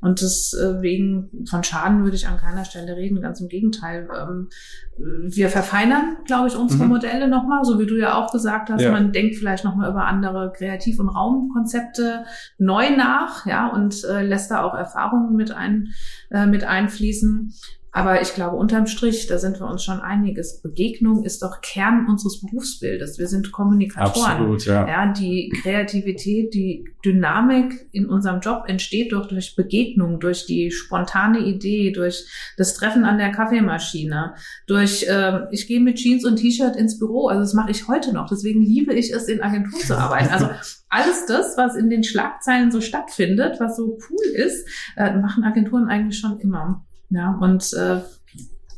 Und 0.02 0.22
deswegen 0.22 1.46
von 1.50 1.64
Schaden 1.64 2.04
würde 2.04 2.16
ich 2.16 2.28
an 2.28 2.38
keiner 2.38 2.66
Stelle 2.66 2.96
reden, 2.96 3.22
ganz 3.22 3.42
im 3.42 3.48
Gegenteil. 3.48 4.08
Ähm, 4.16 4.50
wir 4.98 5.50
verfeinern, 5.50 6.18
glaube 6.26 6.48
ich, 6.50 6.56
unsere 6.56 6.84
mhm. 6.84 6.90
Modelle 6.90 7.28
nochmal, 7.28 7.64
so 7.64 7.80
wie 7.80 7.86
du 7.86 7.96
ja 7.96 8.16
auch 8.16 8.32
gesagt 8.32 8.70
hast. 8.70 8.82
Ja. 8.82 8.92
Man 8.92 9.12
denkt 9.12 9.36
vielleicht 9.36 9.64
nochmal 9.64 9.90
über 9.90 10.06
andere 10.06 10.52
Kreativ- 10.56 11.00
und 11.00 11.10
Raumkonzepte 11.10 12.26
neu 12.58 12.96
nach, 12.96 13.46
ja, 13.46 13.68
und 13.68 14.04
äh, 14.04 14.24
lässt 14.24 14.52
da 14.52 14.64
auch 14.64 14.74
Erfahrungen 14.74 15.36
mit 15.36 15.52
ein, 15.52 15.90
äh, 16.32 16.46
mit 16.46 16.64
einfließen. 16.64 17.54
Aber 17.92 18.22
ich 18.22 18.34
glaube, 18.34 18.56
unterm 18.56 18.86
Strich, 18.86 19.28
da 19.28 19.40
sind 19.40 19.60
wir 19.60 19.68
uns 19.68 19.84
schon 19.84 20.00
einiges. 20.00 20.62
Begegnung 20.62 21.24
ist 21.24 21.42
doch 21.42 21.62
Kern 21.62 22.06
unseres 22.08 22.42
Berufsbildes. 22.42 23.18
Wir 23.18 23.28
sind 23.28 23.52
Kommunikatoren. 23.52 24.32
Absolut, 24.32 24.66
ja. 24.66 24.88
ja. 24.88 25.14
Die 25.14 25.52
Kreativität, 25.62 26.54
die 26.54 26.86
Dynamik 27.04 27.88
in 27.92 28.08
unserem 28.08 28.42
Job 28.42 28.66
entsteht 28.68 29.12
doch 29.12 29.28
durch 29.28 29.56
Begegnung, 29.56 30.20
durch 30.20 30.46
die 30.46 30.70
spontane 30.70 31.40
Idee, 31.40 31.92
durch 31.92 32.26
das 32.58 32.76
Treffen 32.76 33.06
an 33.06 33.18
der 33.18 33.32
Kaffeemaschine, 33.32 34.36
durch 34.68 35.08
äh, 35.08 35.48
ich 35.52 35.68
gehe 35.68 35.80
mit 35.80 35.98
Jeans 35.98 36.26
und 36.26 36.36
T-Shirt 36.36 36.76
ins 36.76 37.00
Büro. 37.00 37.28
Also 37.28 37.42
das 37.42 37.54
mache 37.54 37.72
ich 37.72 37.88
heute 37.88 38.14
noch. 38.14 38.30
Deswegen 38.30 38.62
liebe 38.62 38.94
ich 38.94 39.12
es, 39.12 39.28
in 39.28 39.42
Agenturen 39.42 39.82
zu 39.82 39.98
arbeiten. 39.98 40.30
Also 40.30 40.50
alles 40.90 41.26
das, 41.28 41.58
was 41.58 41.76
in 41.76 41.90
den 41.90 42.04
Schlagzeilen 42.04 42.72
so 42.72 42.82
stattfindet, 42.82 43.60
was 43.60 43.78
so 43.78 43.98
cool 44.10 44.26
ist, 44.34 44.68
äh, 44.96 45.16
machen 45.18 45.44
Agenturen 45.44 45.88
eigentlich 45.88 46.20
schon 46.20 46.40
immer. 46.40 46.86
Ja, 47.10 47.38
und 47.42 47.74
äh, 47.74 48.02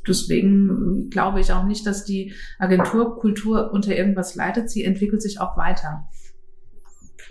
deswegen 0.07 1.09
glaube 1.09 1.39
ich 1.41 1.51
auch 1.51 1.65
nicht, 1.65 1.85
dass 1.85 2.05
die 2.05 2.33
Agenturkultur 2.59 3.71
unter 3.71 3.95
irgendwas 3.95 4.35
leidet. 4.35 4.69
Sie 4.69 4.83
entwickelt 4.83 5.21
sich 5.21 5.39
auch 5.39 5.57
weiter 5.57 6.07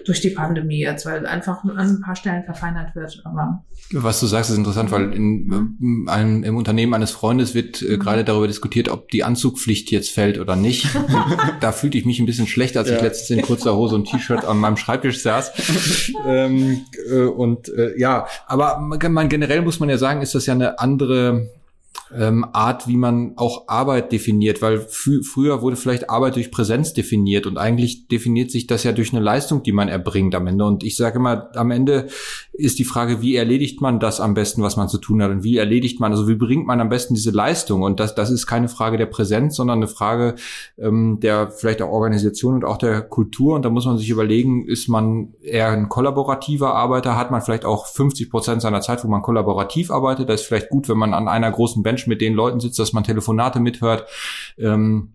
durch 0.04 0.20
die 0.20 0.30
Pandemie 0.30 0.80
jetzt, 0.80 1.06
weil 1.06 1.26
einfach 1.26 1.64
an 1.64 1.78
ein 1.78 2.00
paar 2.00 2.16
Stellen 2.16 2.44
verfeinert 2.44 2.94
wird. 2.94 3.20
Aber 3.24 3.64
was 3.92 4.20
du 4.20 4.26
sagst, 4.26 4.50
ist 4.50 4.56
interessant, 4.56 4.90
weil 4.92 5.12
in, 5.12 6.06
äh, 6.06 6.10
einem, 6.10 6.44
im 6.44 6.56
Unternehmen 6.56 6.94
eines 6.94 7.10
Freundes 7.10 7.54
wird 7.54 7.82
äh, 7.82 7.96
mhm. 7.96 7.98
gerade 7.98 8.24
darüber 8.24 8.46
diskutiert, 8.46 8.88
ob 8.88 9.10
die 9.10 9.24
Anzugpflicht 9.24 9.90
jetzt 9.90 10.10
fällt 10.10 10.38
oder 10.38 10.54
nicht. 10.54 10.86
da 11.60 11.72
fühlte 11.72 11.98
ich 11.98 12.06
mich 12.06 12.20
ein 12.20 12.26
bisschen 12.26 12.46
schlecht, 12.46 12.76
als 12.76 12.88
ja. 12.88 12.96
ich 12.96 13.02
letztens 13.02 13.30
in 13.30 13.42
kurzer 13.42 13.74
Hose 13.74 13.96
und 13.96 14.04
T-Shirt 14.04 14.44
an 14.44 14.58
meinem 14.58 14.76
Schreibtisch 14.76 15.22
saß. 15.22 16.12
ähm, 16.26 16.82
äh, 17.10 17.22
und 17.22 17.68
äh, 17.70 17.98
ja, 17.98 18.26
aber 18.46 18.78
man, 18.78 19.28
generell 19.28 19.62
muss 19.62 19.80
man 19.80 19.88
ja 19.88 19.98
sagen, 19.98 20.22
ist 20.22 20.34
das 20.34 20.46
ja 20.46 20.54
eine 20.54 20.78
andere 20.78 21.50
ähm, 22.16 22.46
Art, 22.52 22.88
wie 22.88 22.96
man 22.96 23.34
auch 23.36 23.68
Arbeit 23.68 24.12
definiert, 24.12 24.62
weil 24.62 24.80
früher 24.80 25.62
wurde 25.62 25.76
vielleicht 25.76 26.10
Arbeit 26.10 26.36
durch 26.36 26.50
Präsenz 26.50 26.92
definiert 26.92 27.46
und 27.46 27.58
eigentlich 27.58 28.08
definiert 28.08 28.50
sich 28.50 28.66
das 28.66 28.84
ja 28.84 28.92
durch 28.92 29.12
eine 29.12 29.22
Leistung, 29.22 29.62
die 29.62 29.72
man 29.72 29.88
erbringt 29.88 30.34
am 30.34 30.46
Ende. 30.46 30.64
Und 30.64 30.82
ich 30.82 30.96
sage 30.96 31.18
immer, 31.18 31.50
am 31.54 31.70
Ende 31.70 32.08
ist 32.60 32.78
die 32.78 32.84
Frage, 32.84 33.22
wie 33.22 33.36
erledigt 33.36 33.80
man 33.80 33.98
das 33.98 34.20
am 34.20 34.34
besten, 34.34 34.62
was 34.62 34.76
man 34.76 34.88
zu 34.88 34.98
tun 34.98 35.22
hat 35.22 35.30
und 35.30 35.42
wie 35.42 35.56
erledigt 35.56 35.98
man, 36.00 36.12
also 36.12 36.28
wie 36.28 36.34
bringt 36.34 36.66
man 36.66 36.80
am 36.80 36.88
besten 36.88 37.14
diese 37.14 37.30
Leistung? 37.30 37.82
Und 37.82 38.00
das, 38.00 38.14
das 38.14 38.30
ist 38.30 38.46
keine 38.46 38.68
Frage 38.68 38.98
der 38.98 39.06
Präsenz, 39.06 39.56
sondern 39.56 39.78
eine 39.78 39.88
Frage 39.88 40.34
ähm, 40.78 41.18
der 41.20 41.50
vielleicht 41.50 41.80
der 41.80 41.88
Organisation 41.88 42.54
und 42.54 42.64
auch 42.64 42.76
der 42.76 43.02
Kultur. 43.02 43.54
Und 43.54 43.64
da 43.64 43.70
muss 43.70 43.86
man 43.86 43.98
sich 43.98 44.10
überlegen, 44.10 44.66
ist 44.66 44.88
man 44.88 45.34
eher 45.42 45.68
ein 45.68 45.88
kollaborativer 45.88 46.74
Arbeiter, 46.74 47.16
hat 47.16 47.30
man 47.30 47.40
vielleicht 47.40 47.64
auch 47.64 47.86
50 47.86 48.30
Prozent 48.30 48.62
seiner 48.62 48.80
Zeit, 48.80 49.04
wo 49.04 49.08
man 49.08 49.22
kollaborativ 49.22 49.90
arbeitet. 49.90 50.28
Da 50.28 50.34
ist 50.34 50.46
vielleicht 50.46 50.68
gut, 50.68 50.88
wenn 50.88 50.98
man 50.98 51.14
an 51.14 51.28
einer 51.28 51.50
großen 51.50 51.82
Bench 51.82 52.06
mit 52.06 52.20
den 52.20 52.34
Leuten 52.34 52.60
sitzt, 52.60 52.78
dass 52.78 52.92
man 52.92 53.04
Telefonate 53.04 53.60
mithört. 53.60 54.06
Ähm, 54.58 55.14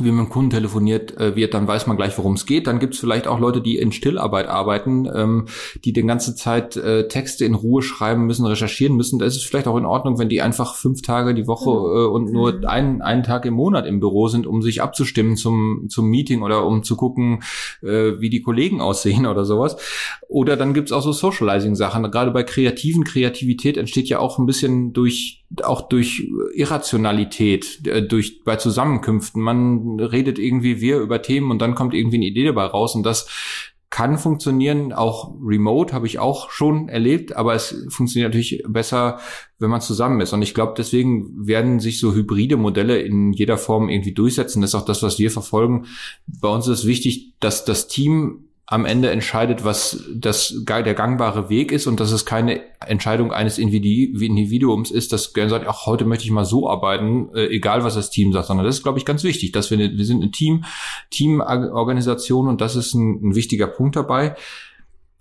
wie 0.00 0.10
man 0.10 0.16
mit 0.16 0.26
dem 0.26 0.30
Kunden 0.30 0.50
telefoniert 0.50 1.16
äh, 1.18 1.36
wird, 1.36 1.54
dann 1.54 1.68
weiß 1.68 1.86
man 1.86 1.96
gleich, 1.96 2.18
worum 2.18 2.34
es 2.34 2.46
geht. 2.46 2.66
Dann 2.66 2.80
gibt 2.80 2.94
es 2.94 3.00
vielleicht 3.00 3.28
auch 3.28 3.38
Leute, 3.38 3.60
die 3.60 3.78
in 3.78 3.92
Stillarbeit 3.92 4.48
arbeiten, 4.48 5.08
ähm, 5.14 5.46
die 5.84 5.92
die 5.92 6.02
ganze 6.02 6.34
Zeit 6.34 6.76
äh, 6.76 7.06
Texte 7.06 7.44
in 7.44 7.54
Ruhe 7.54 7.80
schreiben 7.80 8.26
müssen, 8.26 8.44
recherchieren 8.44 8.96
müssen. 8.96 9.20
Da 9.20 9.26
ist 9.26 9.36
es 9.36 9.44
vielleicht 9.44 9.68
auch 9.68 9.76
in 9.76 9.84
Ordnung, 9.84 10.18
wenn 10.18 10.28
die 10.28 10.42
einfach 10.42 10.74
fünf 10.74 11.02
Tage 11.02 11.34
die 11.34 11.46
Woche 11.46 11.70
äh, 11.70 12.06
und 12.06 12.32
nur 12.32 12.54
mhm. 12.54 12.64
einen, 12.64 13.02
einen 13.02 13.22
Tag 13.22 13.46
im 13.46 13.54
Monat 13.54 13.86
im 13.86 14.00
Büro 14.00 14.26
sind, 14.26 14.48
um 14.48 14.62
sich 14.62 14.82
abzustimmen 14.82 15.36
zum, 15.36 15.86
zum 15.88 16.08
Meeting 16.08 16.42
oder 16.42 16.66
um 16.66 16.82
zu 16.82 16.96
gucken, 16.96 17.44
äh, 17.82 18.18
wie 18.18 18.30
die 18.30 18.42
Kollegen 18.42 18.80
aussehen 18.80 19.26
oder 19.26 19.44
sowas. 19.44 19.76
Oder 20.28 20.56
dann 20.56 20.74
gibt 20.74 20.88
es 20.88 20.92
auch 20.92 21.02
so 21.02 21.12
Socializing-Sachen. 21.12 22.10
Gerade 22.10 22.32
bei 22.32 22.42
Kreativen, 22.42 23.04
Kreativität 23.04 23.76
entsteht 23.76 24.08
ja 24.08 24.18
auch 24.18 24.40
ein 24.40 24.46
bisschen 24.46 24.92
durch 24.92 25.43
auch 25.62 25.88
durch 25.88 26.28
Irrationalität, 26.54 27.86
äh, 27.86 28.06
durch 28.06 28.42
bei 28.44 28.56
Zusammenkünften. 28.56 29.40
Man 29.40 30.00
redet 30.00 30.38
irgendwie 30.38 30.80
wir 30.80 30.98
über 30.98 31.22
Themen 31.22 31.50
und 31.50 31.60
dann 31.60 31.74
kommt 31.74 31.94
irgendwie 31.94 32.16
eine 32.16 32.26
Idee 32.26 32.44
dabei 32.44 32.64
raus 32.64 32.94
und 32.94 33.04
das 33.04 33.28
kann 33.94 34.18
funktionieren, 34.18 34.92
auch 34.92 35.36
remote 35.40 35.94
habe 35.94 36.08
ich 36.08 36.18
auch 36.18 36.50
schon 36.50 36.88
erlebt, 36.88 37.36
aber 37.36 37.54
es 37.54 37.86
funktioniert 37.90 38.30
natürlich 38.30 38.64
besser, 38.66 39.20
wenn 39.60 39.70
man 39.70 39.80
zusammen 39.80 40.20
ist. 40.20 40.32
Und 40.32 40.42
ich 40.42 40.52
glaube, 40.52 40.74
deswegen 40.76 41.46
werden 41.46 41.78
sich 41.78 42.00
so 42.00 42.12
hybride 42.12 42.56
Modelle 42.56 43.00
in 43.00 43.32
jeder 43.32 43.56
Form 43.56 43.88
irgendwie 43.88 44.12
durchsetzen. 44.12 44.62
Das 44.62 44.70
ist 44.70 44.74
auch 44.74 44.84
das, 44.84 45.04
was 45.04 45.20
wir 45.20 45.30
verfolgen. 45.30 45.86
Bei 46.26 46.48
uns 46.48 46.66
ist 46.66 46.86
wichtig, 46.86 47.34
dass 47.38 47.64
das 47.64 47.86
Team 47.86 48.43
am 48.66 48.86
Ende 48.86 49.10
entscheidet, 49.10 49.62
was 49.64 50.04
das 50.14 50.54
der 50.64 50.94
gangbare 50.94 51.50
Weg 51.50 51.70
ist 51.70 51.86
und 51.86 52.00
dass 52.00 52.12
es 52.12 52.24
keine 52.24 52.62
Entscheidung 52.80 53.30
eines 53.30 53.58
Individuums 53.58 54.90
ist, 54.90 55.12
dass 55.12 55.34
gerne 55.34 55.50
sagt, 55.50 55.66
ach, 55.68 55.84
heute 55.84 56.06
möchte 56.06 56.24
ich 56.24 56.30
mal 56.30 56.46
so 56.46 56.68
arbeiten, 56.68 57.28
äh, 57.34 57.46
egal 57.48 57.84
was 57.84 57.94
das 57.94 58.08
Team 58.08 58.32
sagt, 58.32 58.46
sondern 58.46 58.64
das 58.64 58.76
ist, 58.76 58.82
glaube 58.82 58.98
ich, 58.98 59.04
ganz 59.04 59.22
wichtig, 59.22 59.52
dass 59.52 59.70
wir, 59.70 59.78
wir 59.78 60.04
sind 60.04 60.22
eine 60.22 60.30
Team, 60.30 60.64
Teamorganisation 61.10 62.48
und 62.48 62.62
das 62.62 62.74
ist 62.74 62.94
ein, 62.94 63.28
ein 63.28 63.34
wichtiger 63.34 63.66
Punkt 63.66 63.96
dabei. 63.96 64.34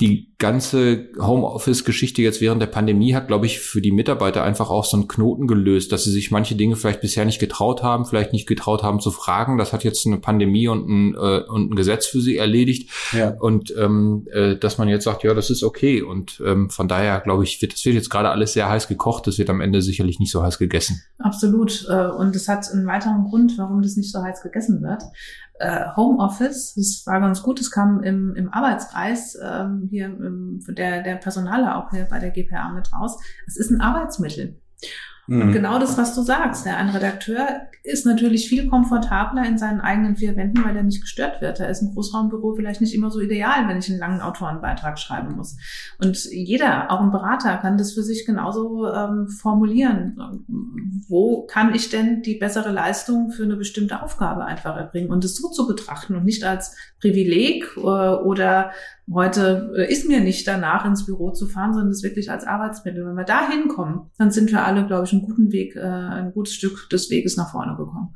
Die 0.03 0.35
ganze 0.37 1.07
Homeoffice-Geschichte 1.17 2.21
jetzt 2.21 2.41
während 2.41 2.61
der 2.61 2.67
Pandemie 2.67 3.15
hat, 3.15 3.29
glaube 3.29 3.45
ich, 3.45 3.61
für 3.61 3.79
die 3.79 3.93
Mitarbeiter 3.93 4.43
einfach 4.43 4.69
auch 4.69 4.83
so 4.83 4.97
einen 4.97 5.07
Knoten 5.07 5.47
gelöst, 5.47 5.93
dass 5.93 6.03
sie 6.03 6.11
sich 6.11 6.29
manche 6.29 6.55
Dinge 6.55 6.75
vielleicht 6.75 6.99
bisher 6.99 7.23
nicht 7.23 7.39
getraut 7.39 7.83
haben, 7.83 8.03
vielleicht 8.05 8.33
nicht 8.33 8.45
getraut 8.45 8.83
haben 8.83 8.99
zu 8.99 9.11
fragen. 9.11 9.57
Das 9.57 9.71
hat 9.71 9.85
jetzt 9.85 10.05
eine 10.05 10.17
Pandemie 10.17 10.67
und 10.67 10.89
ein, 10.89 11.15
äh, 11.15 11.43
und 11.47 11.71
ein 11.71 11.75
Gesetz 11.75 12.05
für 12.05 12.19
sie 12.19 12.35
erledigt. 12.35 12.91
Ja. 13.13 13.29
Und 13.39 13.73
ähm, 13.77 14.27
äh, 14.33 14.57
dass 14.57 14.77
man 14.77 14.89
jetzt 14.89 15.05
sagt, 15.05 15.23
ja, 15.23 15.33
das 15.33 15.49
ist 15.49 15.63
okay. 15.63 16.01
Und 16.01 16.43
ähm, 16.45 16.69
von 16.69 16.89
daher, 16.89 17.21
glaube 17.21 17.45
ich, 17.45 17.61
wird 17.61 17.71
das 17.71 17.85
wird 17.85 17.95
jetzt 17.95 18.09
gerade 18.09 18.29
alles 18.29 18.51
sehr 18.51 18.67
heiß 18.67 18.89
gekocht. 18.89 19.25
Das 19.25 19.37
wird 19.37 19.49
am 19.49 19.61
Ende 19.61 19.81
sicherlich 19.81 20.19
nicht 20.19 20.33
so 20.33 20.43
heiß 20.43 20.59
gegessen. 20.59 21.01
Absolut. 21.19 21.87
Äh, 21.89 22.07
und 22.07 22.35
es 22.35 22.49
hat 22.49 22.69
einen 22.69 22.87
weiteren 22.87 23.23
Grund, 23.23 23.57
warum 23.57 23.81
das 23.81 23.95
nicht 23.95 24.11
so 24.11 24.21
heiß 24.21 24.41
gegessen 24.41 24.81
wird 24.81 25.03
äh, 25.63 25.95
Homeoffice, 25.95 26.73
das 26.75 27.03
war 27.05 27.19
ganz 27.21 27.41
gut, 27.41 27.59
das 27.59 27.71
kam 27.71 28.03
im, 28.03 28.35
im 28.35 28.51
Arbeitskreis 28.51 29.37
ähm, 29.41 29.87
hier 29.89 30.05
im, 30.07 30.59
der, 30.67 31.01
der 31.01 31.15
Personaler 31.15 31.77
auch 31.77 31.89
hier 31.91 32.05
bei 32.05 32.19
der 32.19 32.31
GPA 32.31 32.69
mit 32.73 32.91
raus. 32.93 33.17
Es 33.47 33.57
ist 33.57 33.71
ein 33.71 33.81
Arbeitsmittel. 33.81 34.59
Und 35.27 35.47
mhm. 35.47 35.51
genau 35.53 35.79
das, 35.79 35.97
was 35.97 36.15
du 36.15 36.21
sagst. 36.21 36.65
Der 36.65 36.77
ein 36.77 36.89
Redakteur 36.89 37.47
ist 37.83 38.05
natürlich 38.05 38.49
viel 38.49 38.67
komfortabler 38.67 39.45
in 39.45 39.57
seinen 39.57 39.79
eigenen 39.79 40.17
vier 40.17 40.35
Wänden, 40.35 40.63
weil 40.65 40.75
er 40.75 40.83
nicht 40.83 41.01
gestört 41.01 41.41
wird. 41.41 41.59
Da 41.59 41.65
ist 41.65 41.81
ein 41.81 41.93
Großraumbüro 41.93 42.55
vielleicht 42.55 42.81
nicht 42.81 42.93
immer 42.93 43.09
so 43.09 43.21
ideal, 43.21 43.67
wenn 43.67 43.77
ich 43.77 43.89
einen 43.89 43.99
langen 43.99 44.21
Autorenbeitrag 44.21 44.99
schreiben 44.99 45.35
muss. 45.35 45.57
Und 45.97 46.25
jeder, 46.25 46.91
auch 46.91 46.99
ein 46.99 47.11
Berater, 47.11 47.57
kann 47.57 47.77
das 47.77 47.93
für 47.93 48.03
sich 48.03 48.25
genauso 48.25 48.91
ähm, 48.91 49.29
formulieren. 49.29 50.17
Wo 51.07 51.45
kann 51.45 51.73
ich 51.73 51.89
denn 51.89 52.21
die 52.21 52.35
bessere 52.35 52.71
Leistung 52.71 53.31
für 53.31 53.43
eine 53.43 53.55
bestimmte 53.55 54.01
Aufgabe 54.01 54.43
einfach 54.43 54.75
erbringen 54.75 55.09
und 55.09 55.23
es 55.23 55.37
so 55.37 55.49
zu 55.49 55.67
betrachten 55.67 56.15
und 56.15 56.25
nicht 56.25 56.43
als 56.43 56.75
Privileg 57.03 57.65
äh, 57.75 57.81
oder 57.81 58.71
heute 59.13 59.73
äh, 59.77 59.91
ist 59.91 60.07
mir 60.07 60.21
nicht 60.21 60.47
danach 60.47 60.85
ins 60.85 61.05
Büro 61.05 61.31
zu 61.31 61.47
fahren, 61.47 61.73
sondern 61.73 61.89
das 61.89 62.01
wirklich 62.01 62.31
als 62.31 62.45
Arbeitsmittel. 62.47 63.05
Wenn 63.05 63.15
wir 63.15 63.25
da 63.25 63.49
hinkommen, 63.49 64.09
dann 64.17 64.31
sind 64.31 64.51
wir 64.51 64.65
alle, 64.65 64.87
glaube 64.87 65.03
ich, 65.05 65.11
einen 65.11 65.23
guten 65.23 65.51
Weg, 65.51 65.75
äh, 65.75 65.81
ein 65.81 66.31
gutes 66.31 66.53
Stück 66.53 66.89
des 66.89 67.09
Weges 67.11 67.35
nach 67.35 67.51
vorne 67.51 67.75
gekommen. 67.75 68.15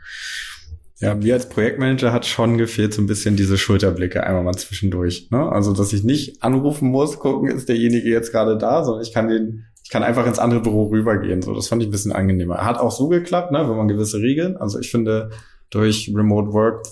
Ja, 1.00 1.14
mir 1.14 1.34
als 1.34 1.50
Projektmanager 1.50 2.12
hat 2.14 2.26
schon 2.26 2.58
gefehlt 2.58 2.94
so 2.94 3.02
ein 3.02 3.08
bisschen 3.08 3.36
diese 3.36 3.58
Schulterblicke 3.58 4.24
einmal 4.24 4.44
mal 4.44 4.56
zwischendurch. 4.56 5.28
Ne? 5.30 5.52
Also, 5.52 5.74
dass 5.74 5.94
ich 5.94 6.04
nicht 6.04 6.42
anrufen 6.42 6.90
muss, 6.90 7.20
gucken, 7.20 7.50
ist 7.50 7.70
derjenige 7.70 8.10
jetzt 8.10 8.32
gerade 8.32 8.58
da, 8.58 8.84
sondern 8.84 9.04
ich 9.04 9.14
kann 9.14 9.28
den, 9.28 9.66
ich 9.84 9.90
kann 9.90 10.02
einfach 10.02 10.26
ins 10.26 10.40
andere 10.40 10.62
Büro 10.62 10.86
rübergehen. 10.86 11.42
So, 11.42 11.54
das 11.54 11.68
fand 11.68 11.84
ich 11.84 11.90
ein 11.90 11.92
bisschen 11.92 12.14
angenehmer. 12.14 12.66
Hat 12.66 12.80
auch 12.80 12.92
so 12.92 13.10
geklappt, 13.10 13.52
ne, 13.52 13.70
wenn 13.70 13.78
man 13.78 13.90
gewisse 13.90 14.20
Regeln. 14.20 14.56
Also 14.58 14.80
ich 14.80 14.90
finde, 14.90 15.30
durch 15.70 16.12
Remote 16.16 16.54
Work 16.54 16.88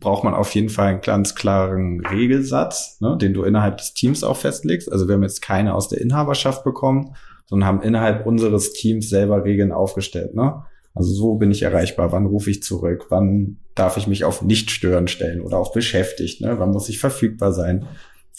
braucht 0.00 0.24
man 0.24 0.34
auf 0.34 0.54
jeden 0.54 0.68
Fall 0.68 0.88
einen 0.88 1.00
ganz 1.00 1.34
klaren 1.34 2.04
Regelsatz, 2.04 2.98
ne, 3.00 3.16
den 3.20 3.32
du 3.32 3.42
innerhalb 3.42 3.78
des 3.78 3.94
Teams 3.94 4.22
auch 4.22 4.36
festlegst. 4.36 4.92
Also 4.92 5.08
wir 5.08 5.14
haben 5.14 5.22
jetzt 5.22 5.40
keine 5.40 5.74
aus 5.74 5.88
der 5.88 6.00
Inhaberschaft 6.00 6.62
bekommen, 6.62 7.14
sondern 7.46 7.66
haben 7.66 7.82
innerhalb 7.82 8.26
unseres 8.26 8.72
Teams 8.74 9.08
selber 9.08 9.44
Regeln 9.44 9.72
aufgestellt. 9.72 10.34
Ne? 10.34 10.62
Also 10.94 11.12
so 11.12 11.36
bin 11.36 11.50
ich 11.50 11.62
erreichbar. 11.62 12.12
Wann 12.12 12.26
rufe 12.26 12.50
ich 12.50 12.62
zurück? 12.62 13.06
Wann 13.08 13.58
darf 13.74 13.96
ich 13.96 14.06
mich 14.06 14.24
auf 14.24 14.42
Nicht-Stören 14.42 15.08
stellen 15.08 15.40
oder 15.40 15.56
auf 15.56 15.72
beschäftigt? 15.72 16.42
Ne? 16.42 16.58
Wann 16.58 16.70
muss 16.70 16.90
ich 16.90 16.98
verfügbar 16.98 17.52
sein? 17.52 17.86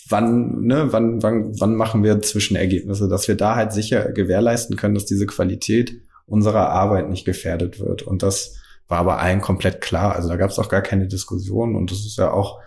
Wann, 0.08 0.62
ne, 0.62 0.88
wann, 0.92 1.22
wann, 1.24 1.60
wann 1.60 1.76
machen 1.76 2.04
wir 2.04 2.22
Zwischenergebnisse, 2.22 3.08
dass 3.08 3.28
wir 3.28 3.36
da 3.36 3.56
halt 3.56 3.74
sicher 3.74 4.12
gewährleisten 4.12 4.76
können, 4.76 4.96
dass 4.96 5.06
diese 5.06 5.26
Qualität 5.26 6.02
unserer 6.26 6.70
Arbeit 6.70 7.10
nicht 7.10 7.26
gefährdet 7.26 7.80
wird. 7.80 8.04
Und 8.04 8.24
das 8.24 8.59
war 8.90 8.98
aber 8.98 9.20
allen 9.20 9.40
komplett 9.40 9.80
klar. 9.80 10.16
Also 10.16 10.28
da 10.28 10.36
gab 10.36 10.50
es 10.50 10.60
auch 10.60 10.68
gar 10.68 10.82
keine 10.82 11.08
Diskussion 11.08 11.76
und 11.76 11.92
das 11.92 12.00
ist 12.00 12.18
ja 12.18 12.32
auch 12.32 12.60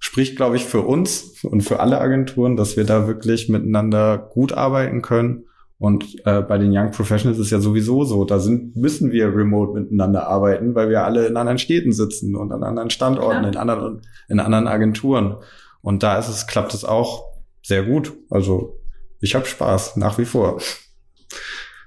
spricht, 0.00 0.36
glaube 0.36 0.56
ich, 0.56 0.64
für 0.64 0.80
uns 0.80 1.44
und 1.44 1.60
für 1.62 1.80
alle 1.80 2.00
Agenturen, 2.00 2.56
dass 2.56 2.76
wir 2.76 2.84
da 2.84 3.06
wirklich 3.06 3.48
miteinander 3.48 4.18
gut 4.18 4.52
arbeiten 4.52 5.02
können. 5.02 5.44
Und 5.78 6.16
äh, 6.26 6.42
bei 6.42 6.58
den 6.58 6.76
Young 6.76 6.90
Professionals 6.90 7.38
ist 7.38 7.50
ja 7.50 7.60
sowieso 7.60 8.04
so, 8.04 8.24
da 8.24 8.40
sind, 8.40 8.74
müssen 8.76 9.12
wir 9.12 9.28
remote 9.28 9.78
miteinander 9.78 10.26
arbeiten, 10.26 10.74
weil 10.74 10.88
wir 10.88 11.04
alle 11.04 11.26
in 11.26 11.36
anderen 11.36 11.58
Städten 11.58 11.92
sitzen 11.92 12.34
und 12.34 12.50
an 12.50 12.64
anderen 12.64 12.90
Standorten, 12.90 13.44
ja. 13.44 13.48
in 13.50 13.56
anderen, 13.56 14.02
in 14.28 14.40
anderen 14.40 14.66
Agenturen. 14.66 15.36
Und 15.80 16.02
da 16.02 16.18
ist 16.18 16.28
es, 16.28 16.48
klappt 16.48 16.74
es 16.74 16.84
auch 16.84 17.26
sehr 17.62 17.84
gut. 17.84 18.12
Also 18.28 18.80
ich 19.20 19.36
habe 19.36 19.46
Spaß, 19.46 19.96
nach 19.96 20.18
wie 20.18 20.24
vor. 20.24 20.60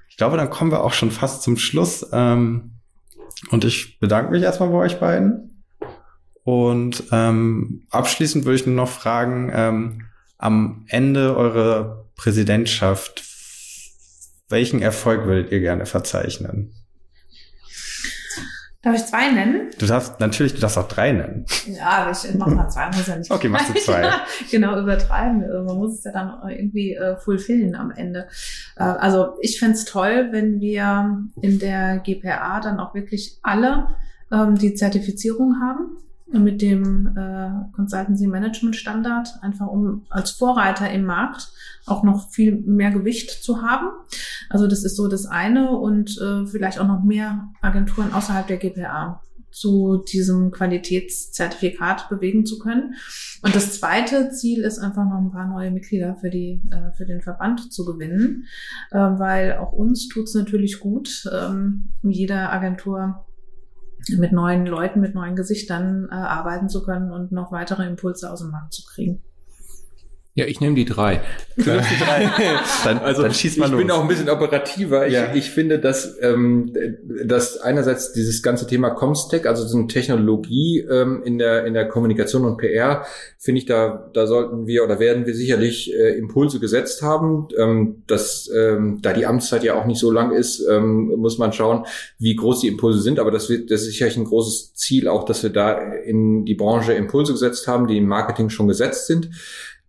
Ich 0.08 0.16
glaube, 0.16 0.38
dann 0.38 0.48
kommen 0.48 0.70
wir 0.70 0.84
auch 0.84 0.92
schon 0.92 1.10
fast 1.10 1.42
zum 1.42 1.58
Schluss. 1.58 2.08
Ähm, 2.12 2.71
und 3.50 3.64
ich 3.64 3.98
bedanke 3.98 4.32
mich 4.32 4.42
erstmal 4.42 4.70
bei 4.70 4.78
euch 4.78 5.00
beiden. 5.00 5.64
Und 6.44 7.04
ähm, 7.12 7.86
abschließend 7.90 8.44
würde 8.44 8.56
ich 8.56 8.66
nur 8.66 8.74
noch 8.74 8.88
fragen, 8.88 9.50
ähm, 9.54 10.02
am 10.38 10.84
Ende 10.88 11.36
eurer 11.36 12.06
Präsidentschaft, 12.16 13.22
welchen 14.48 14.82
Erfolg 14.82 15.24
würdet 15.26 15.52
ihr 15.52 15.60
gerne 15.60 15.86
verzeichnen? 15.86 16.74
Darf 18.82 18.96
ich 18.96 19.06
zwei 19.06 19.30
nennen? 19.30 19.70
Du 19.78 19.86
darfst, 19.86 20.18
natürlich, 20.18 20.54
du 20.54 20.60
darfst 20.60 20.76
auch 20.76 20.88
drei 20.88 21.12
nennen. 21.12 21.46
Ja, 21.66 22.10
ich 22.10 22.34
mach 22.34 22.48
mal 22.48 22.68
zwei, 22.68 22.86
muss 22.88 23.06
ja 23.06 23.16
nicht. 23.16 23.30
Okay, 23.30 23.48
machst 23.48 23.68
du 23.68 23.74
zwei. 23.80 24.10
genau, 24.50 24.76
übertreiben. 24.80 25.38
Man 25.64 25.76
muss 25.76 25.98
es 25.98 26.04
ja 26.04 26.10
dann 26.10 26.32
irgendwie 26.50 26.94
äh, 26.94 27.16
fulfillen 27.16 27.76
am 27.76 27.92
Ende. 27.92 28.26
Äh, 28.76 28.82
also 28.82 29.36
ich 29.40 29.60
fände 29.60 29.78
toll, 29.86 30.28
wenn 30.32 30.60
wir 30.60 31.22
in 31.40 31.60
der 31.60 31.98
GPA 31.98 32.60
dann 32.60 32.80
auch 32.80 32.92
wirklich 32.92 33.38
alle 33.42 33.86
ähm, 34.32 34.58
die 34.58 34.74
Zertifizierung 34.74 35.60
haben 35.60 35.98
mit 36.32 36.62
dem 36.62 37.16
äh, 37.16 37.50
Consultancy 37.74 38.26
Management 38.26 38.76
Standard, 38.76 39.28
einfach 39.42 39.66
um 39.66 40.06
als 40.10 40.30
Vorreiter 40.30 40.90
im 40.90 41.04
Markt 41.04 41.52
auch 41.86 42.02
noch 42.02 42.30
viel 42.30 42.56
mehr 42.56 42.90
Gewicht 42.90 43.42
zu 43.42 43.62
haben. 43.62 43.88
Also 44.48 44.66
das 44.66 44.84
ist 44.84 44.96
so 44.96 45.08
das 45.08 45.26
eine 45.26 45.76
und 45.76 46.18
äh, 46.18 46.46
vielleicht 46.46 46.78
auch 46.78 46.86
noch 46.86 47.02
mehr 47.02 47.48
Agenturen 47.60 48.12
außerhalb 48.12 48.46
der 48.46 48.58
GPA 48.58 49.20
zu 49.52 50.02
diesem 50.10 50.50
Qualitätszertifikat 50.50 52.08
bewegen 52.08 52.46
zu 52.46 52.58
können. 52.58 52.94
Und 53.42 53.54
das 53.54 53.78
zweite 53.78 54.30
Ziel 54.30 54.62
ist 54.62 54.78
einfach 54.78 55.04
noch 55.04 55.18
ein 55.18 55.30
paar 55.30 55.46
neue 55.46 55.70
Mitglieder 55.70 56.16
für 56.16 56.30
die 56.30 56.62
äh, 56.70 56.92
für 56.96 57.04
den 57.04 57.20
Verband 57.20 57.72
zu 57.72 57.84
gewinnen, 57.84 58.46
äh, 58.90 58.96
weil 58.96 59.58
auch 59.58 59.72
uns 59.72 60.08
tut 60.08 60.24
es 60.24 60.34
natürlich 60.34 60.80
gut, 60.80 61.28
ähm, 61.32 61.90
jeder 62.02 62.52
Agentur 62.52 63.26
mit 64.10 64.32
neuen 64.32 64.66
Leuten, 64.66 65.00
mit 65.00 65.14
neuen 65.14 65.36
Gesichtern 65.36 66.08
äh, 66.10 66.14
arbeiten 66.14 66.68
zu 66.68 66.84
können 66.84 67.10
und 67.10 67.32
noch 67.32 67.52
weitere 67.52 67.86
Impulse 67.86 68.30
aus 68.30 68.40
dem 68.40 68.50
Markt 68.50 68.72
zu 68.72 68.84
kriegen. 68.84 69.22
Ja, 70.34 70.46
ich 70.46 70.62
nehme 70.62 70.74
die 70.74 70.86
drei. 70.86 71.20
Du 71.58 71.70
nimmst 71.70 71.90
die 71.90 72.02
drei. 72.02 72.30
dann, 72.84 72.98
also 73.00 73.20
dann 73.20 73.34
schieß 73.34 73.58
mal 73.58 73.66
ich 73.66 73.72
los. 73.72 73.80
bin 73.82 73.90
auch 73.90 74.00
ein 74.00 74.08
bisschen 74.08 74.30
operativer. 74.30 75.06
Ich, 75.06 75.12
ja. 75.12 75.34
ich 75.34 75.50
finde, 75.50 75.78
dass, 75.78 76.16
ähm, 76.22 76.72
dass 77.26 77.58
einerseits 77.58 78.14
dieses 78.14 78.42
ganze 78.42 78.66
Thema 78.66 78.90
Comstack, 78.90 79.44
also 79.44 79.66
so 79.66 79.76
eine 79.76 79.88
Technologie 79.88 80.86
ähm, 80.90 81.22
in 81.22 81.36
der 81.36 81.66
in 81.66 81.74
der 81.74 81.86
Kommunikation 81.86 82.46
und 82.46 82.56
PR, 82.56 83.04
finde 83.38 83.58
ich, 83.58 83.66
da 83.66 84.10
da 84.14 84.26
sollten 84.26 84.66
wir 84.66 84.84
oder 84.84 84.98
werden 84.98 85.26
wir 85.26 85.34
sicherlich 85.34 85.92
äh, 85.92 86.16
Impulse 86.16 86.60
gesetzt 86.60 87.02
haben. 87.02 87.48
Ähm, 87.58 88.02
dass 88.06 88.50
ähm, 88.56 89.00
da 89.02 89.12
die 89.12 89.26
Amtszeit 89.26 89.64
ja 89.64 89.74
auch 89.74 89.84
nicht 89.84 90.00
so 90.00 90.10
lang 90.10 90.32
ist, 90.32 90.66
ähm, 90.66 91.12
muss 91.18 91.36
man 91.36 91.52
schauen, 91.52 91.84
wie 92.18 92.36
groß 92.36 92.60
die 92.60 92.68
Impulse 92.68 93.02
sind. 93.02 93.18
Aber 93.18 93.32
das 93.32 93.50
wird 93.50 93.70
das 93.70 93.82
ist 93.82 93.88
sicherlich 93.88 94.16
ein 94.16 94.24
großes 94.24 94.72
Ziel, 94.72 95.08
auch 95.08 95.26
dass 95.26 95.42
wir 95.42 95.50
da 95.50 95.78
in 95.92 96.46
die 96.46 96.54
Branche 96.54 96.94
Impulse 96.94 97.32
gesetzt 97.32 97.68
haben, 97.68 97.86
die 97.86 97.98
im 97.98 98.06
Marketing 98.06 98.48
schon 98.48 98.66
gesetzt 98.66 99.08
sind. 99.08 99.28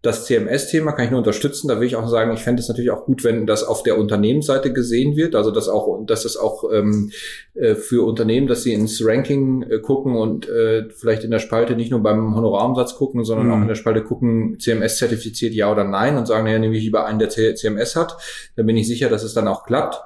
Das 0.04 0.26
CMS-Thema 0.26 0.92
kann 0.92 1.06
ich 1.06 1.12
nur 1.12 1.20
unterstützen. 1.20 1.70
Da 1.70 1.80
will 1.80 1.88
ich 1.88 1.96
auch 1.96 2.10
sagen, 2.10 2.34
ich 2.34 2.42
fände 2.42 2.62
es 2.62 2.68
natürlich 2.68 2.92
auch 2.92 3.06
gut, 3.06 3.24
wenn 3.24 3.48
das 3.48 3.64
auf 3.64 3.84
der 3.84 3.98
Unternehmensseite 3.98 4.74
gesehen 4.74 5.16
wird. 5.16 5.34
Also 5.34 5.50
dass 5.50 5.70
auch, 5.70 6.06
dass 6.06 6.26
es 6.26 6.36
auch 6.36 6.70
ähm, 6.74 7.12
äh, 7.54 7.76
für 7.76 8.06
Unternehmen, 8.06 8.48
dass 8.48 8.64
sie 8.64 8.74
ins 8.74 9.02
Ranking 9.02 9.64
äh, 9.64 9.80
gucken 9.80 10.18
und 10.18 10.50
äh, 10.50 10.90
vielleicht 10.90 11.24
in 11.24 11.32
der 11.32 11.40
Spalte 11.40 11.78
nicht 11.78 11.90
nur 11.90 12.04
beim 12.04 12.36
Honorarumsatz 12.36 12.96
gucken, 12.96 13.24
sondern 13.24 13.48
mhm. 13.48 13.54
auch 13.54 13.62
in 13.62 13.70
der 13.70 13.76
Spalte 13.76 14.04
gucken, 14.04 14.60
CMS 14.60 14.98
zertifiziert 14.98 15.54
ja 15.54 15.72
oder 15.72 15.86
nein 15.86 16.18
und 16.18 16.28
sagen, 16.28 16.44
naja, 16.44 16.60
nehme 16.60 16.76
ich 16.76 16.84
lieber 16.84 17.06
einen, 17.06 17.20
der 17.20 17.30
CMS 17.30 17.96
hat. 17.96 18.18
Dann 18.58 18.66
bin 18.66 18.76
ich 18.76 18.90
sicher, 18.90 19.08
dass 19.08 19.24
es 19.24 19.34
dann 19.34 19.48
auch 19.48 19.66
klappt. 19.66 20.02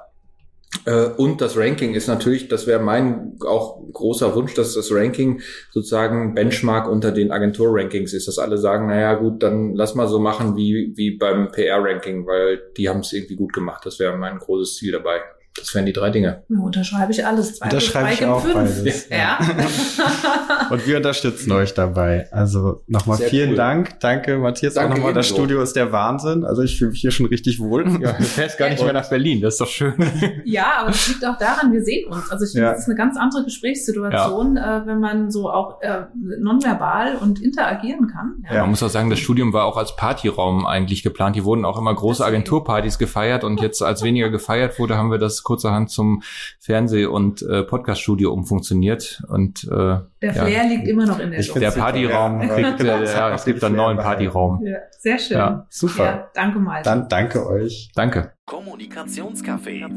Äh, 0.84 1.06
und 1.16 1.40
das 1.40 1.56
Ranking 1.56 1.94
ist 1.94 2.08
natürlich, 2.08 2.48
das 2.48 2.66
wäre 2.66 2.80
mein 2.80 3.38
auch 3.44 3.80
großer 3.92 4.34
Wunsch, 4.34 4.54
dass 4.54 4.74
das 4.74 4.92
Ranking 4.92 5.40
sozusagen 5.70 6.34
Benchmark 6.34 6.88
unter 6.88 7.10
den 7.10 7.30
Agentur-Rankings 7.30 8.12
ist, 8.12 8.28
dass 8.28 8.38
alle 8.38 8.58
sagen, 8.58 8.86
naja 8.86 9.14
gut, 9.14 9.42
dann 9.42 9.74
lass 9.74 9.94
mal 9.94 10.08
so 10.08 10.18
machen 10.18 10.56
wie, 10.56 10.92
wie 10.96 11.12
beim 11.12 11.50
PR-Ranking, 11.50 12.26
weil 12.26 12.60
die 12.76 12.88
haben 12.88 13.00
es 13.00 13.12
irgendwie 13.12 13.36
gut 13.36 13.52
gemacht. 13.52 13.84
Das 13.86 13.98
wäre 13.98 14.16
mein 14.16 14.38
großes 14.38 14.76
Ziel 14.76 14.92
dabei. 14.92 15.20
Das 15.60 15.74
wären 15.74 15.86
die 15.86 15.92
drei 15.92 16.10
Dinge. 16.10 16.42
Ja, 16.48 16.58
unterschreibe 16.60 17.12
ich 17.12 17.24
alles. 17.26 17.56
Zwei 17.56 17.64
Unterschreibe 17.66 18.12
ich 18.12 18.24
auch 18.24 18.44
beides. 18.44 19.08
Ja. 19.10 19.38
Und 20.70 20.86
wir 20.86 20.96
unterstützen 20.98 21.50
euch 21.52 21.74
dabei. 21.74 22.28
Also 22.30 22.82
nochmal 22.86 23.16
Sehr 23.18 23.28
vielen 23.28 23.50
cool. 23.50 23.56
Dank. 23.56 24.00
Danke, 24.00 24.38
Matthias. 24.38 24.74
Danke 24.74 24.92
auch 24.92 24.96
nochmal. 24.98 25.14
Das. 25.14 25.28
Studio 25.28 25.62
ist 25.62 25.76
der 25.76 25.92
Wahnsinn. 25.92 26.44
Also 26.44 26.62
ich 26.62 26.78
fühle 26.78 26.90
mich 26.90 27.00
hier 27.00 27.10
schon 27.10 27.26
richtig 27.26 27.60
wohl. 27.60 27.86
Ja, 28.00 28.12
du 28.12 28.22
fährst 28.24 28.58
gar 28.58 28.68
nicht 28.68 28.82
mehr 28.82 28.92
nach 28.92 29.08
Berlin, 29.08 29.40
das 29.40 29.54
ist 29.54 29.60
doch 29.60 29.68
schön. 29.68 29.94
Ja, 30.44 30.78
aber 30.80 30.90
das 30.90 31.08
liegt 31.08 31.24
auch 31.26 31.36
daran, 31.38 31.72
wir 31.72 31.82
sehen 31.82 32.06
uns. 32.10 32.30
Also 32.30 32.44
ich 32.44 32.52
finde, 32.52 32.66
Ja. 32.66 32.72
das 32.72 32.80
ist 32.82 32.86
eine 32.88 32.96
ganz 32.96 33.16
andere 33.16 33.44
Gesprächssituation, 33.44 34.56
äh, 34.56 34.82
wenn 34.86 35.00
man 35.00 35.30
so 35.30 35.50
auch 35.50 35.80
äh, 35.82 36.02
nonverbal 36.38 37.16
und 37.16 37.40
interagieren 37.42 38.08
kann. 38.08 38.44
Ja. 38.50 38.60
Man 38.62 38.70
muss 38.70 38.82
auch 38.82 38.88
sagen, 38.88 39.10
das 39.10 39.18
Studium 39.18 39.52
war 39.52 39.64
auch 39.64 39.76
als 39.76 39.96
Partyraum 39.96 40.66
eigentlich 40.66 41.02
geplant. 41.02 41.36
Hier 41.36 41.44
wurden 41.44 41.64
auch 41.64 41.78
immer 41.78 41.94
große. 41.94 42.24
Agenturpartys 42.24 42.98
gefeiert 42.98 43.44
und 43.44 43.60
jetzt, 43.60 43.82
als 43.82 44.02
weniger 44.02 44.28
gefeiert 44.30 44.78
wurde, 44.78 44.96
haben 44.96 45.10
wir 45.10 45.18
das 45.18 45.44
kurzerhand 45.48 45.90
zum 45.90 46.22
Fernseh- 46.60 47.06
und 47.06 47.40
äh, 47.42 47.62
Podcaststudio 47.62 48.32
umfunktioniert. 48.32 49.22
Und 49.28 49.64
äh, 49.64 49.68
Der 49.70 50.04
ja, 50.22 50.32
Flair 50.32 50.68
liegt 50.68 50.86
immer 50.86 51.06
noch 51.06 51.18
in 51.18 51.30
der 51.30 51.40
Ich 51.40 51.48
Luft. 51.48 51.62
der 51.62 51.70
Partyraum 51.70 52.42
ja. 52.42 52.48
kriegt, 52.48 52.80
äh, 52.82 53.04
ja, 53.12 53.34
es 53.34 53.44
gibt 53.46 53.64
einen 53.64 53.76
neuen 53.76 53.96
Partyraum. 53.96 54.62
Ja, 54.64 54.76
sehr 54.98 55.18
schön. 55.18 55.38
Ja, 55.38 55.66
super. 55.70 56.04
Ja, 56.04 56.30
danke 56.34 56.58
mal. 56.58 56.82
Dann 56.82 57.08
danke 57.08 57.46
euch. 57.46 57.90
Danke. 57.94 58.32
Kommunikationscafé. 58.46 59.88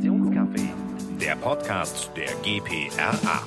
Der 1.20 1.36
Podcast 1.36 2.10
der 2.16 2.32
GPRA. 2.44 3.42